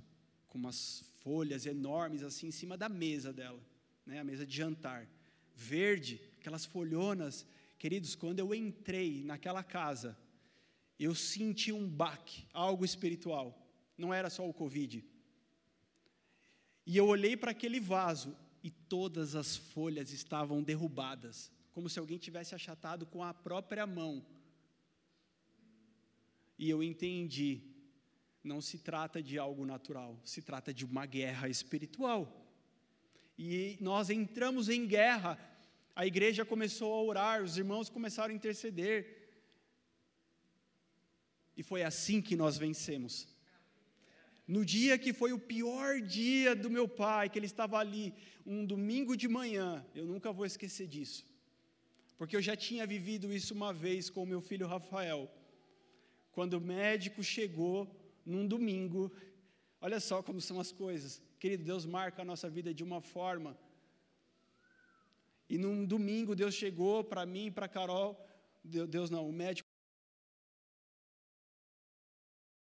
com 0.46 0.56
umas 0.56 1.12
folhas 1.18 1.66
enormes 1.66 2.22
assim 2.22 2.46
em 2.46 2.52
cima 2.52 2.76
da 2.76 2.88
mesa 2.88 3.32
dela, 3.32 3.60
né, 4.06 4.20
a 4.20 4.24
mesa 4.24 4.46
de 4.46 4.56
jantar, 4.56 5.08
verde, 5.52 6.20
aquelas 6.38 6.64
folhonas. 6.64 7.44
Queridos, 7.76 8.14
quando 8.14 8.38
eu 8.38 8.54
entrei 8.54 9.24
naquela 9.24 9.64
casa, 9.64 10.16
eu 11.00 11.16
senti 11.16 11.72
um 11.72 11.88
baque, 11.88 12.46
algo 12.52 12.84
espiritual. 12.84 13.60
Não 13.98 14.14
era 14.14 14.30
só 14.30 14.48
o 14.48 14.54
Covid. 14.54 15.04
E 16.86 16.96
eu 16.96 17.08
olhei 17.08 17.36
para 17.36 17.50
aquele 17.50 17.80
vaso 17.80 18.36
e 18.62 18.70
todas 18.70 19.34
as 19.34 19.56
folhas 19.56 20.12
estavam 20.12 20.62
derrubadas, 20.62 21.50
como 21.72 21.88
se 21.88 21.98
alguém 21.98 22.18
tivesse 22.18 22.54
achatado 22.54 23.04
com 23.04 23.24
a 23.24 23.34
própria 23.34 23.84
mão. 23.84 24.24
E 26.56 26.70
eu 26.70 26.82
entendi, 26.82 27.75
não 28.46 28.60
se 28.60 28.78
trata 28.78 29.22
de 29.22 29.38
algo 29.38 29.66
natural, 29.66 30.18
se 30.24 30.40
trata 30.40 30.72
de 30.72 30.84
uma 30.84 31.04
guerra 31.04 31.48
espiritual. 31.48 32.46
E 33.36 33.76
nós 33.80 34.08
entramos 34.08 34.68
em 34.68 34.86
guerra. 34.86 35.38
A 35.94 36.06
igreja 36.06 36.44
começou 36.44 36.94
a 36.94 37.02
orar, 37.02 37.42
os 37.42 37.58
irmãos 37.58 37.88
começaram 37.88 38.32
a 38.32 38.36
interceder. 38.36 39.28
E 41.56 41.62
foi 41.62 41.82
assim 41.82 42.22
que 42.22 42.36
nós 42.36 42.56
vencemos. 42.56 43.28
No 44.46 44.64
dia 44.64 44.96
que 44.96 45.12
foi 45.12 45.32
o 45.32 45.38
pior 45.38 46.00
dia 46.00 46.54
do 46.54 46.70
meu 46.70 46.86
pai, 46.86 47.28
que 47.28 47.38
ele 47.38 47.46
estava 47.46 47.78
ali, 47.78 48.14
um 48.46 48.64
domingo 48.64 49.16
de 49.16 49.26
manhã, 49.26 49.84
eu 49.94 50.06
nunca 50.06 50.32
vou 50.32 50.46
esquecer 50.46 50.86
disso. 50.86 51.26
Porque 52.16 52.36
eu 52.36 52.42
já 52.42 52.54
tinha 52.54 52.86
vivido 52.86 53.32
isso 53.32 53.52
uma 53.52 53.72
vez 53.72 54.08
com 54.08 54.22
o 54.22 54.26
meu 54.26 54.40
filho 54.40 54.66
Rafael. 54.66 55.28
Quando 56.30 56.54
o 56.54 56.60
médico 56.60 57.22
chegou 57.22 57.90
num 58.26 58.46
domingo, 58.46 59.12
olha 59.80 60.00
só 60.00 60.22
como 60.22 60.40
são 60.40 60.58
as 60.58 60.72
coisas. 60.72 61.22
Querido, 61.38 61.62
Deus 61.64 61.86
marca 61.86 62.22
a 62.22 62.24
nossa 62.24 62.50
vida 62.50 62.74
de 62.74 62.82
uma 62.82 63.00
forma. 63.00 63.56
E 65.48 65.56
num 65.56 65.86
domingo 65.86 66.34
Deus 66.34 66.54
chegou 66.54 67.04
para 67.04 67.24
mim 67.24 67.46
e 67.46 67.50
para 67.50 67.68
Carol, 67.68 68.20
Deus 68.64 69.08
não, 69.10 69.28
o 69.28 69.32
médico 69.32 69.68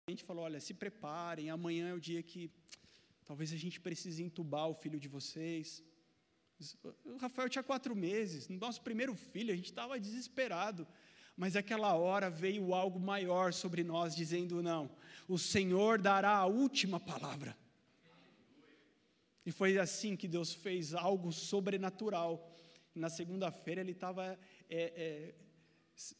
a 0.09 0.11
gente 0.11 0.23
falou: 0.23 0.43
olha, 0.43 0.59
se 0.59 0.73
preparem, 0.73 1.49
amanhã 1.49 1.89
é 1.89 1.93
o 1.93 1.99
dia 1.99 2.21
que 2.23 2.51
talvez 3.25 3.53
a 3.53 3.57
gente 3.57 3.79
precise 3.79 4.23
entubar 4.23 4.67
o 4.67 4.73
filho 4.73 4.99
de 4.99 5.07
vocês. 5.07 5.83
O 7.05 7.17
Rafael 7.17 7.47
tinha 7.47 7.63
quatro 7.63 7.95
meses, 7.95 8.49
nosso 8.49 8.81
primeiro 8.81 9.13
filho, 9.15 9.53
a 9.53 9.55
gente 9.55 9.71
estava 9.73 9.99
desesperado. 9.99 10.87
Mas 11.39 11.55
aquela 11.55 11.93
hora 11.93 12.29
veio 12.29 12.73
algo 12.73 12.99
maior 12.99 13.53
sobre 13.53 13.81
nós, 13.81 14.13
dizendo: 14.13 14.61
não, 14.61 14.91
o 15.25 15.37
Senhor 15.37 15.97
dará 16.01 16.35
a 16.35 16.45
última 16.45 16.99
palavra. 16.99 17.55
E 19.45 19.51
foi 19.53 19.77
assim 19.79 20.17
que 20.17 20.27
Deus 20.27 20.53
fez 20.53 20.93
algo 20.93 21.31
sobrenatural. 21.31 22.53
Na 22.93 23.09
segunda-feira 23.09 23.79
ele 23.79 23.93
estava 23.93 24.37
é, 24.69 24.81
é, 25.05 25.35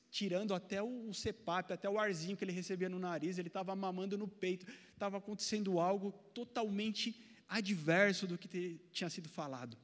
tirando 0.09 0.53
até 0.53 0.81
o, 0.81 1.09
o 1.09 1.13
CEPAP, 1.13 1.73
até 1.73 1.89
o 1.89 1.99
arzinho 1.99 2.37
que 2.37 2.45
ele 2.45 2.53
recebia 2.53 2.87
no 2.87 2.97
nariz, 2.97 3.37
ele 3.37 3.49
estava 3.49 3.75
mamando 3.75 4.17
no 4.17 4.25
peito, 4.25 4.65
estava 4.93 5.17
acontecendo 5.17 5.81
algo 5.81 6.13
totalmente 6.33 7.21
adverso 7.45 8.25
do 8.25 8.37
que 8.37 8.79
tinha 8.93 9.09
sido 9.09 9.27
falado. 9.27 9.77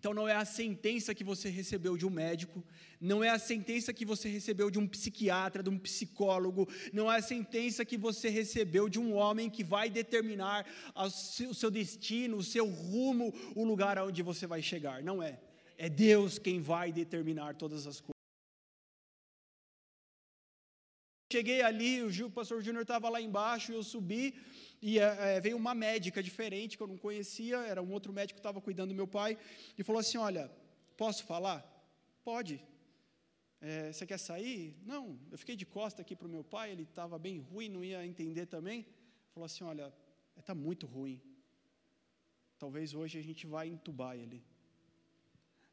Então 0.00 0.14
não 0.14 0.26
é 0.26 0.34
a 0.34 0.46
sentença 0.46 1.14
que 1.14 1.22
você 1.22 1.50
recebeu 1.50 1.94
de 1.94 2.06
um 2.06 2.10
médico, 2.10 2.64
não 2.98 3.22
é 3.22 3.28
a 3.28 3.38
sentença 3.38 3.92
que 3.92 4.06
você 4.06 4.30
recebeu 4.30 4.70
de 4.70 4.78
um 4.78 4.86
psiquiatra, 4.88 5.62
de 5.62 5.68
um 5.68 5.78
psicólogo, 5.78 6.66
não 6.90 7.12
é 7.12 7.18
a 7.18 7.22
sentença 7.22 7.84
que 7.84 7.98
você 7.98 8.30
recebeu 8.30 8.88
de 8.88 8.98
um 8.98 9.12
homem 9.12 9.50
que 9.50 9.62
vai 9.62 9.90
determinar 9.90 10.66
o 10.96 11.54
seu 11.54 11.70
destino, 11.70 12.38
o 12.38 12.42
seu 12.42 12.66
rumo, 12.66 13.30
o 13.54 13.62
lugar 13.62 13.98
aonde 13.98 14.22
você 14.22 14.46
vai 14.46 14.62
chegar. 14.62 15.02
Não 15.02 15.22
é. 15.22 15.38
É 15.76 15.90
Deus 15.90 16.38
quem 16.38 16.62
vai 16.62 16.90
determinar 16.90 17.54
todas 17.56 17.86
as 17.86 18.00
coisas. 18.00 18.19
Cheguei 21.32 21.62
ali, 21.62 22.02
o, 22.02 22.30
pastor 22.30 22.60
Júnior 22.60 22.82
estava 22.82 23.08
lá 23.08 23.20
embaixo, 23.20 23.72
eu 23.72 23.84
subi 23.84 24.34
e 24.82 24.98
é, 24.98 25.40
veio 25.40 25.56
uma 25.56 25.74
médica 25.74 26.20
diferente 26.20 26.76
que 26.76 26.82
eu 26.82 26.88
não 26.88 26.98
conhecia, 26.98 27.58
era 27.58 27.80
um 27.80 27.92
outro 27.92 28.12
médico 28.12 28.34
que 28.38 28.40
estava 28.40 28.60
cuidando 28.60 28.88
do 28.88 28.96
meu 28.96 29.06
pai, 29.06 29.38
e 29.78 29.84
falou 29.84 30.00
assim: 30.00 30.18
Olha, 30.18 30.50
posso 30.96 31.22
falar? 31.24 31.60
Pode. 32.24 32.60
É, 33.60 33.92
você 33.92 34.04
quer 34.06 34.18
sair? 34.18 34.76
Não, 34.84 35.20
eu 35.30 35.38
fiquei 35.38 35.54
de 35.54 35.64
costa 35.64 36.02
aqui 36.02 36.16
para 36.16 36.26
o 36.26 36.30
meu 36.30 36.42
pai, 36.42 36.72
ele 36.72 36.82
estava 36.82 37.16
bem 37.16 37.38
ruim, 37.38 37.68
não 37.68 37.84
ia 37.84 38.04
entender 38.04 38.46
também. 38.46 38.84
Falou 39.32 39.44
assim: 39.46 39.62
Olha, 39.62 39.94
está 40.36 40.52
muito 40.52 40.84
ruim. 40.84 41.22
Talvez 42.58 42.92
hoje 42.92 43.18
a 43.18 43.22
gente 43.22 43.46
vá 43.46 43.64
entubar 43.64 44.16
ele. 44.16 44.42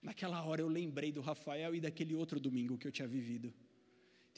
Naquela 0.04 0.44
hora 0.44 0.62
eu 0.62 0.68
lembrei 0.68 1.12
do 1.12 1.20
Rafael 1.20 1.74
e 1.74 1.82
daquele 1.82 2.14
outro 2.14 2.40
domingo 2.40 2.78
que 2.78 2.88
eu 2.88 2.92
tinha 2.92 3.08
vivido. 3.08 3.52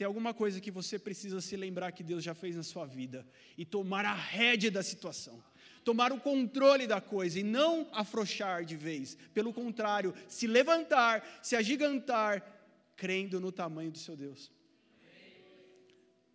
Tem 0.00 0.06
alguma 0.06 0.32
coisa 0.32 0.62
que 0.62 0.70
você 0.70 0.98
precisa 0.98 1.42
se 1.42 1.54
lembrar 1.58 1.92
que 1.92 2.02
Deus 2.02 2.24
já 2.24 2.34
fez 2.34 2.56
na 2.56 2.62
sua 2.62 2.86
vida 2.86 3.28
e 3.54 3.66
tomar 3.66 4.06
a 4.06 4.14
rédea 4.14 4.70
da 4.70 4.82
situação, 4.82 5.44
tomar 5.84 6.10
o 6.10 6.18
controle 6.18 6.86
da 6.86 7.02
coisa 7.02 7.38
e 7.38 7.42
não 7.42 7.86
afrouxar 7.92 8.64
de 8.64 8.76
vez. 8.76 9.14
Pelo 9.34 9.52
contrário, 9.52 10.14
se 10.26 10.46
levantar, 10.46 11.22
se 11.42 11.54
agigantar, 11.54 12.42
crendo 12.96 13.38
no 13.38 13.52
tamanho 13.52 13.90
do 13.90 13.98
seu 13.98 14.16
Deus. 14.16 14.50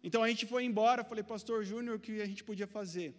Então 0.03 0.21
a 0.21 0.29
gente 0.29 0.45
foi 0.45 0.63
embora, 0.63 1.03
falei, 1.03 1.23
Pastor 1.23 1.65
Júnior, 1.65 1.95
o 1.95 1.99
que 1.99 2.21
a 2.21 2.27
gente 2.27 2.43
podia 2.43 2.67
fazer? 2.67 3.15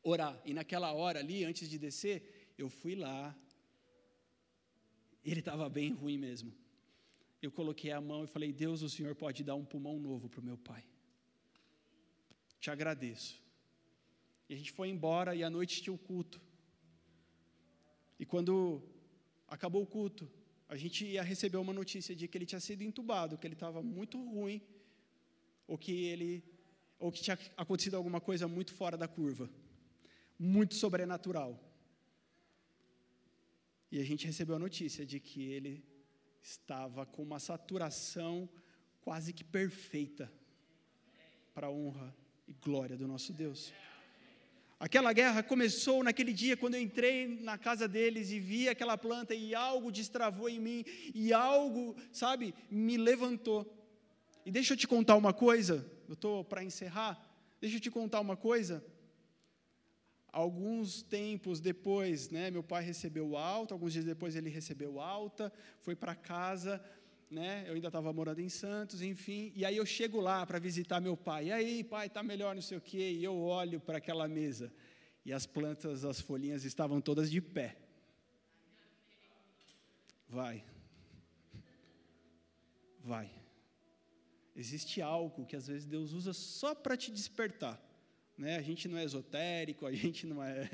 Orar. 0.00 0.40
E 0.44 0.54
naquela 0.54 0.92
hora 0.92 1.18
ali, 1.18 1.42
antes 1.42 1.68
de 1.68 1.76
descer, 1.76 2.54
eu 2.56 2.68
fui 2.68 2.94
lá. 2.94 3.36
Ele 5.24 5.40
estava 5.40 5.68
bem 5.68 5.92
ruim 5.92 6.18
mesmo 6.18 6.59
eu 7.42 7.50
coloquei 7.50 7.90
a 7.90 8.00
mão 8.00 8.24
e 8.24 8.26
falei: 8.26 8.52
Deus, 8.52 8.82
o 8.82 8.88
Senhor 8.88 9.14
pode 9.14 9.42
dar 9.42 9.54
um 9.54 9.64
pulmão 9.64 9.98
novo 9.98 10.28
para 10.28 10.40
o 10.40 10.44
meu 10.44 10.58
pai. 10.58 10.84
Te 12.58 12.70
agradeço. 12.70 13.40
E 14.48 14.54
a 14.54 14.56
gente 14.56 14.72
foi 14.72 14.88
embora 14.88 15.34
e 15.34 15.42
à 15.42 15.48
noite 15.48 15.80
tinha 15.82 15.92
o 15.92 15.98
culto. 15.98 16.40
E 18.18 18.26
quando 18.26 18.82
acabou 19.48 19.82
o 19.82 19.86
culto, 19.86 20.30
a 20.68 20.76
gente 20.76 21.04
ia 21.04 21.22
receber 21.22 21.56
uma 21.56 21.72
notícia 21.72 22.14
de 22.14 22.28
que 22.28 22.36
ele 22.36 22.46
tinha 22.46 22.60
sido 22.60 22.82
entubado, 22.82 23.38
que 23.38 23.46
ele 23.46 23.54
estava 23.54 23.82
muito 23.82 24.22
ruim, 24.22 24.60
ou 25.66 25.78
que 25.78 25.92
ele, 26.04 26.44
ou 26.98 27.10
que 27.10 27.22
tinha 27.22 27.38
acontecido 27.56 27.96
alguma 27.96 28.20
coisa 28.20 28.46
muito 28.46 28.72
fora 28.74 28.96
da 28.96 29.08
curva, 29.08 29.48
muito 30.38 30.74
sobrenatural. 30.74 31.58
E 33.90 33.98
a 33.98 34.04
gente 34.04 34.26
recebeu 34.26 34.56
a 34.56 34.58
notícia 34.58 35.06
de 35.06 35.18
que 35.18 35.42
ele 35.42 35.82
estava 36.42 37.06
com 37.06 37.22
uma 37.22 37.38
saturação 37.38 38.48
quase 39.00 39.32
que 39.32 39.44
perfeita 39.44 40.30
para 41.54 41.66
a 41.66 41.70
honra 41.70 42.14
e 42.46 42.52
glória 42.54 42.96
do 42.96 43.06
nosso 43.06 43.32
Deus. 43.32 43.72
Aquela 44.78 45.12
guerra 45.12 45.42
começou 45.42 46.02
naquele 46.02 46.32
dia 46.32 46.56
quando 46.56 46.74
eu 46.74 46.80
entrei 46.80 47.28
na 47.42 47.58
casa 47.58 47.86
deles 47.86 48.30
e 48.30 48.40
vi 48.40 48.66
aquela 48.66 48.96
planta 48.96 49.34
e 49.34 49.54
algo 49.54 49.92
destravou 49.92 50.48
em 50.48 50.58
mim 50.58 50.84
e 51.14 51.34
algo, 51.34 51.94
sabe, 52.10 52.54
me 52.70 52.96
levantou. 52.96 53.70
E 54.44 54.50
deixa 54.50 54.72
eu 54.72 54.76
te 54.78 54.88
contar 54.88 55.16
uma 55.16 55.34
coisa, 55.34 55.86
eu 56.08 56.14
estou 56.14 56.42
para 56.42 56.64
encerrar, 56.64 57.20
deixa 57.60 57.76
eu 57.76 57.80
te 57.80 57.90
contar 57.90 58.20
uma 58.20 58.38
coisa. 58.38 58.82
Alguns 60.32 61.02
tempos 61.02 61.60
depois, 61.60 62.30
né, 62.30 62.50
meu 62.50 62.62
pai 62.62 62.84
recebeu 62.84 63.36
alta, 63.36 63.74
alguns 63.74 63.92
dias 63.92 64.04
depois 64.04 64.36
ele 64.36 64.48
recebeu 64.48 65.00
alta, 65.00 65.52
foi 65.80 65.96
para 65.96 66.14
casa, 66.14 66.80
né, 67.28 67.64
eu 67.66 67.74
ainda 67.74 67.88
estava 67.88 68.12
morando 68.12 68.40
em 68.40 68.48
Santos, 68.48 69.02
enfim, 69.02 69.52
e 69.56 69.64
aí 69.64 69.76
eu 69.76 69.84
chego 69.84 70.20
lá 70.20 70.46
para 70.46 70.60
visitar 70.60 71.00
meu 71.00 71.16
pai, 71.16 71.46
e 71.46 71.52
aí, 71.52 71.84
pai, 71.84 72.06
está 72.06 72.22
melhor, 72.22 72.54
não 72.54 72.62
sei 72.62 72.78
o 72.78 72.80
quê, 72.80 73.10
e 73.10 73.24
eu 73.24 73.36
olho 73.40 73.80
para 73.80 73.98
aquela 73.98 74.28
mesa, 74.28 74.72
e 75.24 75.32
as 75.32 75.46
plantas, 75.46 76.04
as 76.04 76.20
folhinhas 76.20 76.64
estavam 76.64 77.00
todas 77.00 77.28
de 77.28 77.40
pé. 77.40 77.76
Vai. 80.28 80.64
Vai. 83.00 83.30
Existe 84.54 85.02
algo 85.02 85.44
que 85.44 85.56
às 85.56 85.66
vezes 85.66 85.86
Deus 85.86 86.12
usa 86.12 86.32
só 86.32 86.72
para 86.74 86.96
te 86.96 87.10
despertar 87.10 87.89
né? 88.40 88.56
A 88.56 88.62
gente 88.62 88.88
não 88.88 88.96
é 88.96 89.04
esotérico, 89.04 89.86
a 89.86 89.92
gente 89.92 90.26
não 90.26 90.42
é, 90.42 90.70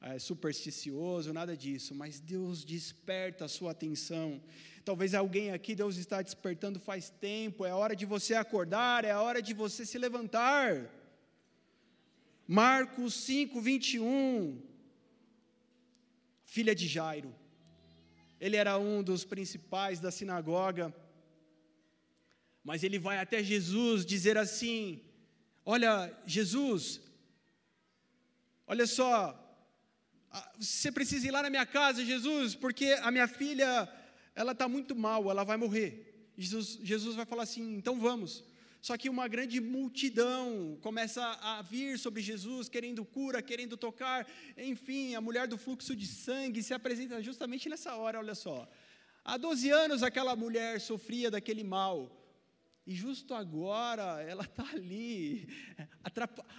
é 0.00 0.18
supersticioso, 0.20 1.32
nada 1.32 1.56
disso, 1.56 1.94
mas 1.94 2.20
Deus 2.20 2.64
desperta 2.64 3.44
a 3.44 3.48
sua 3.48 3.72
atenção. 3.72 4.40
Talvez 4.84 5.14
alguém 5.14 5.50
aqui 5.50 5.74
Deus 5.74 5.96
está 5.96 6.22
despertando 6.22 6.78
faz 6.78 7.10
tempo, 7.10 7.66
é 7.66 7.74
hora 7.74 7.96
de 7.96 8.06
você 8.06 8.34
acordar, 8.34 9.04
é 9.04 9.14
hora 9.16 9.42
de 9.42 9.52
você 9.52 9.84
se 9.84 9.98
levantar. 9.98 10.88
Marcos 12.46 13.14
5, 13.14 13.60
21. 13.60 14.62
Filha 16.44 16.74
de 16.74 16.86
Jairo. 16.86 17.34
Ele 18.40 18.56
era 18.56 18.78
um 18.78 19.02
dos 19.02 19.24
principais 19.24 19.98
da 19.98 20.12
sinagoga. 20.12 20.94
Mas 22.62 22.84
ele 22.84 22.98
vai 22.98 23.18
até 23.18 23.42
Jesus 23.42 24.06
dizer 24.06 24.38
assim: 24.38 25.02
Olha, 25.64 26.10
Jesus, 26.24 26.98
olha 28.68 28.86
só, 28.86 29.34
você 30.58 30.92
precisa 30.92 31.26
ir 31.26 31.30
lá 31.30 31.42
na 31.42 31.50
minha 31.50 31.66
casa, 31.66 32.04
Jesus, 32.04 32.54
porque 32.54 32.96
a 33.02 33.10
minha 33.10 33.26
filha, 33.26 33.88
ela 34.34 34.52
está 34.52 34.68
muito 34.68 34.94
mal, 34.94 35.30
ela 35.30 35.42
vai 35.42 35.56
morrer. 35.56 36.32
Jesus, 36.36 36.78
Jesus 36.82 37.16
vai 37.16 37.26
falar 37.26 37.42
assim: 37.44 37.74
então 37.74 37.98
vamos. 37.98 38.44
Só 38.80 38.96
que 38.96 39.08
uma 39.08 39.26
grande 39.26 39.60
multidão 39.60 40.78
começa 40.80 41.22
a 41.42 41.62
vir 41.62 41.98
sobre 41.98 42.22
Jesus, 42.22 42.68
querendo 42.68 43.04
cura, 43.04 43.42
querendo 43.42 43.76
tocar. 43.76 44.26
Enfim, 44.56 45.16
a 45.16 45.20
mulher 45.20 45.48
do 45.48 45.58
fluxo 45.58 45.96
de 45.96 46.06
sangue 46.06 46.62
se 46.62 46.72
apresenta 46.72 47.20
justamente 47.20 47.68
nessa 47.68 47.96
hora, 47.96 48.20
olha 48.20 48.36
só. 48.36 48.68
Há 49.24 49.36
12 49.36 49.70
anos 49.70 50.02
aquela 50.02 50.36
mulher 50.36 50.80
sofria 50.80 51.30
daquele 51.30 51.64
mal. 51.64 52.17
E 52.88 52.94
justo 52.94 53.34
agora 53.34 54.22
ela 54.22 54.44
está 54.44 54.66
ali, 54.70 55.46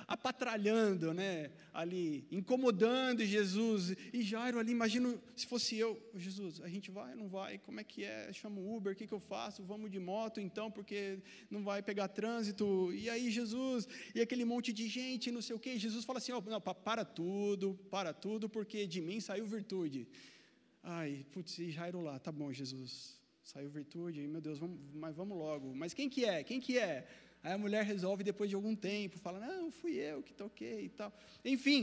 apatralhando, 0.08 1.12
né? 1.12 1.50
Ali, 1.74 2.28
incomodando 2.30 3.26
Jesus. 3.26 3.96
E 4.14 4.22
Jairo 4.22 4.60
ali, 4.60 4.72
imagino 4.72 5.20
se 5.36 5.48
fosse 5.48 5.76
eu, 5.76 6.00
Jesus, 6.14 6.62
a 6.62 6.68
gente 6.68 6.92
vai, 6.92 7.16
não 7.16 7.28
vai? 7.28 7.58
Como 7.58 7.80
é 7.80 7.84
que 7.84 8.04
é? 8.04 8.32
Chamo 8.32 8.76
Uber, 8.76 8.94
o 8.94 8.96
que, 8.96 9.08
que 9.08 9.14
eu 9.14 9.20
faço? 9.20 9.64
Vamos 9.64 9.90
de 9.90 10.00
moto 10.00 10.40
então, 10.40 10.70
porque 10.70 11.18
não 11.50 11.64
vai 11.64 11.82
pegar 11.82 12.08
trânsito. 12.10 12.94
E 12.94 13.10
aí, 13.10 13.32
Jesus, 13.32 13.88
e 14.14 14.22
aquele 14.22 14.46
monte 14.46 14.72
de 14.72 14.88
gente, 14.88 15.32
não 15.32 15.42
sei 15.42 15.56
o 15.56 15.60
quê. 15.60 15.80
Jesus 15.80 16.06
fala 16.06 16.20
assim: 16.20 16.32
oh, 16.32 16.42
não, 16.42 16.62
para 16.62 17.04
tudo, 17.04 17.74
para 17.90 18.14
tudo, 18.14 18.48
porque 18.48 18.86
de 18.86 19.02
mim 19.02 19.20
saiu 19.20 19.48
virtude. 19.48 20.08
Ai, 20.84 21.26
putz, 21.32 21.58
e 21.58 21.72
Jairo 21.72 22.02
lá, 22.02 22.20
tá 22.20 22.32
bom, 22.32 22.54
Jesus 22.54 23.19
saiu 23.50 23.70
virtude, 23.70 24.28
meu 24.28 24.42
Deus, 24.48 24.60
vamos, 24.60 24.80
mas 24.94 25.16
vamos 25.16 25.36
logo. 25.36 25.74
Mas 25.74 25.92
quem 25.92 26.08
que 26.08 26.24
é? 26.24 26.44
Quem 26.44 26.60
que 26.66 26.78
é? 26.78 27.08
Aí 27.44 27.54
a 27.54 27.58
mulher 27.58 27.84
resolve 27.84 28.24
depois 28.24 28.48
de 28.50 28.56
algum 28.56 28.76
tempo, 28.76 29.18
fala, 29.18 29.40
não, 29.40 29.72
fui 29.72 29.94
eu 29.94 30.22
que 30.22 30.34
toquei 30.34 30.86
e 30.86 30.90
tal. 30.90 31.12
Enfim, 31.44 31.80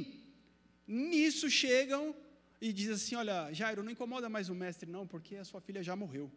nisso 0.87 1.51
chegam 1.51 2.15
e 2.61 2.73
diz 2.73 2.91
assim, 2.91 3.17
olha, 3.17 3.53
Jairo, 3.53 3.83
não 3.83 3.91
incomoda 3.91 4.29
mais 4.29 4.49
o 4.49 4.55
mestre 4.55 4.89
não, 4.89 5.07
porque 5.07 5.35
a 5.37 5.45
sua 5.45 5.61
filha 5.61 5.83
já 5.83 5.97
morreu. 5.97 6.31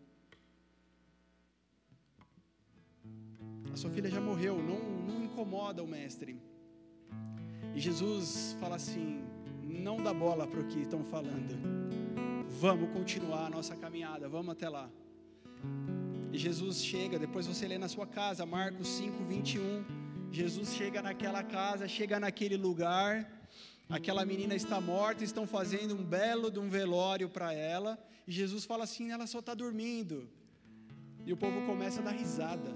A 3.72 3.76
sua 3.76 3.92
filha 3.92 4.10
já 4.10 4.20
morreu, 4.20 4.56
não, 4.64 4.80
não 5.08 5.26
incomoda 5.26 5.84
o 5.84 5.88
mestre. 5.88 6.42
E 7.76 7.80
Jesus 7.80 8.58
fala 8.60 8.78
assim, 8.78 9.22
não 9.62 10.02
dá 10.02 10.12
bola 10.12 10.48
para 10.48 10.60
o 10.60 10.68
que 10.68 10.80
estão 10.80 11.04
falando. 11.04 11.54
Vamos 12.48 12.92
continuar 12.92 13.46
a 13.46 13.50
nossa 13.50 13.76
caminhada, 13.76 14.28
vamos 14.28 14.54
até 14.54 14.68
lá. 14.68 14.90
E 16.32 16.38
Jesus 16.38 16.84
chega, 16.84 17.18
depois 17.18 17.48
você 17.48 17.68
lê 17.68 17.78
na 17.78 17.88
sua 17.88 18.06
casa, 18.06 18.46
Marcos 18.46 18.88
5, 18.88 19.24
21. 19.24 19.84
Jesus 20.32 20.74
chega 20.76 21.02
naquela 21.02 21.42
casa, 21.44 21.88
chega 21.88 22.20
naquele 22.20 22.56
lugar, 22.56 23.28
aquela 23.90 24.24
menina 24.24 24.54
está 24.54 24.80
morta, 24.80 25.24
estão 25.24 25.48
fazendo 25.48 25.96
um 25.96 26.04
belo 26.04 26.52
de 26.52 26.60
um 26.60 26.70
velório 26.70 27.28
para 27.28 27.52
ela, 27.52 27.98
e 28.28 28.32
Jesus 28.32 28.64
fala 28.64 28.84
assim: 28.84 29.12
ela 29.12 29.26
só 29.26 29.40
está 29.40 29.56
dormindo. 29.56 30.30
E 31.26 31.34
o 31.34 31.38
povo 31.38 31.66
começa 31.66 32.00
a 32.00 32.04
dar 32.04 32.12
risada, 32.12 32.70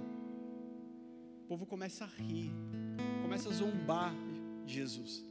o 1.44 1.48
povo 1.48 1.66
começa 1.66 2.06
a 2.06 2.08
rir, 2.08 2.52
começa 3.22 3.50
a 3.50 3.54
zombar 3.54 4.16
Jesus. 4.66 5.24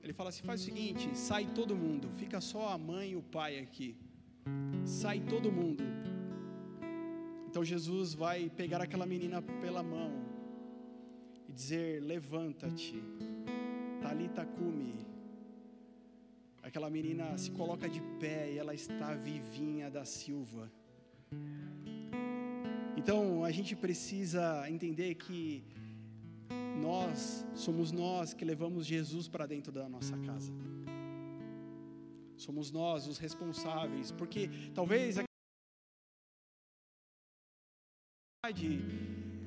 Ele 0.00 0.12
fala 0.12 0.28
assim: 0.28 0.44
faz 0.44 0.60
o 0.60 0.64
seguinte, 0.64 1.10
sai 1.18 1.44
todo 1.46 1.74
mundo, 1.74 2.08
fica 2.16 2.40
só 2.40 2.68
a 2.68 2.78
mãe 2.78 3.10
e 3.10 3.16
o 3.16 3.22
pai 3.22 3.58
aqui, 3.58 3.96
sai 4.84 5.18
todo 5.20 5.50
mundo 5.50 6.11
então 7.52 7.62
Jesus 7.62 8.14
vai 8.14 8.48
pegar 8.48 8.80
aquela 8.80 9.04
menina 9.04 9.42
pela 9.42 9.82
mão 9.82 10.10
e 11.46 11.52
dizer: 11.52 12.02
Levanta-te, 12.02 12.98
Talita 14.00 14.46
cume. 14.46 15.06
Aquela 16.62 16.88
menina 16.88 17.36
se 17.36 17.50
coloca 17.50 17.90
de 17.90 18.00
pé 18.18 18.50
e 18.52 18.56
ela 18.56 18.72
está 18.72 19.12
vivinha 19.12 19.90
da 19.90 20.02
Silva. 20.06 20.72
Então 22.96 23.44
a 23.44 23.50
gente 23.50 23.76
precisa 23.76 24.64
entender 24.70 25.14
que 25.16 25.62
nós 26.80 27.44
somos 27.54 27.92
nós 27.92 28.32
que 28.32 28.46
levamos 28.46 28.86
Jesus 28.86 29.28
para 29.28 29.44
dentro 29.44 29.70
da 29.70 29.90
nossa 29.90 30.16
casa. 30.16 30.50
Somos 32.34 32.70
nós 32.70 33.06
os 33.06 33.18
responsáveis, 33.18 34.10
porque 34.10 34.48
talvez 34.72 35.18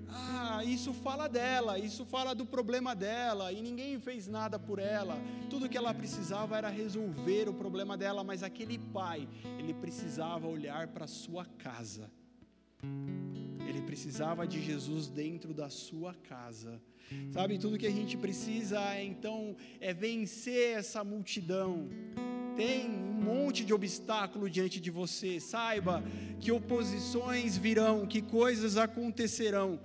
ah, 0.10 0.64
isso 0.64 0.94
fala 0.94 1.28
dela, 1.28 1.78
isso 1.78 2.06
fala 2.06 2.34
do 2.34 2.46
problema 2.46 2.96
dela, 2.96 3.52
e 3.52 3.62
ninguém 3.62 4.00
fez 4.00 4.26
nada 4.26 4.58
por 4.58 4.80
ela. 4.80 5.18
Tudo 5.50 5.68
que 5.68 5.78
ela 5.78 5.94
precisava 5.94 6.58
era 6.58 6.70
resolver 6.70 7.50
o 7.50 7.54
problema 7.54 7.98
dela, 7.98 8.24
mas 8.24 8.42
aquele 8.42 8.78
pai, 8.78 9.28
ele 9.60 9.74
precisava 9.74 10.48
olhar 10.48 10.88
para 10.88 11.08
sua 11.08 11.44
casa. 11.58 12.10
Ele 13.68 13.82
precisava 13.82 14.48
de 14.48 14.62
Jesus 14.62 15.10
dentro 15.10 15.54
da 15.54 15.70
sua 15.70 16.14
casa. 16.14 16.82
Sabe, 17.34 17.60
tudo 17.60 17.78
que 17.78 17.88
a 17.88 17.92
gente 17.92 18.16
precisa 18.16 18.80
então 19.02 19.58
é 19.82 19.94
vencer 19.94 20.78
essa 20.78 21.04
multidão 21.04 21.90
tem 22.56 22.90
um 22.90 23.22
monte 23.24 23.66
de 23.66 23.74
obstáculo 23.74 24.50
diante 24.50 24.80
de 24.80 24.90
você. 24.90 25.40
Saiba 25.40 26.04
que 26.40 26.52
oposições 26.52 27.58
virão, 27.58 28.06
que 28.06 28.22
coisas 28.22 28.78
acontecerão, 28.78 29.80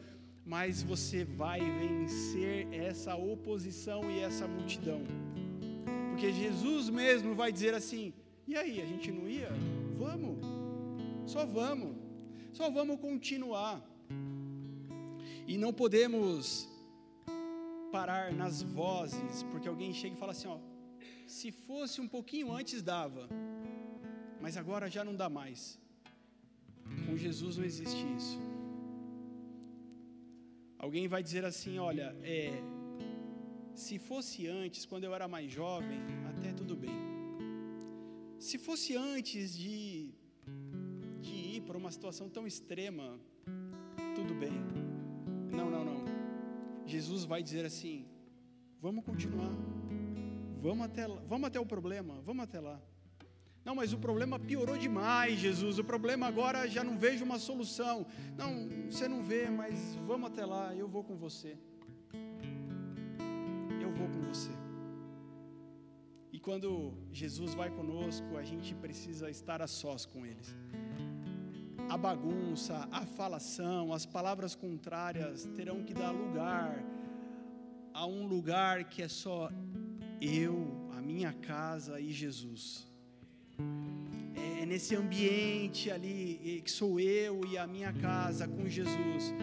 mas 0.44 0.82
você 0.82 1.24
vai 1.24 1.60
vencer 1.60 2.68
essa 2.72 3.14
oposição 3.16 4.10
e 4.10 4.20
essa 4.20 4.46
multidão. 4.46 5.02
Porque 6.10 6.32
Jesus 6.32 6.88
mesmo 6.90 7.34
vai 7.34 7.52
dizer 7.52 7.74
assim: 7.74 8.12
e 8.46 8.56
aí, 8.56 8.80
a 8.80 8.84
gente 8.84 9.12
não 9.12 9.28
ia? 9.28 9.48
Vamos, 9.96 10.44
só 11.24 11.46
vamos, 11.46 11.96
só 12.52 12.68
vamos 12.68 12.98
continuar. 12.98 13.80
E 15.46 15.56
não 15.56 15.72
podemos 15.72 16.68
parar 17.92 18.32
nas 18.32 18.60
vozes, 18.60 19.44
porque 19.50 19.68
alguém 19.68 19.92
chega 19.92 20.16
e 20.16 20.18
fala 20.18 20.32
assim: 20.32 20.48
ó, 20.48 20.58
se 21.38 21.52
fosse 21.52 22.00
um 22.00 22.08
pouquinho 22.08 22.52
antes, 22.52 22.82
dava, 22.82 23.28
mas 24.40 24.56
agora 24.56 24.90
já 24.90 25.02
não 25.04 25.14
dá 25.14 25.28
mais. 25.28 25.78
Com 27.06 27.16
Jesus 27.16 27.56
não 27.56 27.64
existe 27.64 28.04
isso. 28.18 28.38
Alguém 30.76 31.06
vai 31.06 31.22
dizer 31.22 31.44
assim: 31.44 31.78
olha, 31.78 32.16
é, 32.22 32.50
se 33.74 33.96
fosse 33.98 34.48
antes, 34.48 34.84
quando 34.84 35.04
eu 35.04 35.14
era 35.14 35.28
mais 35.28 35.50
jovem, 35.52 36.00
até 36.30 36.52
tudo 36.52 36.74
bem. 36.76 36.98
Se 38.38 38.58
fosse 38.58 38.96
antes 38.96 39.56
de, 39.56 40.12
de 41.20 41.36
ir 41.56 41.60
para 41.62 41.78
uma 41.78 41.92
situação 41.92 42.28
tão 42.28 42.44
extrema, 42.44 43.20
tudo 44.16 44.34
bem. 44.34 44.56
Não, 45.58 45.70
não, 45.70 45.84
não. 45.84 46.04
Jesus 46.86 47.24
vai 47.24 47.40
dizer 47.40 47.64
assim: 47.64 48.04
vamos 48.80 49.04
continuar. 49.04 49.54
Vamos 50.60 50.84
até, 50.84 51.06
vamos 51.26 51.46
até 51.46 51.58
o 51.58 51.64
problema, 51.64 52.20
vamos 52.20 52.44
até 52.44 52.60
lá. 52.60 52.78
Não, 53.64 53.74
mas 53.74 53.92
o 53.92 53.98
problema 53.98 54.38
piorou 54.38 54.76
demais, 54.76 55.38
Jesus. 55.38 55.78
O 55.78 55.84
problema 55.84 56.26
agora 56.26 56.68
já 56.68 56.82
não 56.82 56.98
vejo 56.98 57.24
uma 57.24 57.38
solução. 57.38 58.06
Não, 58.36 58.68
você 58.90 59.08
não 59.08 59.22
vê, 59.22 59.48
mas 59.48 59.94
vamos 60.06 60.30
até 60.30 60.44
lá, 60.44 60.74
eu 60.74 60.86
vou 60.86 61.02
com 61.02 61.16
você. 61.16 61.56
Eu 63.80 63.90
vou 63.92 64.08
com 64.08 64.20
você. 64.22 64.50
E 66.32 66.38
quando 66.38 66.92
Jesus 67.10 67.54
vai 67.54 67.70
conosco, 67.70 68.36
a 68.36 68.42
gente 68.42 68.74
precisa 68.74 69.30
estar 69.30 69.62
a 69.62 69.66
sós 69.66 70.04
com 70.04 70.26
eles. 70.26 70.54
A 71.88 71.96
bagunça, 71.96 72.86
a 72.90 73.04
falação, 73.04 73.92
as 73.92 74.06
palavras 74.06 74.54
contrárias 74.54 75.44
terão 75.56 75.82
que 75.82 75.92
dar 75.92 76.10
lugar 76.10 76.84
a 77.92 78.06
um 78.06 78.26
lugar 78.26 78.84
que 78.84 79.02
é 79.02 79.08
só 79.08 79.50
eu, 80.20 80.66
a 80.96 81.00
minha 81.00 81.32
casa 81.32 82.00
e 82.00 82.12
Jesus. 82.12 82.86
É, 84.34 84.62
é 84.62 84.66
nesse 84.66 84.94
ambiente 84.94 85.90
ali, 85.90 86.62
que 86.64 86.70
sou 86.70 87.00
eu 87.00 87.40
e 87.46 87.56
a 87.56 87.66
minha 87.66 87.92
casa 87.92 88.46
com 88.46 88.68
Jesus, 88.68 89.34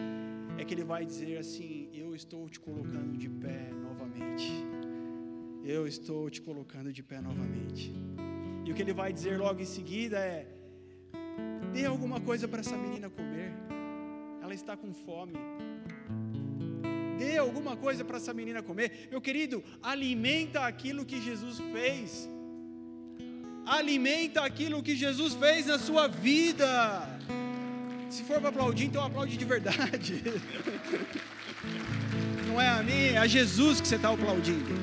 é 0.58 0.64
que 0.64 0.74
Ele 0.74 0.84
vai 0.84 1.06
dizer 1.06 1.38
assim: 1.38 1.90
Eu 1.94 2.16
estou 2.16 2.48
te 2.48 2.60
colocando 2.60 3.18
de 3.18 3.30
pé 3.30 3.72
novamente. 3.74 4.52
eu 5.64 5.86
estou 5.88 6.30
te 6.30 6.42
colocando 6.42 6.94
de 6.94 7.04
pé 7.04 7.20
novamente. 7.20 7.94
E 8.66 8.72
o 8.72 8.76
que 8.76 8.82
ele 8.82 8.94
vai 8.94 9.12
dizer 9.14 9.38
logo 9.38 9.60
em 9.62 9.66
seguida 9.66 10.18
é: 10.18 10.48
dê 11.74 11.86
alguma 11.86 12.20
coisa 12.20 12.48
para 12.48 12.60
essa 12.60 12.78
menina 12.78 13.10
comer, 13.10 13.52
ela 14.42 14.54
está 14.54 14.76
com 14.78 14.94
fome. 14.94 15.34
Dê 17.18 17.38
alguma 17.38 17.76
coisa 17.76 18.06
para 18.06 18.18
essa 18.18 18.34
menina 18.34 18.62
comer. 18.62 19.08
Meu 19.10 19.20
querido, 19.20 19.64
alimenta 19.82 20.62
aquilo 20.62 21.06
que 21.06 21.22
Jesus 21.22 21.60
fez. 21.72 22.30
Alimenta 23.66 24.44
aquilo 24.44 24.84
que 24.84 24.96
Jesus 24.96 25.34
fez 25.34 25.66
na 25.66 25.80
sua 25.80 26.08
vida. 26.08 27.20
Se 28.10 28.24
for 28.24 28.40
para 28.40 28.50
aplaudir, 28.50 28.86
então 28.86 29.04
aplaude 29.04 29.36
de 29.36 29.46
verdade. 29.46 30.24
Não 32.48 32.62
é 32.62 32.70
a 32.70 32.82
mim, 32.82 33.08
é 33.14 33.18
a 33.18 33.28
Jesus 33.28 33.82
que 33.82 33.88
você 33.88 33.96
está 33.96 34.14
aplaudindo. 34.14 34.74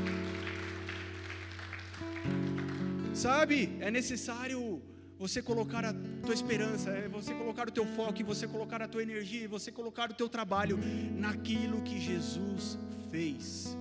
Sabe, 3.14 3.74
é 3.80 3.90
necessário 3.90 4.73
você 5.18 5.40
colocar 5.40 5.84
a 5.84 5.92
tua 6.24 6.34
esperança, 6.34 6.90
é 6.90 7.08
você 7.08 7.34
colocar 7.34 7.68
o 7.68 7.72
teu 7.72 7.86
foco, 7.86 8.24
você 8.24 8.46
colocar 8.46 8.82
a 8.82 8.88
tua 8.88 9.02
energia, 9.02 9.48
você 9.48 9.70
colocar 9.70 10.10
o 10.10 10.14
teu 10.14 10.28
trabalho 10.28 10.78
naquilo 11.16 11.82
que 11.82 12.00
Jesus 12.00 12.78
fez. 13.10 13.76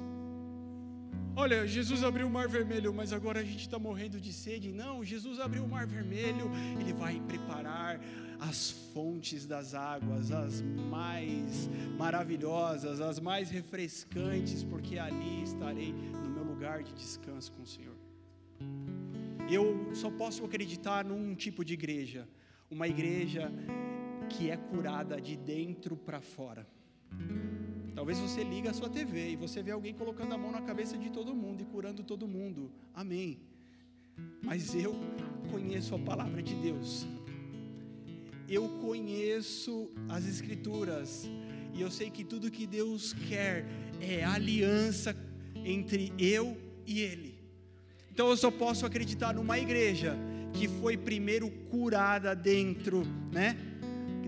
Olha, 1.36 1.67
Jesus 1.67 2.03
abriu 2.03 2.27
o 2.27 2.29
mar 2.29 2.47
vermelho, 2.47 2.93
mas 2.93 3.11
agora 3.11 3.39
a 3.39 3.43
gente 3.43 3.61
está 3.61 3.79
morrendo 3.79 4.21
de 4.21 4.31
sede. 4.31 4.71
Não, 4.71 5.03
Jesus 5.03 5.39
abriu 5.39 5.63
o 5.63 5.67
mar 5.67 5.88
vermelho, 5.88 6.51
Ele 6.79 6.93
vai 6.93 7.19
preparar 7.21 7.99
as 8.39 8.69
fontes 8.93 9.47
das 9.47 9.73
águas, 9.73 10.31
as 10.31 10.61
mais 10.61 11.67
maravilhosas, 11.97 13.01
as 13.01 13.19
mais 13.19 13.49
refrescantes, 13.49 14.63
porque 14.63 14.99
ali 14.99 15.43
estarei 15.43 15.91
no 15.91 16.29
meu 16.29 16.43
lugar 16.43 16.84
de 16.84 16.93
descanso 16.93 17.51
com 17.53 17.63
o 17.63 17.67
Senhor. 17.67 18.03
Eu 19.50 19.94
só 19.94 20.10
posso 20.10 20.46
acreditar 20.46 21.04
num 21.06 21.36
tipo 21.36 21.64
de 21.64 21.74
igreja, 21.74 22.28
uma 22.72 22.88
igreja 22.88 23.52
que 24.30 24.50
é 24.50 24.58
curada 24.58 25.20
de 25.20 25.36
dentro 25.36 25.96
para 25.96 26.22
fora. 26.22 26.68
Talvez 27.94 28.18
você 28.18 28.44
liga 28.44 28.72
a 28.72 28.74
sua 28.74 28.89
TV 28.89 29.32
e 29.32 29.36
você 29.36 29.62
vê 29.62 29.72
alguém 29.72 29.94
colocando 29.94 30.34
a 30.34 30.38
mão 30.38 30.52
na 30.52 30.62
cabeça 30.62 30.98
de 30.98 31.10
todo 31.10 31.36
mundo 31.36 31.62
e 31.62 31.66
curando 31.66 32.04
todo 32.04 32.28
mundo. 32.28 32.72
Amém. 32.94 33.39
Mas 34.41 34.74
eu 34.74 34.96
conheço 35.52 35.94
a 35.94 36.00
palavra 36.00 36.41
de 36.41 36.56
Deus. 36.56 37.06
Eu 38.50 38.68
conheço 38.82 39.89
as 40.10 40.26
escrituras 40.26 41.30
e 41.74 41.82
eu 41.82 41.91
sei 41.91 42.10
que 42.10 42.24
tudo 42.24 42.52
que 42.52 42.66
Deus 42.66 43.14
quer 43.14 43.66
é 44.02 44.24
aliança 44.24 45.16
entre 45.64 46.12
eu 46.18 46.58
e 46.86 47.02
ele. 47.02 47.32
Então 48.14 48.30
eu 48.30 48.38
só 48.38 48.51
posso 48.51 48.86
acreditar 48.86 49.34
numa 49.34 49.57
igreja 49.57 50.16
que 50.53 50.68
foi 50.68 50.95
primeiro 50.95 51.49
curada 51.49 52.36
dentro, 52.36 53.03
né? 53.32 53.57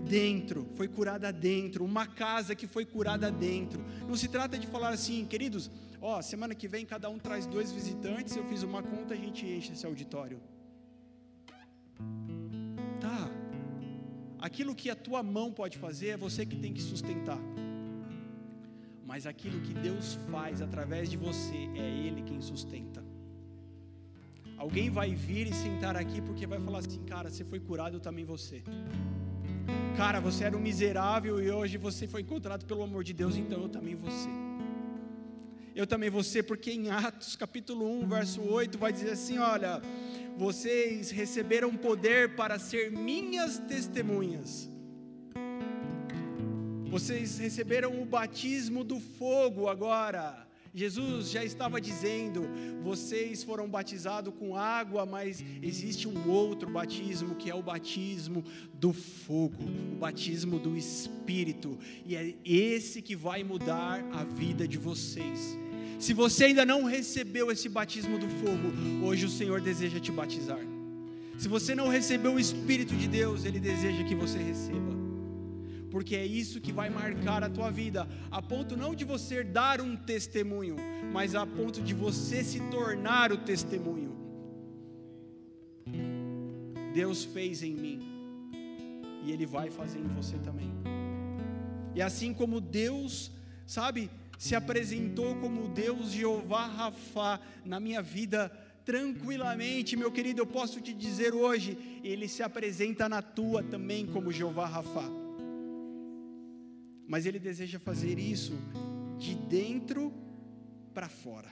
Dentro, 0.04 0.66
foi 0.74 0.88
curada 0.88 1.32
dentro, 1.32 1.84
uma 1.84 2.04
casa 2.04 2.56
que 2.56 2.66
foi 2.66 2.84
curada 2.84 3.30
dentro. 3.30 3.84
Não 4.08 4.16
se 4.16 4.26
trata 4.26 4.58
de 4.58 4.66
falar 4.66 4.88
assim, 4.88 5.24
queridos, 5.24 5.70
ó, 6.00 6.20
semana 6.20 6.52
que 6.52 6.66
vem 6.66 6.84
cada 6.84 7.08
um 7.08 7.16
traz 7.16 7.46
dois 7.46 7.70
visitantes, 7.70 8.34
eu 8.34 8.44
fiz 8.46 8.64
uma 8.64 8.82
conta, 8.82 9.14
a 9.14 9.16
gente 9.16 9.46
enche 9.46 9.72
esse 9.72 9.86
auditório. 9.86 10.40
Tá. 13.00 13.30
Aquilo 14.40 14.74
que 14.74 14.90
a 14.90 14.96
tua 14.96 15.22
mão 15.22 15.52
pode 15.52 15.78
fazer 15.78 16.08
é 16.08 16.16
você 16.16 16.44
que 16.44 16.56
tem 16.56 16.72
que 16.72 16.82
sustentar. 16.82 17.38
Mas 19.04 19.28
aquilo 19.28 19.60
que 19.60 19.74
Deus 19.74 20.18
faz 20.28 20.60
através 20.60 21.08
de 21.08 21.16
você 21.16 21.70
é 21.76 21.88
Ele 21.88 22.22
quem 22.22 22.40
sustenta. 22.40 23.05
Alguém 24.56 24.88
vai 24.90 25.14
vir 25.14 25.46
e 25.48 25.54
sentar 25.54 25.96
aqui 25.96 26.20
porque 26.20 26.46
vai 26.46 26.58
falar 26.58 26.78
assim, 26.78 27.02
cara, 27.04 27.30
você 27.30 27.44
foi 27.44 27.60
curado, 27.60 27.96
eu 27.96 28.00
também 28.00 28.24
você. 28.24 28.62
Cara, 29.96 30.20
você 30.20 30.44
era 30.44 30.56
um 30.56 30.60
miserável 30.60 31.42
e 31.42 31.50
hoje 31.50 31.76
você 31.76 32.06
foi 32.06 32.22
encontrado 32.22 32.64
pelo 32.64 32.82
amor 32.82 33.04
de 33.04 33.12
Deus, 33.12 33.36
então 33.36 33.62
eu 33.62 33.68
também 33.68 33.94
você. 33.94 34.28
Eu 35.74 35.86
também 35.86 36.08
você, 36.08 36.42
porque 36.42 36.72
em 36.72 36.90
Atos 36.90 37.36
capítulo 37.36 37.86
1, 38.00 38.08
verso 38.08 38.40
8, 38.40 38.78
vai 38.78 38.92
dizer 38.92 39.10
assim: 39.10 39.36
olha, 39.36 39.82
vocês 40.36 41.10
receberam 41.10 41.76
poder 41.76 42.34
para 42.34 42.58
ser 42.58 42.90
minhas 42.90 43.58
testemunhas. 43.58 44.70
Vocês 46.86 47.38
receberam 47.38 48.00
o 48.00 48.06
batismo 48.06 48.82
do 48.82 48.98
fogo 48.98 49.68
agora. 49.68 50.45
Jesus 50.76 51.30
já 51.30 51.42
estava 51.42 51.80
dizendo: 51.80 52.46
vocês 52.82 53.42
foram 53.42 53.66
batizados 53.66 54.34
com 54.38 54.54
água, 54.54 55.06
mas 55.06 55.42
existe 55.62 56.06
um 56.06 56.28
outro 56.28 56.68
batismo 56.70 57.34
que 57.34 57.50
é 57.50 57.54
o 57.54 57.62
batismo 57.62 58.44
do 58.74 58.92
fogo, 58.92 59.64
o 59.94 59.96
batismo 59.96 60.58
do 60.58 60.76
Espírito, 60.76 61.78
e 62.04 62.14
é 62.14 62.34
esse 62.44 63.00
que 63.00 63.16
vai 63.16 63.42
mudar 63.42 64.04
a 64.12 64.22
vida 64.22 64.68
de 64.68 64.76
vocês. 64.76 65.58
Se 65.98 66.12
você 66.12 66.44
ainda 66.44 66.66
não 66.66 66.84
recebeu 66.84 67.50
esse 67.50 67.70
batismo 67.70 68.18
do 68.18 68.28
fogo, 68.28 69.06
hoje 69.06 69.24
o 69.24 69.30
Senhor 69.30 69.62
deseja 69.62 69.98
te 69.98 70.12
batizar. 70.12 70.60
Se 71.38 71.48
você 71.48 71.74
não 71.74 71.88
recebeu 71.88 72.34
o 72.34 72.40
Espírito 72.40 72.94
de 72.94 73.08
Deus, 73.08 73.46
Ele 73.46 73.58
deseja 73.58 74.04
que 74.04 74.14
você 74.14 74.36
receba 74.36 75.05
porque 75.96 76.14
é 76.14 76.26
isso 76.26 76.60
que 76.60 76.72
vai 76.72 76.90
marcar 76.90 77.42
a 77.42 77.48
tua 77.48 77.70
vida, 77.70 78.06
a 78.30 78.42
ponto 78.42 78.76
não 78.76 78.94
de 78.94 79.02
você 79.02 79.42
dar 79.42 79.80
um 79.80 79.96
testemunho, 79.96 80.76
mas 81.10 81.34
a 81.34 81.46
ponto 81.46 81.80
de 81.80 81.94
você 81.94 82.44
se 82.44 82.60
tornar 82.68 83.32
o 83.32 83.38
testemunho. 83.38 84.14
Deus 86.92 87.24
fez 87.24 87.62
em 87.62 87.74
mim, 87.74 87.98
e 89.24 89.32
Ele 89.32 89.46
vai 89.46 89.70
fazer 89.70 89.98
em 89.98 90.08
você 90.08 90.36
também. 90.36 90.70
E 91.94 92.02
assim 92.02 92.34
como 92.34 92.60
Deus, 92.60 93.32
sabe, 93.66 94.10
se 94.36 94.54
apresentou 94.54 95.34
como 95.36 95.66
Deus 95.66 96.10
Jeová 96.10 96.66
Rafa 96.66 97.40
na 97.64 97.80
minha 97.80 98.02
vida, 98.02 98.52
tranquilamente, 98.84 99.96
meu 99.96 100.12
querido, 100.12 100.42
eu 100.42 100.46
posso 100.46 100.78
te 100.78 100.92
dizer 100.92 101.32
hoje, 101.32 101.78
Ele 102.04 102.28
se 102.28 102.42
apresenta 102.42 103.08
na 103.08 103.22
tua 103.22 103.62
também 103.62 104.04
como 104.04 104.30
Jeová 104.30 104.66
Rafa 104.66 105.24
mas 107.06 107.26
Ele 107.26 107.38
deseja 107.38 107.78
fazer 107.78 108.18
isso 108.18 108.54
de 109.18 109.34
dentro 109.34 110.12
para 110.92 111.08
fora. 111.08 111.50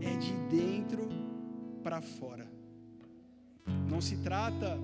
É 0.00 0.16
de 0.16 0.32
dentro 0.56 1.08
para 1.82 2.00
fora. 2.00 2.46
Não 3.88 4.00
se 4.00 4.16
trata 4.16 4.78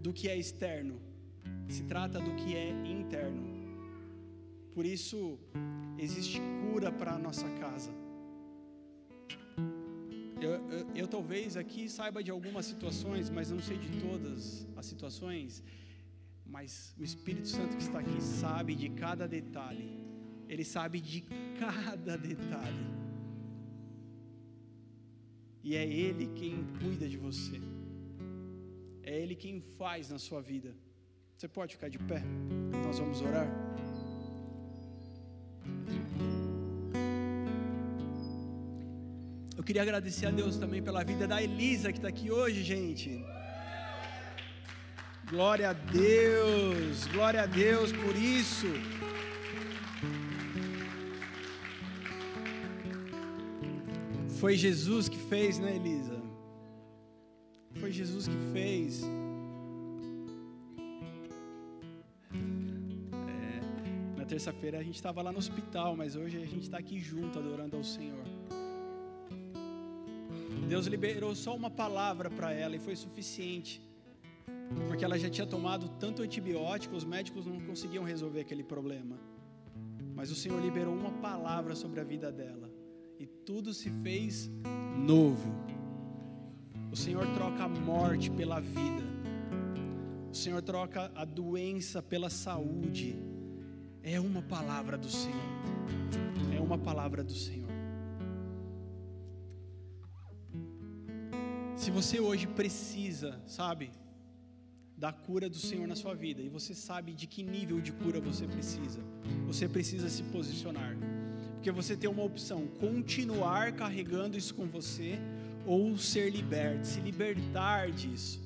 do 0.00 0.12
que 0.12 0.28
é 0.28 0.36
externo, 0.36 1.00
se 1.68 1.82
trata 1.84 2.18
do 2.18 2.34
que 2.36 2.56
é 2.56 2.70
interno. 2.70 3.60
Por 4.74 4.86
isso, 4.86 5.38
existe 5.98 6.40
cura 6.62 6.90
para 6.90 7.12
a 7.12 7.18
nossa 7.18 7.48
casa. 7.58 7.90
Eu, 10.40 10.52
eu, 10.52 10.86
eu, 10.94 11.06
talvez 11.06 11.56
aqui 11.56 11.86
saiba 11.88 12.22
de 12.22 12.30
algumas 12.30 12.64
situações, 12.64 13.28
mas 13.28 13.50
não 13.50 13.60
sei 13.60 13.76
de 13.76 14.00
todas 14.00 14.66
as 14.74 14.86
situações 14.86 15.62
mas 16.50 16.94
o 16.98 17.04
Espírito 17.04 17.48
Santo 17.48 17.76
que 17.76 17.82
está 17.82 18.00
aqui 18.00 18.20
sabe 18.20 18.74
de 18.74 18.88
cada 18.90 19.26
detalhe, 19.26 19.88
ele 20.48 20.64
sabe 20.64 21.00
de 21.00 21.20
cada 21.58 22.16
detalhe, 22.18 22.86
e 25.62 25.76
é 25.76 25.86
Ele 25.86 26.26
quem 26.34 26.66
cuida 26.80 27.08
de 27.08 27.16
você, 27.16 27.60
é 29.02 29.16
Ele 29.22 29.36
quem 29.36 29.60
faz 29.78 30.10
na 30.10 30.18
sua 30.18 30.40
vida. 30.40 30.74
Você 31.36 31.48
pode 31.48 31.74
ficar 31.76 31.88
de 31.88 31.98
pé? 31.98 32.22
Nós 32.84 32.98
vamos 32.98 33.20
orar. 33.20 33.48
Eu 39.56 39.62
queria 39.62 39.82
agradecer 39.82 40.26
a 40.26 40.30
Deus 40.30 40.56
também 40.56 40.82
pela 40.82 41.04
vida 41.04 41.28
da 41.28 41.42
Elisa 41.42 41.92
que 41.92 41.98
está 41.98 42.08
aqui 42.08 42.30
hoje, 42.30 42.62
gente. 42.62 43.10
Glória 45.30 45.70
a 45.70 45.72
Deus, 45.72 47.06
glória 47.06 47.42
a 47.42 47.46
Deus 47.46 47.92
por 47.92 48.16
isso. 48.16 48.66
Foi 54.40 54.56
Jesus 54.56 55.08
que 55.08 55.16
fez, 55.16 55.60
né, 55.60 55.76
Elisa? 55.76 56.20
Foi 57.78 57.92
Jesus 57.92 58.26
que 58.26 58.36
fez. 58.52 59.04
É, 63.12 64.18
na 64.18 64.24
terça-feira 64.24 64.80
a 64.80 64.82
gente 64.82 64.96
estava 64.96 65.22
lá 65.22 65.30
no 65.30 65.38
hospital, 65.38 65.94
mas 65.96 66.16
hoje 66.16 66.38
a 66.38 66.44
gente 66.44 66.62
está 66.62 66.78
aqui 66.78 66.98
junto 66.98 67.38
adorando 67.38 67.76
ao 67.76 67.84
Senhor. 67.84 68.24
Deus 70.68 70.86
liberou 70.86 71.36
só 71.36 71.54
uma 71.54 71.70
palavra 71.70 72.28
para 72.28 72.52
ela 72.52 72.74
e 72.74 72.80
foi 72.80 72.96
suficiente 72.96 73.89
porque 74.86 75.04
ela 75.04 75.18
já 75.18 75.28
tinha 75.28 75.46
tomado 75.46 75.88
tanto 75.88 76.22
antibiótico, 76.22 76.94
os 76.94 77.04
médicos 77.04 77.46
não 77.46 77.60
conseguiam 77.60 78.04
resolver 78.04 78.40
aquele 78.40 78.62
problema. 78.62 79.18
Mas 80.14 80.30
o 80.30 80.34
Senhor 80.34 80.60
liberou 80.60 80.94
uma 80.94 81.12
palavra 81.12 81.74
sobre 81.74 82.00
a 82.00 82.04
vida 82.04 82.30
dela. 82.30 82.70
tudo 83.44 83.72
se 83.74 83.90
fez 84.02 84.50
novo. 84.96 85.52
O 86.92 86.96
Senhor 86.96 87.26
troca 87.34 87.64
a 87.64 87.68
morte 87.68 88.30
pela 88.30 88.60
vida. 88.60 89.02
O 90.30 90.34
Senhor 90.34 90.62
troca 90.62 91.10
a 91.14 91.24
doença 91.24 92.02
pela 92.02 92.30
saúde. 92.30 93.16
É 94.02 94.20
uma 94.20 94.42
palavra 94.42 94.96
do 94.96 95.08
Senhor. 95.08 95.50
É 96.56 96.60
uma 96.60 96.78
palavra 96.78 97.24
do 97.24 97.34
Senhor. 97.34 97.68
Se 101.76 101.90
você 101.90 102.20
hoje 102.20 102.46
precisa, 102.46 103.40
sabe, 103.46 103.90
da 105.00 105.10
cura 105.10 105.48
do 105.48 105.56
Senhor 105.56 105.88
na 105.88 105.96
sua 105.96 106.14
vida, 106.14 106.42
e 106.42 106.48
você 106.50 106.74
sabe 106.74 107.14
de 107.14 107.26
que 107.26 107.42
nível 107.42 107.80
de 107.80 107.90
cura 107.90 108.20
você 108.20 108.46
precisa, 108.46 109.00
você 109.46 109.66
precisa 109.66 110.10
se 110.10 110.22
posicionar. 110.24 110.94
Porque 111.54 111.70
você 111.70 111.96
tem 111.96 112.10
uma 112.10 112.22
opção: 112.22 112.66
continuar 112.78 113.72
carregando 113.72 114.36
isso 114.36 114.54
com 114.54 114.66
você, 114.66 115.18
ou 115.66 115.96
ser 115.96 116.30
liberto, 116.30 116.86
se 116.86 117.00
libertar 117.00 117.90
disso, 117.90 118.38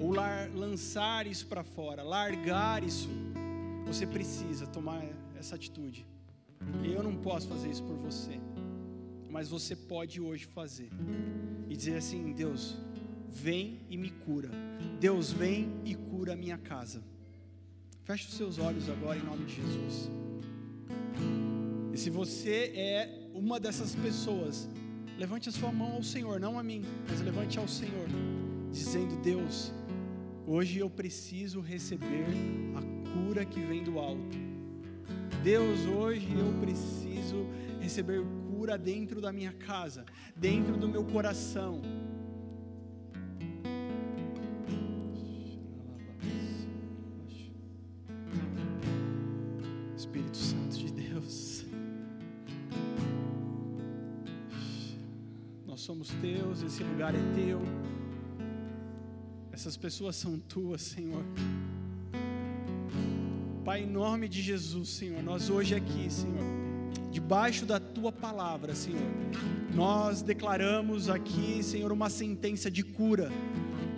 ou 0.00 0.10
lar, 0.12 0.50
lançar 0.52 1.28
isso 1.28 1.46
para 1.46 1.62
fora, 1.62 2.02
largar 2.02 2.82
isso. 2.82 3.08
Você 3.86 4.04
precisa 4.04 4.66
tomar 4.66 5.00
essa 5.38 5.54
atitude. 5.54 6.04
Eu 6.82 7.04
não 7.04 7.14
posso 7.14 7.46
fazer 7.46 7.70
isso 7.70 7.84
por 7.84 7.96
você, 7.98 8.40
mas 9.30 9.48
você 9.48 9.76
pode 9.76 10.20
hoje 10.20 10.44
fazer 10.46 10.90
e 11.68 11.76
dizer 11.76 11.98
assim: 11.98 12.32
Deus, 12.32 12.76
vem 13.28 13.78
e 13.88 13.96
me 13.96 14.10
cura. 14.10 14.50
Deus, 15.00 15.32
vem 15.32 15.72
e 15.84 15.94
cura 15.94 16.32
a 16.32 16.36
minha 16.36 16.58
casa. 16.58 17.02
Feche 18.04 18.28
os 18.28 18.34
seus 18.34 18.58
olhos 18.58 18.88
agora 18.88 19.18
em 19.18 19.22
nome 19.22 19.44
de 19.44 19.56
Jesus. 19.56 20.10
E 21.92 21.96
se 21.98 22.10
você 22.10 22.72
é 22.74 23.30
uma 23.34 23.58
dessas 23.58 23.94
pessoas, 23.94 24.68
levante 25.16 25.48
a 25.48 25.52
sua 25.52 25.72
mão 25.72 25.92
ao 25.92 26.02
Senhor, 26.02 26.40
não 26.40 26.58
a 26.58 26.62
mim, 26.62 26.82
mas 27.08 27.20
levante 27.20 27.58
ao 27.58 27.68
Senhor, 27.68 28.06
dizendo: 28.70 29.16
Deus, 29.22 29.72
hoje 30.46 30.78
eu 30.78 30.90
preciso 30.90 31.60
receber 31.60 32.26
a 32.76 32.82
cura 33.12 33.44
que 33.44 33.60
vem 33.60 33.82
do 33.82 33.98
alto. 33.98 34.36
Deus, 35.42 35.80
hoje 35.86 36.28
eu 36.32 36.52
preciso 36.60 37.46
receber 37.80 38.22
cura 38.50 38.78
dentro 38.78 39.20
da 39.20 39.30
minha 39.32 39.52
casa, 39.52 40.04
dentro 40.34 40.76
do 40.76 40.88
meu 40.88 41.04
coração. 41.04 41.82
Teus, 56.24 56.62
esse 56.62 56.82
lugar 56.82 57.14
é 57.14 57.18
teu, 57.34 57.60
essas 59.52 59.76
pessoas 59.76 60.16
são 60.16 60.38
tuas, 60.38 60.80
Senhor. 60.80 61.22
Pai, 63.62 63.82
em 63.82 63.86
nome 63.86 64.26
de 64.26 64.40
Jesus, 64.40 64.88
Senhor, 64.88 65.22
nós 65.22 65.50
hoje 65.50 65.74
aqui, 65.74 66.10
Senhor, 66.10 66.42
debaixo 67.10 67.66
da 67.66 67.78
tua 67.78 68.10
palavra, 68.10 68.74
Senhor, 68.74 69.02
nós 69.74 70.22
declaramos 70.22 71.10
aqui, 71.10 71.62
Senhor, 71.62 71.92
uma 71.92 72.08
sentença 72.08 72.70
de 72.70 72.82
cura, 72.82 73.30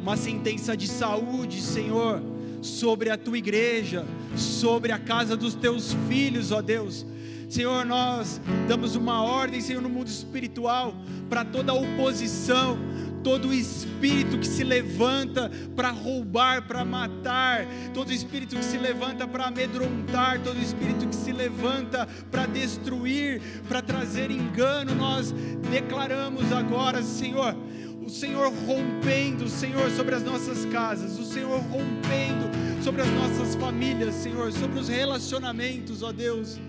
uma 0.01 0.16
sentença 0.16 0.77
de 0.77 0.89
saúde, 0.89 1.62
Senhor, 1.62 2.20
sobre 2.61 3.09
a 3.09 3.16
tua 3.16 3.39
igreja, 3.39 4.05
sobre 4.37 4.91
a 4.91 4.99
casa 4.99 5.37
dos 5.37 5.55
teus 5.55 5.93
filhos, 6.09 6.51
ó 6.51 6.61
Deus. 6.61 7.07
Senhor, 7.49 7.84
nós 7.84 8.40
damos 8.66 8.97
uma 8.97 9.22
ordem, 9.22 9.61
Senhor, 9.61 9.80
no 9.80 9.88
mundo 9.88 10.09
espiritual, 10.09 10.94
para 11.28 11.44
toda 11.44 11.72
oposição, 11.72 12.76
todo 13.22 13.53
espírito 13.53 14.38
que 14.38 14.47
se 14.47 14.64
levanta 14.64 15.51
para 15.74 15.90
roubar, 15.90 16.66
para 16.66 16.84
matar, 16.84 17.66
todo 17.94 18.12
espírito 18.12 18.57
que 18.57 18.64
se 18.64 18.78
levanta 18.78 19.26
para 19.26 19.47
amedrontar, 19.47 20.40
todo 20.40 20.61
espírito 20.61 21.09
que 21.09 21.14
se 21.14 21.32
levanta 21.32 22.07
para 22.30 22.47
destruir, 22.47 23.40
para 23.68 23.80
trazer 23.80 24.30
engano, 24.30 24.94
nós 24.94 25.32
declaramos 25.70 26.53
agora, 26.53 27.03
Senhor, 27.03 27.57
o 28.05 28.09
Senhor 28.09 28.53
rompendo, 28.66 29.49
Senhor, 29.49 29.90
sobre 29.90 30.14
as 30.14 30.22
nossas 30.22 30.64
casas, 30.66 31.18
o 31.18 31.24
Senhor 31.24 31.61
rompendo 31.61 32.47
sobre 32.80 33.03
as 33.03 33.09
nossas 33.09 33.57
famílias, 33.57 34.14
Senhor, 34.14 34.53
sobre 34.53 34.78
os 34.78 34.88
relacionamentos, 34.88 36.05
ó 36.05 36.12
Deus. 36.12 36.61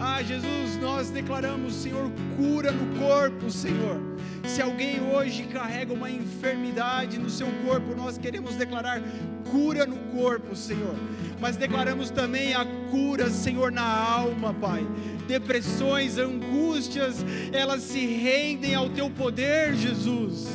Ah, 0.00 0.22
Jesus, 0.22 0.76
nós 0.80 1.10
declaramos, 1.10 1.74
Senhor, 1.74 2.08
cura 2.36 2.70
no 2.70 2.98
corpo, 3.00 3.50
Senhor. 3.50 4.00
Se 4.44 4.62
alguém 4.62 5.00
hoje 5.00 5.42
carrega 5.44 5.92
uma 5.92 6.08
enfermidade 6.08 7.18
no 7.18 7.28
seu 7.28 7.48
corpo, 7.66 7.96
nós 7.96 8.16
queremos 8.16 8.54
declarar 8.54 9.02
cura 9.50 9.84
no 9.84 9.96
corpo, 10.12 10.54
Senhor. 10.54 10.94
Mas 11.40 11.56
declaramos 11.56 12.10
também 12.10 12.54
a 12.54 12.64
cura, 12.90 13.28
Senhor, 13.28 13.72
na 13.72 13.82
alma, 13.82 14.54
Pai. 14.54 14.86
Depressões, 15.26 16.16
angústias, 16.16 17.24
elas 17.52 17.82
se 17.82 18.06
rendem 18.06 18.76
ao 18.76 18.88
teu 18.88 19.10
poder, 19.10 19.74
Jesus. 19.74 20.46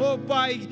Oh, 0.00 0.18
Pai, 0.18 0.68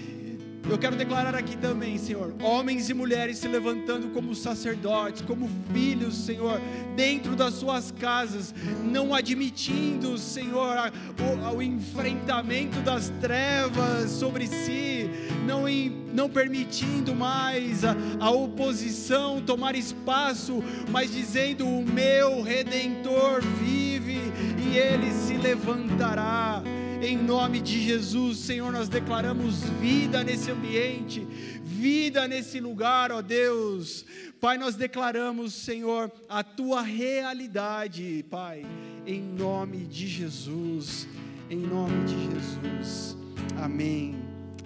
eu 0.68 0.78
quero 0.78 0.96
declarar 0.96 1.34
aqui 1.34 1.56
também, 1.56 1.96
Senhor, 1.96 2.34
homens 2.42 2.90
e 2.90 2.94
mulheres 2.94 3.38
se 3.38 3.46
levantando 3.46 4.08
como 4.08 4.34
sacerdotes, 4.34 5.22
como 5.22 5.48
filhos, 5.72 6.14
Senhor, 6.14 6.60
dentro 6.96 7.36
das 7.36 7.54
suas 7.54 7.92
casas, 7.92 8.54
não 8.82 9.14
admitindo, 9.14 10.18
Senhor, 10.18 10.92
o, 11.20 11.56
o 11.56 11.62
enfrentamento 11.62 12.80
das 12.80 13.10
trevas 13.20 14.10
sobre 14.10 14.46
si, 14.46 15.08
não, 15.46 15.64
não 16.12 16.28
permitindo 16.28 17.14
mais 17.14 17.84
a, 17.84 17.94
a 18.18 18.30
oposição 18.30 19.40
tomar 19.40 19.76
espaço, 19.76 20.62
mas 20.90 21.12
dizendo: 21.12 21.66
O 21.66 21.84
meu 21.84 22.42
redentor 22.42 23.40
vive 23.62 24.20
e 24.58 24.76
ele 24.76 25.12
se 25.12 25.34
levantará 25.34 26.62
em 27.02 27.16
nome 27.16 27.60
de 27.60 27.80
Jesus, 27.80 28.38
Senhor, 28.38 28.72
nós 28.72 28.88
declaramos 28.88 29.62
vida 29.80 30.24
nesse 30.24 30.50
ambiente, 30.50 31.26
vida 31.62 32.26
nesse 32.26 32.60
lugar, 32.60 33.12
ó 33.12 33.20
Deus. 33.20 34.04
Pai, 34.40 34.56
nós 34.58 34.76
declaramos, 34.76 35.54
Senhor, 35.54 36.10
a 36.28 36.42
tua 36.42 36.82
realidade, 36.82 38.24
Pai, 38.30 38.64
em 39.06 39.20
nome 39.20 39.86
de 39.86 40.06
Jesus, 40.06 41.06
em 41.50 41.58
nome 41.58 42.04
de 42.04 42.14
Jesus. 42.32 43.16
Amém, 43.62 44.16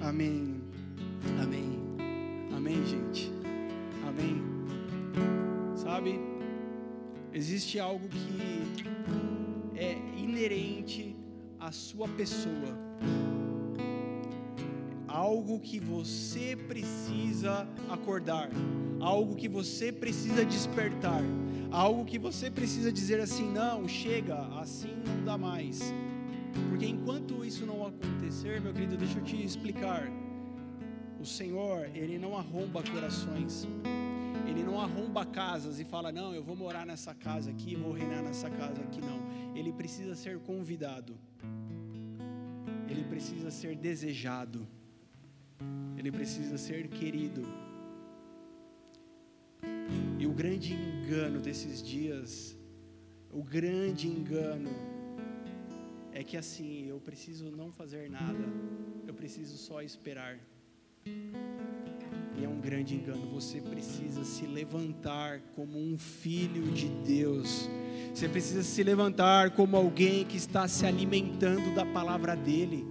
amém, 0.01 0.61
amém, 1.43 1.79
amém, 2.57 2.87
gente, 2.87 3.33
amém. 4.07 4.43
Sabe, 5.77 6.21
existe 7.33 7.79
algo 7.79 8.09
que 8.09 9.79
é 9.79 9.93
inerente 10.17 11.20
a 11.61 11.71
sua 11.71 12.09
pessoa. 12.09 12.79
Algo 15.07 15.61
que 15.61 15.79
você 15.79 16.57
precisa 16.57 17.69
acordar, 17.89 18.49
algo 19.01 19.35
que 19.37 19.49
você 19.49 19.93
precisa 19.93 20.45
despertar, 20.45 21.23
algo 21.71 22.05
que 22.05 22.19
você 22.19 22.51
precisa 22.51 22.91
dizer 22.91 23.21
assim: 23.21 23.51
não, 23.53 23.87
chega, 23.87 24.37
assim 24.59 24.95
não 25.07 25.25
dá 25.25 25.37
mais. 25.37 25.81
Porque 26.71 26.87
enquanto 26.87 27.45
isso 27.45 27.67
não 27.67 27.87
acontecer, 27.87 28.61
meu 28.61 28.73
querido, 28.73 28.97
deixa 28.97 29.19
eu 29.19 29.25
te 29.25 29.45
explicar. 29.45 30.11
O 31.21 31.27
Senhor, 31.27 31.91
Ele 31.95 32.19
não 32.19 32.37
arromba 32.37 32.83
corações. 32.83 33.69
Ele 34.49 34.63
não 34.63 34.81
arromba 34.81 35.25
casas 35.25 35.81
e 35.81 35.85
fala, 35.85 36.11
não, 36.13 36.35
eu 36.35 36.43
vou 36.43 36.57
morar 36.57 36.85
nessa 36.85 37.15
casa 37.15 37.51
aqui, 37.51 37.75
vou 37.77 37.93
reinar 37.93 38.23
nessa 38.23 38.51
casa 38.51 38.83
aqui, 38.83 39.01
não. 39.01 39.21
Ele 39.57 39.73
precisa 39.73 40.15
ser 40.15 40.39
convidado 40.41 41.17
ele 42.91 43.05
precisa 43.05 43.51
ser 43.51 43.77
desejado, 43.77 44.67
ele 45.97 46.11
precisa 46.11 46.59
ser 46.59 46.89
querido. 46.89 47.43
E 50.19 50.27
o 50.27 50.33
grande 50.33 50.73
engano 50.75 51.41
desses 51.41 51.83
dias, 51.83 52.57
o 53.33 53.43
grande 53.43 54.09
engano, 54.09 54.71
é 56.13 56.25
que 56.25 56.37
assim, 56.37 56.89
eu 56.89 56.99
preciso 57.01 57.51
não 57.51 57.71
fazer 57.71 58.11
nada, 58.11 58.45
eu 59.07 59.15
preciso 59.15 59.57
só 59.57 59.81
esperar. 59.83 60.39
E 62.41 62.45
é 62.45 62.49
um 62.49 62.61
grande 62.61 62.95
engano, 62.95 63.27
você 63.33 63.61
precisa 63.61 64.25
se 64.25 64.47
levantar 64.47 65.41
como 65.55 65.79
um 65.79 65.99
filho 65.99 66.73
de 66.73 66.89
Deus 66.89 67.69
você 68.15 68.29
precisa 68.29 68.63
se 68.63 68.83
levantar 68.83 69.51
como 69.53 69.77
alguém 69.77 70.25
que 70.25 70.37
está 70.37 70.67
se 70.67 70.85
alimentando 70.85 71.75
da 71.75 71.87
palavra 71.87 72.35
dele. 72.35 72.87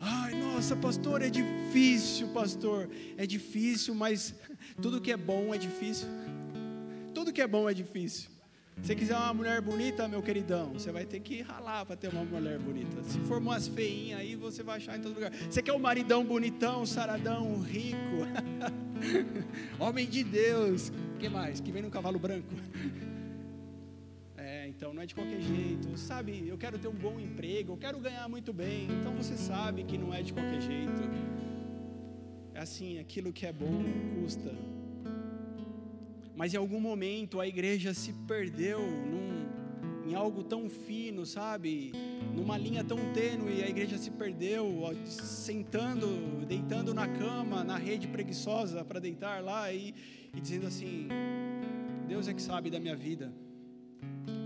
Ai, 0.00 0.34
nossa, 0.34 0.74
pastor, 0.74 1.22
é 1.22 1.30
difícil, 1.30 2.28
pastor. 2.28 2.90
É 3.16 3.26
difícil, 3.26 3.94
mas 3.94 4.34
tudo 4.80 5.00
que 5.00 5.12
é 5.12 5.16
bom 5.16 5.54
é 5.54 5.58
difícil. 5.58 6.08
Tudo 7.14 7.32
que 7.32 7.40
é 7.40 7.46
bom 7.46 7.70
é 7.70 7.74
difícil. 7.74 8.30
Se 8.80 8.96
quiser 8.96 9.16
uma 9.16 9.32
mulher 9.32 9.60
bonita, 9.60 10.08
meu 10.08 10.22
queridão, 10.22 10.72
você 10.72 10.90
vai 10.90 11.04
ter 11.04 11.20
que 11.20 11.40
ralar 11.40 11.86
para 11.86 11.94
ter 11.94 12.08
uma 12.08 12.24
mulher 12.24 12.58
bonita. 12.58 13.02
Se 13.04 13.18
for 13.20 13.38
umas 13.38 13.68
feinhas 13.68 14.18
aí, 14.18 14.34
você 14.34 14.62
vai 14.62 14.78
achar 14.78 14.98
em 14.98 15.00
todo 15.00 15.14
lugar. 15.14 15.32
Você 15.32 15.62
quer 15.62 15.72
um 15.72 15.78
maridão 15.78 16.24
bonitão, 16.24 16.84
saradão, 16.84 17.60
rico, 17.60 17.98
homem 19.78 20.08
de 20.08 20.24
Deus, 20.24 20.90
que 21.20 21.28
mais? 21.28 21.60
Que 21.60 21.70
vem 21.70 21.82
no 21.82 21.90
cavalo 21.90 22.18
branco. 22.18 22.52
É, 24.44 24.66
então 24.66 24.92
não 24.92 25.00
é 25.02 25.06
de 25.06 25.14
qualquer 25.14 25.40
jeito. 25.40 25.96
Sabe, 25.96 26.48
eu 26.48 26.58
quero 26.58 26.76
ter 26.76 26.88
um 26.88 26.94
bom 26.94 27.20
emprego, 27.20 27.74
eu 27.74 27.76
quero 27.76 28.00
ganhar 28.00 28.28
muito 28.28 28.52
bem. 28.52 28.88
Então 28.90 29.14
você 29.14 29.36
sabe 29.36 29.84
que 29.84 29.96
não 29.96 30.12
é 30.12 30.20
de 30.20 30.32
qualquer 30.32 30.60
jeito. 30.60 31.02
É 32.52 32.58
assim, 32.58 32.98
aquilo 32.98 33.32
que 33.32 33.46
é 33.46 33.52
bom 33.52 33.84
custa 34.16 34.52
mas 36.42 36.52
em 36.52 36.56
algum 36.56 36.80
momento 36.80 37.40
a 37.40 37.46
igreja 37.46 37.94
se 37.94 38.12
perdeu 38.26 38.80
num, 38.80 39.46
em 40.10 40.12
algo 40.16 40.42
tão 40.42 40.68
fino, 40.68 41.24
sabe? 41.24 41.92
Numa 42.34 42.58
linha 42.58 42.82
tão 42.82 42.98
tênue, 43.12 43.62
a 43.62 43.68
igreja 43.68 43.96
se 43.96 44.10
perdeu, 44.10 44.66
sentando, 45.04 46.44
deitando 46.44 46.92
na 46.92 47.06
cama, 47.06 47.62
na 47.62 47.76
rede 47.76 48.08
preguiçosa 48.08 48.84
para 48.84 48.98
deitar 48.98 49.40
lá 49.40 49.72
e, 49.72 49.94
e 50.34 50.40
dizendo 50.40 50.66
assim: 50.66 51.06
Deus 52.08 52.26
é 52.26 52.34
que 52.34 52.42
sabe 52.42 52.70
da 52.70 52.80
minha 52.80 52.96
vida. 52.96 53.32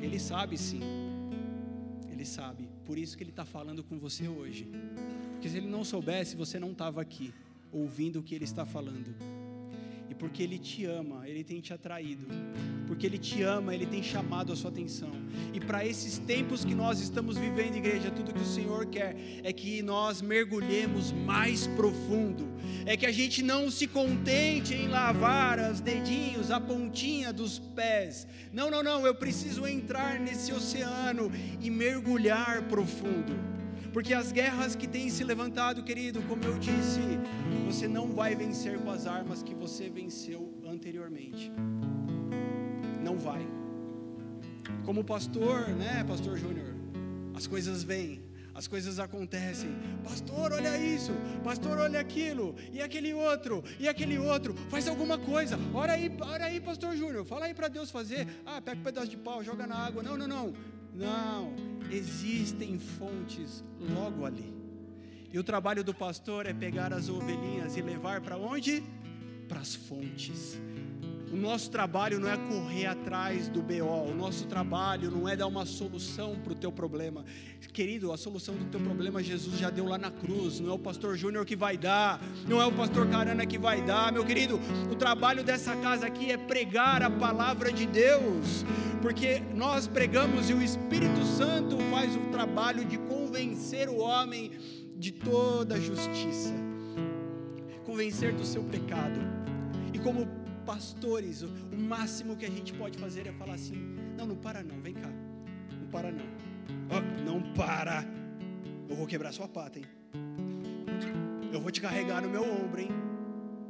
Ele 0.03 0.19
sabe 0.21 0.59
sim. 0.59 0.83
Ele 2.13 2.27
sabe. 2.27 2.69
Por 2.85 2.99
isso 2.99 3.17
que 3.17 3.23
ele 3.23 3.31
está 3.31 3.47
falando 3.47 3.83
com 3.83 3.99
você 3.99 4.29
hoje. 4.29 4.69
Porque 5.33 5.49
se 5.49 5.57
ele 5.57 5.67
não 5.67 5.83
soubesse, 5.83 6.37
você 6.37 6.59
não 6.59 6.73
estava 6.73 7.01
aqui 7.01 7.33
ouvindo 7.73 8.19
o 8.19 8.23
que 8.23 8.35
ele 8.35 8.45
está 8.45 8.67
falando 8.67 9.36
porque 10.15 10.43
Ele 10.43 10.59
te 10.59 10.85
ama, 10.85 11.29
Ele 11.29 11.45
tem 11.45 11.61
te 11.61 11.73
atraído, 11.73 12.27
porque 12.87 13.07
Ele 13.07 13.19
te 13.19 13.43
ama, 13.43 13.75
Ele 13.75 13.87
tem 13.87 14.03
chamado 14.03 14.53
a 14.53 14.57
sua 14.57 14.71
atenção. 14.71 15.11
E 15.53 15.61
para 15.61 15.85
esses 15.85 16.19
tempos 16.19 16.65
que 16.65 16.75
nós 16.75 17.01
estamos 17.01 17.37
vivendo, 17.37 17.77
igreja, 17.77 18.11
tudo 18.11 18.33
que 18.33 18.41
o 18.41 18.47
Senhor 18.47 18.87
quer 18.87 19.17
é 19.43 19.53
que 19.53 19.83
nós 19.83 20.23
mergulhemos 20.23 21.13
mais 21.13 21.67
profundo, 21.69 22.47
é 22.85 22.97
que 22.97 23.07
a 23.07 23.13
gente 23.13 23.43
não 23.43 23.71
se 23.71 23.87
contente 23.87 24.75
em 24.75 24.89
lavar 24.89 25.59
os 25.71 25.81
dedinhos, 25.81 26.51
a 26.51 26.61
pontinha 26.61 27.33
dos 27.33 27.59
pés. 27.59 28.27
Não, 28.53 28.71
não, 28.71 28.83
não, 28.83 29.07
eu 29.07 29.15
preciso 29.15 29.67
entrar 29.67 30.19
nesse 30.21 30.53
oceano 30.53 31.31
e 31.61 31.71
mergulhar 31.71 32.63
profundo. 32.69 33.57
Porque 33.97 34.13
as 34.13 34.31
guerras 34.31 34.77
que 34.77 34.87
têm 34.87 35.09
se 35.09 35.25
levantado, 35.25 35.83
querido, 35.83 36.21
como 36.29 36.45
eu 36.45 36.59
disse, 36.59 37.01
você 37.67 37.89
não 37.89 38.07
vai 38.13 38.33
vencer 38.37 38.79
com 38.79 38.91
as 38.91 39.09
armas 39.09 39.43
que 39.43 39.53
você 39.53 39.91
venceu 39.91 40.55
anteriormente. 40.65 41.51
Não 43.03 43.19
vai. 43.19 43.45
Como 44.85 45.03
pastor, 45.03 45.69
né, 45.71 46.05
pastor 46.05 46.39
Júnior? 46.39 46.77
As 47.35 47.49
coisas 47.49 47.83
vêm, 47.83 48.23
as 48.55 48.69
coisas 48.69 49.01
acontecem. 49.01 49.71
Pastor, 50.05 50.53
olha 50.53 50.79
isso. 50.79 51.11
Pastor, 51.43 51.77
olha 51.79 51.99
aquilo. 51.99 52.55
E 52.73 52.81
aquele 52.81 53.13
outro. 53.13 53.65
E 53.81 53.89
aquele 53.89 54.17
outro. 54.17 54.55
Faz 54.71 54.87
alguma 54.87 55.19
coisa. 55.19 55.59
Ora 55.75 55.95
aí, 55.95 56.11
ora 56.21 56.45
aí, 56.45 56.61
pastor 56.61 56.97
Júnior. 56.97 57.25
Fala 57.25 57.47
aí 57.47 57.55
para 57.55 57.67
Deus 57.67 57.91
fazer. 57.91 58.29
Ah, 58.47 58.61
pega 58.61 58.79
um 58.79 58.85
pedaço 58.85 59.09
de 59.09 59.17
pau, 59.17 59.43
joga 59.43 59.67
na 59.67 59.77
água. 59.77 60.05
Não, 60.05 60.17
não, 60.17 60.29
não. 60.29 60.55
Não, 60.95 61.53
existem 61.91 62.79
fontes 62.79 63.63
logo 63.79 64.25
ali. 64.25 64.56
E 65.33 65.39
o 65.39 65.45
trabalho 65.45 65.83
do 65.83 65.93
pastor 65.93 66.47
é 66.47 66.53
pegar 66.53 66.93
as 66.93 67.09
ovelhinhas 67.09 67.77
e 67.77 67.83
levar 67.83 68.21
para 68.21 68.37
onde? 68.37 68.83
Para 69.49 69.61
as 69.61 69.75
fontes. 69.75 70.59
O 71.33 71.37
nosso 71.37 71.71
trabalho 71.71 72.21
não 72.21 72.29
é 72.29 72.37
correr 72.37 72.87
atrás 72.87 73.49
do 73.49 73.61
BO, 73.61 74.11
o 74.11 74.15
nosso 74.15 74.47
trabalho 74.47 75.11
não 75.11 75.29
é 75.29 75.35
dar 75.35 75.49
uma 75.49 75.67
solução 75.67 76.37
para 76.37 76.53
o 76.53 76.57
teu 76.57 76.71
problema. 76.71 77.25
Querido, 77.73 78.13
a 78.13 78.17
solução 78.17 78.55
do 78.55 78.65
teu 78.67 78.81
problema 78.81 79.23
Jesus 79.23 79.59
já 79.59 79.69
deu 79.69 79.85
lá 79.87 79.99
na 79.99 80.11
cruz, 80.11 80.61
não 80.61 80.71
é 80.71 80.73
o 80.73 80.79
pastor 80.79 81.17
Júnior 81.17 81.45
que 81.45 81.57
vai 81.57 81.77
dar, 81.77 82.23
não 82.49 82.63
é 82.63 82.65
o 82.65 82.73
pastor 82.73 83.09
Carana 83.09 83.45
que 83.45 83.59
vai 83.59 83.83
dar, 83.83 84.13
meu 84.13 84.25
querido. 84.25 84.61
O 84.91 84.95
trabalho 84.95 85.43
dessa 85.43 85.75
casa 85.77 86.07
aqui 86.07 86.31
é 86.31 86.37
pregar 86.37 87.03
a 87.03 87.11
palavra 87.11 87.73
de 87.73 87.87
Deus, 87.87 88.65
porque 89.03 89.43
nós 89.53 89.89
pregamos 89.89 90.49
e 90.49 90.55
o 90.55 90.63
Espírito 90.63 91.23
Santo 91.25 91.77
faz 91.91 92.15
o 92.15 92.31
trabalho 92.31 92.85
de 92.85 92.97
convencer 92.99 93.89
o 93.89 93.99
homem 93.99 94.53
de 94.99 95.13
toda 95.13 95.81
justiça, 95.81 96.55
convencer 97.85 98.35
do 98.35 98.45
seu 98.45 98.63
pecado. 98.65 99.21
E 99.93 99.99
como 99.99 100.27
pastores, 100.65 101.43
o, 101.43 101.49
o 101.73 101.79
máximo 101.79 102.37
que 102.37 102.45
a 102.45 102.51
gente 102.51 102.73
pode 102.73 102.99
fazer 102.99 103.27
é 103.27 103.33
falar 103.33 103.55
assim: 103.55 103.77
não, 104.17 104.27
não 104.27 104.37
para 104.37 104.63
não, 104.63 104.81
vem 104.81 104.95
cá, 104.95 105.11
não 105.81 105.89
para 105.89 106.11
não, 106.11 106.27
oh, 106.91 107.25
não 107.25 107.55
para, 107.55 108.05
eu 108.89 108.97
vou 108.97 109.07
quebrar 109.07 109.33
sua 109.33 109.49
pata, 109.49 109.79
hein? 109.79 109.85
Eu 111.53 111.61
vou 111.61 111.71
te 111.71 111.81
carregar 111.81 112.21
no 112.23 112.29
meu 112.29 112.43
ombro, 112.43 112.81
hein, 112.81 112.91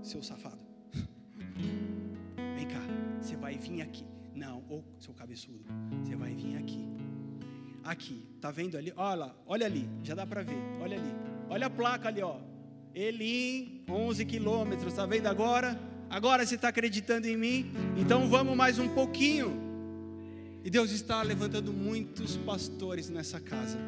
seu 0.02 0.22
safado. 0.22 0.64
Vem 2.56 2.66
cá, 2.66 2.80
você 3.20 3.36
vai 3.36 3.56
vir 3.56 3.82
aqui. 3.82 4.04
Não, 4.34 4.64
ou 4.68 4.84
seu 4.98 5.14
cabeçudo, 5.14 5.64
você 6.02 6.16
vai 6.16 6.34
vir 6.34 6.56
aqui. 6.56 6.84
Aqui, 7.86 8.20
tá 8.40 8.50
vendo 8.50 8.76
ali? 8.76 8.92
Olha, 8.96 9.30
olha 9.46 9.64
ali, 9.64 9.88
já 10.02 10.12
dá 10.12 10.26
para 10.26 10.42
ver. 10.42 10.58
Olha 10.80 10.96
ali, 10.96 11.14
olha 11.48 11.66
a 11.68 11.70
placa 11.70 12.08
ali, 12.08 12.20
ó. 12.20 12.38
Elim, 12.92 13.84
11 13.88 14.24
quilômetros, 14.24 14.92
tá 14.92 15.06
vendo 15.06 15.28
agora? 15.28 15.78
Agora 16.10 16.44
você 16.44 16.56
está 16.56 16.68
acreditando 16.68 17.28
em 17.28 17.36
mim? 17.36 17.72
Então 17.96 18.28
vamos 18.28 18.56
mais 18.56 18.80
um 18.80 18.88
pouquinho. 18.88 19.56
E 20.64 20.70
Deus 20.70 20.90
está 20.90 21.22
levantando 21.22 21.72
muitos 21.72 22.36
pastores 22.38 23.08
nessa 23.08 23.38
casa. 23.38 23.78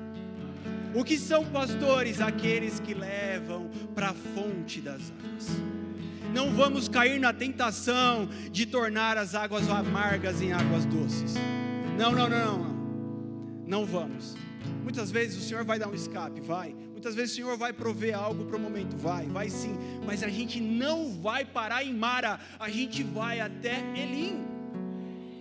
O 0.94 1.02
que 1.02 1.18
são 1.18 1.44
pastores? 1.46 2.20
Aqueles 2.20 2.78
que 2.78 2.94
levam 2.94 3.68
para 3.96 4.10
a 4.10 4.14
fonte 4.14 4.80
das 4.80 5.10
águas. 5.10 5.48
Não 6.32 6.52
vamos 6.52 6.88
cair 6.88 7.18
na 7.18 7.32
tentação 7.32 8.28
de 8.52 8.64
tornar 8.64 9.18
as 9.18 9.34
águas 9.34 9.68
amargas 9.68 10.40
em 10.40 10.52
águas 10.52 10.84
doces. 10.84 11.34
Não, 11.98 12.12
não, 12.12 12.28
não, 12.28 12.58
não. 12.58 12.77
Não 13.68 13.84
vamos. 13.84 14.34
Muitas 14.82 15.10
vezes 15.10 15.36
o 15.36 15.46
Senhor 15.46 15.62
vai 15.62 15.78
dar 15.78 15.88
um 15.88 15.94
escape, 15.94 16.40
vai. 16.40 16.74
Muitas 16.90 17.14
vezes 17.14 17.32
o 17.32 17.36
Senhor 17.36 17.58
vai 17.58 17.70
prover 17.70 18.16
algo 18.18 18.46
para 18.46 18.56
o 18.56 18.60
momento, 18.60 18.96
vai, 18.96 19.26
vai 19.26 19.50
sim. 19.50 19.76
Mas 20.06 20.22
a 20.22 20.28
gente 20.28 20.58
não 20.58 21.12
vai 21.20 21.44
parar 21.44 21.84
em 21.84 21.92
Mara, 21.92 22.40
a 22.58 22.70
gente 22.70 23.02
vai 23.02 23.40
até 23.40 23.76
Elim. 23.94 24.42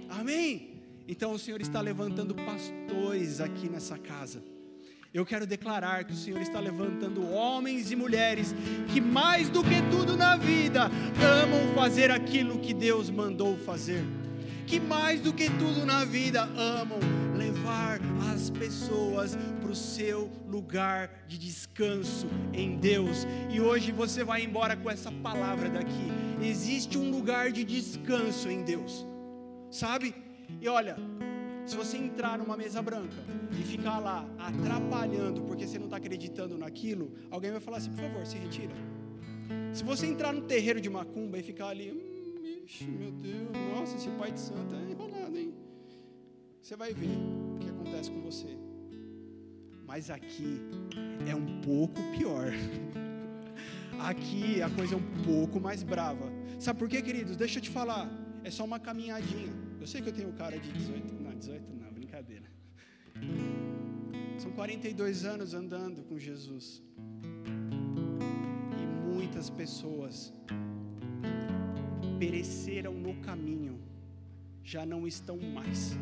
Amém? 0.09 0.81
Então 1.07 1.31
o 1.31 1.39
Senhor 1.39 1.61
está 1.61 1.79
levantando 1.79 2.35
pastores 2.35 3.39
aqui 3.39 3.69
nessa 3.69 3.97
casa. 3.97 4.43
Eu 5.13 5.25
quero 5.25 5.47
declarar 5.47 6.03
que 6.03 6.11
o 6.11 6.17
Senhor 6.17 6.41
está 6.41 6.59
levantando 6.59 7.25
homens 7.31 7.91
e 7.91 7.95
mulheres 7.95 8.53
que, 8.91 8.99
mais 8.99 9.49
do 9.49 9.63
que 9.63 9.81
tudo 9.89 10.17
na 10.17 10.35
vida, 10.35 10.91
amam 11.43 11.73
fazer 11.73 12.11
aquilo 12.11 12.59
que 12.59 12.73
Deus 12.73 13.09
mandou 13.09 13.57
fazer. 13.57 14.03
Que, 14.68 14.81
mais 14.81 15.22
do 15.22 15.34
que 15.34 15.49
tudo 15.52 15.85
na 15.85 16.03
vida, 16.03 16.44
amam 16.44 16.99
levar 17.38 18.02
as 18.34 18.49
pessoas 18.49 19.38
para 19.61 19.72
o 19.72 19.76
seu 19.76 20.30
lugar 20.45 21.23
de 21.26 21.38
descanso 21.38 22.27
em 22.53 22.77
Deus. 22.77 23.26
E 23.49 23.61
hoje 23.61 23.94
você 23.94 24.26
vai 24.26 24.44
embora 24.44 24.76
com 24.76 24.91
essa 24.91 25.10
palavra 25.10 25.69
daqui. 25.69 26.11
Existe 26.41 26.98
um 26.98 27.10
lugar 27.10 27.49
de 27.52 27.64
descanso 27.64 28.49
em 28.49 28.61
Deus, 28.64 29.07
sabe? 29.72 30.14
E 30.61 30.68
olha, 30.68 30.98
se 31.65 31.76
você 31.76 31.98
entrar 31.98 32.38
numa 32.38 32.57
mesa 32.57 32.81
branca 32.81 33.23
e 33.52 33.64
ficar 33.64 33.99
lá 33.99 34.27
atrapalhando 34.38 35.41
porque 35.44 35.65
você 35.65 35.77
não 35.80 35.85
está 35.85 35.98
acreditando 35.98 36.57
naquilo, 36.57 37.11
alguém 37.31 37.52
vai 37.52 37.61
falar 37.61 37.77
assim: 37.77 37.91
por 37.91 38.02
favor, 38.02 38.26
se 38.26 38.38
retira. 38.38 38.73
Se 39.73 39.84
você 39.84 40.06
entrar 40.06 40.34
no 40.34 40.41
terreiro 40.41 40.81
de 40.81 40.89
macumba 40.89 41.39
e 41.39 41.44
ficar 41.44 41.68
ali, 41.68 41.91
hum, 41.91 42.16
ixi, 42.68 42.85
meu 42.85 43.11
Deus, 43.11 43.49
nossa, 43.72 43.95
esse 43.95 44.10
pai 44.19 44.31
de 44.31 44.39
santa 44.41 44.76
é 44.76 44.91
enrolado, 44.91 45.38
hein? 45.38 45.53
Você 46.61 46.76
vai 46.76 46.94
ver 46.94 47.18
o 47.56 47.60
que 47.60 47.69
acontece 47.69 48.11
com 48.11 48.22
você. 48.22 48.57
Mas 49.85 50.10
aqui 50.10 50.60
é 51.26 51.34
um 51.34 51.61
pouco 51.61 51.99
pior. 52.18 52.52
Aqui 53.99 54.61
a 54.61 54.69
coisa 54.69 54.94
é 54.94 54.98
um 54.98 55.23
pouco 55.23 55.60
mais 55.60 55.81
brava. 55.81 56.31
Sabe 56.60 56.77
por 56.77 56.88
quê, 56.88 57.02
queridos? 57.02 57.35
Deixa 57.35 57.57
eu 57.57 57.64
te 57.64 57.69
falar. 57.69 58.07
É 58.44 58.52
só 58.52 58.64
uma 58.64 58.80
caminhadinha. 58.80 59.52
Eu 59.81 59.88
sei 59.88 60.02
que 60.02 60.10
eu 60.10 60.14
tenho 60.14 60.31
cara 60.34 60.60
de 60.60 60.72
18. 60.72 61.15
Não, 61.15 61.35
18 61.35 61.73
não, 61.73 61.91
brincadeira. 61.91 62.45
São 64.38 64.52
42 64.52 65.26
anos 65.26 65.56
andando 65.56 66.03
com 66.03 66.19
Jesus. 66.19 66.84
E 68.80 68.85
muitas 69.15 69.49
pessoas 69.49 70.31
pereceram 72.18 72.94
no 72.94 73.15
caminho, 73.22 73.80
já 74.64 74.85
não 74.85 75.07
estão 75.07 75.38
mais 75.38 75.98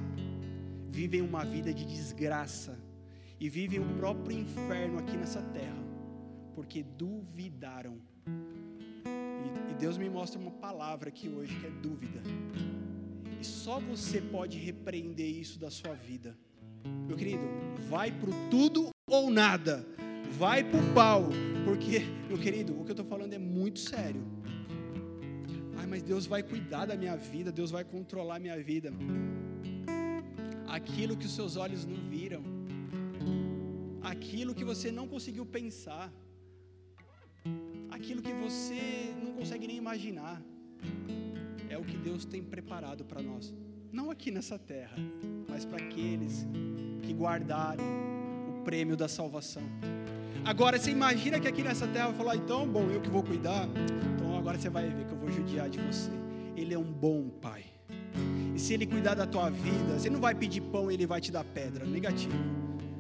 vivem 0.95 1.19
uma 1.19 1.43
vida 1.43 1.73
de 1.73 1.83
desgraça 1.83 2.79
e 3.37 3.49
vivem 3.49 3.79
o 3.79 3.97
próprio 3.97 4.39
inferno 4.39 4.97
aqui 4.97 5.17
nessa 5.17 5.41
terra, 5.41 5.83
porque 6.55 6.81
duvidaram. 6.83 7.97
E, 9.69 9.73
Deus 9.77 9.97
me 9.97 10.09
mostra 10.09 10.39
uma 10.39 10.51
palavra 10.51 11.09
aqui 11.09 11.27
hoje 11.27 11.53
que 11.59 11.67
é 11.67 11.69
dúvida. 11.69 12.21
E 13.41 13.43
só 13.43 13.77
você 13.77 14.21
pode 14.21 14.57
repreender 14.57 15.27
isso 15.27 15.59
da 15.59 15.69
sua 15.69 15.93
vida. 15.93 16.33
Meu 17.05 17.17
querido, 17.17 17.43
vai 17.89 18.09
pro 18.09 18.31
tudo 18.49 18.91
ou 19.09 19.29
nada. 19.29 19.85
Vai 20.39 20.63
pro 20.63 20.79
pau. 20.93 21.27
Porque, 21.65 21.99
meu 22.29 22.37
querido, 22.37 22.71
o 22.79 22.85
que 22.85 22.91
eu 22.91 22.93
estou 22.93 23.05
falando 23.05 23.33
é 23.33 23.37
muito 23.37 23.79
sério. 23.79 24.23
Mas 25.87 26.01
Deus 26.03 26.25
vai 26.25 26.41
cuidar 26.43 26.85
da 26.85 26.95
minha 26.95 27.15
vida, 27.15 27.51
Deus 27.51 27.71
vai 27.71 27.83
controlar 27.83 28.35
a 28.35 28.39
minha 28.39 28.61
vida. 28.61 28.91
Aquilo 30.67 31.15
que 31.15 31.25
os 31.25 31.33
seus 31.33 31.55
olhos 31.55 31.85
não 31.85 31.97
viram, 32.09 32.43
aquilo 34.01 34.53
que 34.53 34.63
você 34.63 34.91
não 34.91 35.07
conseguiu 35.07 35.45
pensar, 35.45 36.11
aquilo 37.89 38.21
que 38.21 38.33
você 38.33 39.13
não 39.23 39.33
consegue 39.33 39.67
nem 39.67 39.77
imaginar, 39.77 40.41
é 41.69 41.77
o 41.77 41.83
que 41.83 41.97
Deus 41.97 42.25
tem 42.25 42.43
preparado 42.43 43.05
para 43.05 43.21
nós. 43.21 43.53
Não 43.91 44.11
aqui 44.11 44.31
nessa 44.31 44.59
terra, 44.59 44.97
mas 45.47 45.63
para 45.65 45.77
aqueles 45.77 46.45
que 47.03 47.13
guardarem 47.13 47.85
o 48.49 48.63
prêmio 48.63 48.97
da 48.97 49.07
salvação. 49.07 49.63
Agora 50.43 50.77
você 50.77 50.91
imagina 50.91 51.39
que 51.39 51.47
aqui 51.47 51.63
nessa 51.63 51.87
terra 51.87 52.13
falar, 52.13 52.35
então, 52.35 52.67
bom, 52.67 52.89
eu 52.89 53.01
que 53.01 53.09
vou 53.09 53.23
cuidar, 53.23 53.67
agora 54.45 54.59
você 54.59 54.69
vai 54.69 54.87
ver 54.87 55.05
que 55.07 55.11
eu 55.11 55.17
vou 55.17 55.31
judiar 55.31 55.67
de 55.67 55.79
você. 55.79 56.11
Ele 56.55 56.71
é 56.71 56.77
um 56.77 56.83
bom 56.83 57.29
pai. 57.41 57.65
E 58.55 58.59
se 58.59 58.75
ele 58.75 58.85
cuidar 58.85 59.15
da 59.15 59.25
tua 59.25 59.49
vida, 59.49 59.97
você 59.97 60.07
não 60.07 60.19
vai 60.19 60.35
pedir 60.35 60.61
pão 60.61 60.91
e 60.91 60.93
ele 60.93 61.07
vai 61.07 61.19
te 61.19 61.31
dar 61.31 61.43
pedra, 61.43 61.83
negativo. 61.83 62.37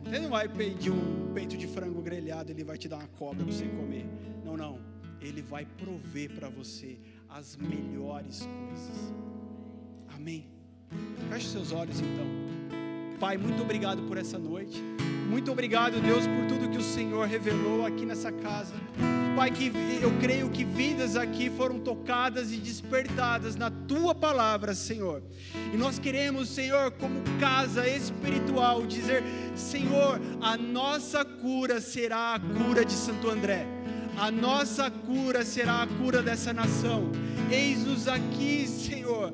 Você 0.03 0.17
não 0.17 0.31
vai 0.31 0.49
pedir 0.49 0.89
um 0.89 1.31
peito 1.35 1.55
de 1.55 1.67
frango 1.67 2.01
grelhado, 2.01 2.51
ele 2.51 2.63
vai 2.63 2.79
te 2.79 2.87
dar 2.87 2.97
uma 2.97 3.07
cobra 3.09 3.43
para 3.43 3.53
você 3.53 3.67
comer. 3.67 4.07
Não, 4.43 4.57
não. 4.57 4.79
Ele 5.21 5.43
vai 5.43 5.67
prover 5.67 6.31
para 6.31 6.49
você 6.49 6.97
as 7.29 7.55
melhores 7.57 8.39
coisas. 8.39 9.13
Amém. 10.15 10.49
Feche 11.29 11.49
seus 11.49 11.71
olhos 11.71 11.99
então. 11.99 12.74
Pai, 13.19 13.37
muito 13.37 13.61
obrigado 13.61 14.01
por 14.03 14.17
essa 14.17 14.37
noite. 14.37 14.83
Muito 15.29 15.51
obrigado, 15.51 16.01
Deus, 16.01 16.27
por 16.27 16.45
tudo 16.47 16.69
que 16.69 16.77
o 16.77 16.83
Senhor 16.83 17.27
revelou 17.27 17.85
aqui 17.85 18.05
nessa 18.05 18.31
casa. 18.31 18.73
Pai, 19.35 19.51
que 19.51 19.71
eu 20.01 20.11
creio 20.19 20.49
que 20.49 20.63
vidas 20.63 21.15
aqui 21.15 21.49
foram 21.49 21.79
tocadas 21.79 22.51
e 22.51 22.57
despertadas 22.57 23.55
na 23.55 23.69
tua 23.69 24.13
palavra, 24.13 24.73
Senhor. 24.73 25.23
E 25.73 25.77
nós 25.77 25.97
queremos, 25.97 26.49
Senhor, 26.49 26.91
como 26.91 27.21
casa 27.39 27.87
espiritual, 27.87 28.85
dizer: 28.85 29.23
Senhor, 29.55 30.19
a 30.41 30.57
nossa 30.57 31.23
cura 31.25 31.81
será 31.81 32.35
a 32.35 32.39
cura 32.39 32.85
de 32.85 32.93
Santo 32.93 33.29
André. 33.29 33.65
A 34.17 34.31
nossa 34.31 34.89
cura 34.89 35.43
será 35.43 35.83
a 35.83 35.87
cura 35.87 36.21
dessa 36.21 36.53
nação. 36.53 37.11
Eis-nos 37.51 38.07
aqui, 38.07 38.65
Senhor 38.67 39.33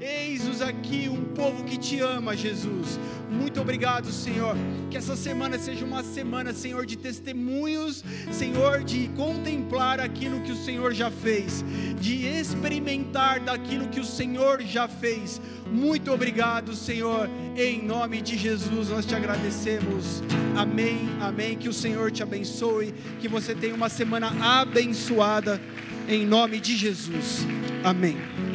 Eis-nos 0.00 0.60
aqui, 0.60 1.08
um 1.08 1.24
povo 1.34 1.64
que 1.64 1.76
te 1.76 2.00
ama, 2.00 2.36
Jesus. 2.36 2.98
Muito 3.30 3.60
obrigado, 3.60 4.10
Senhor. 4.12 4.56
Que 4.90 4.96
essa 4.96 5.16
semana 5.16 5.58
seja 5.58 5.84
uma 5.84 6.02
semana, 6.02 6.52
Senhor, 6.52 6.86
de 6.86 6.96
testemunhos, 6.96 8.04
Senhor, 8.30 8.84
de 8.84 9.08
contemplar 9.16 10.00
aquilo 10.00 10.40
que 10.42 10.52
o 10.52 10.56
Senhor 10.56 10.92
já 10.94 11.10
fez, 11.10 11.64
de 12.00 12.26
experimentar 12.26 13.40
daquilo 13.40 13.88
que 13.88 14.00
o 14.00 14.04
Senhor 14.04 14.62
já 14.62 14.86
fez. 14.86 15.40
Muito 15.70 16.12
obrigado, 16.12 16.74
Senhor. 16.74 17.28
Em 17.56 17.82
nome 17.82 18.20
de 18.22 18.36
Jesus, 18.36 18.88
nós 18.88 19.04
te 19.04 19.14
agradecemos. 19.14 20.22
Amém, 20.56 21.08
amém. 21.20 21.56
Que 21.56 21.68
o 21.68 21.72
Senhor 21.72 22.10
te 22.10 22.22
abençoe. 22.22 22.94
Que 23.20 23.28
você 23.28 23.54
tenha 23.54 23.74
uma 23.74 23.88
semana 23.88 24.60
abençoada. 24.60 25.60
Em 26.08 26.24
nome 26.24 26.60
de 26.60 26.76
Jesus. 26.76 27.44
Amém. 27.82 28.45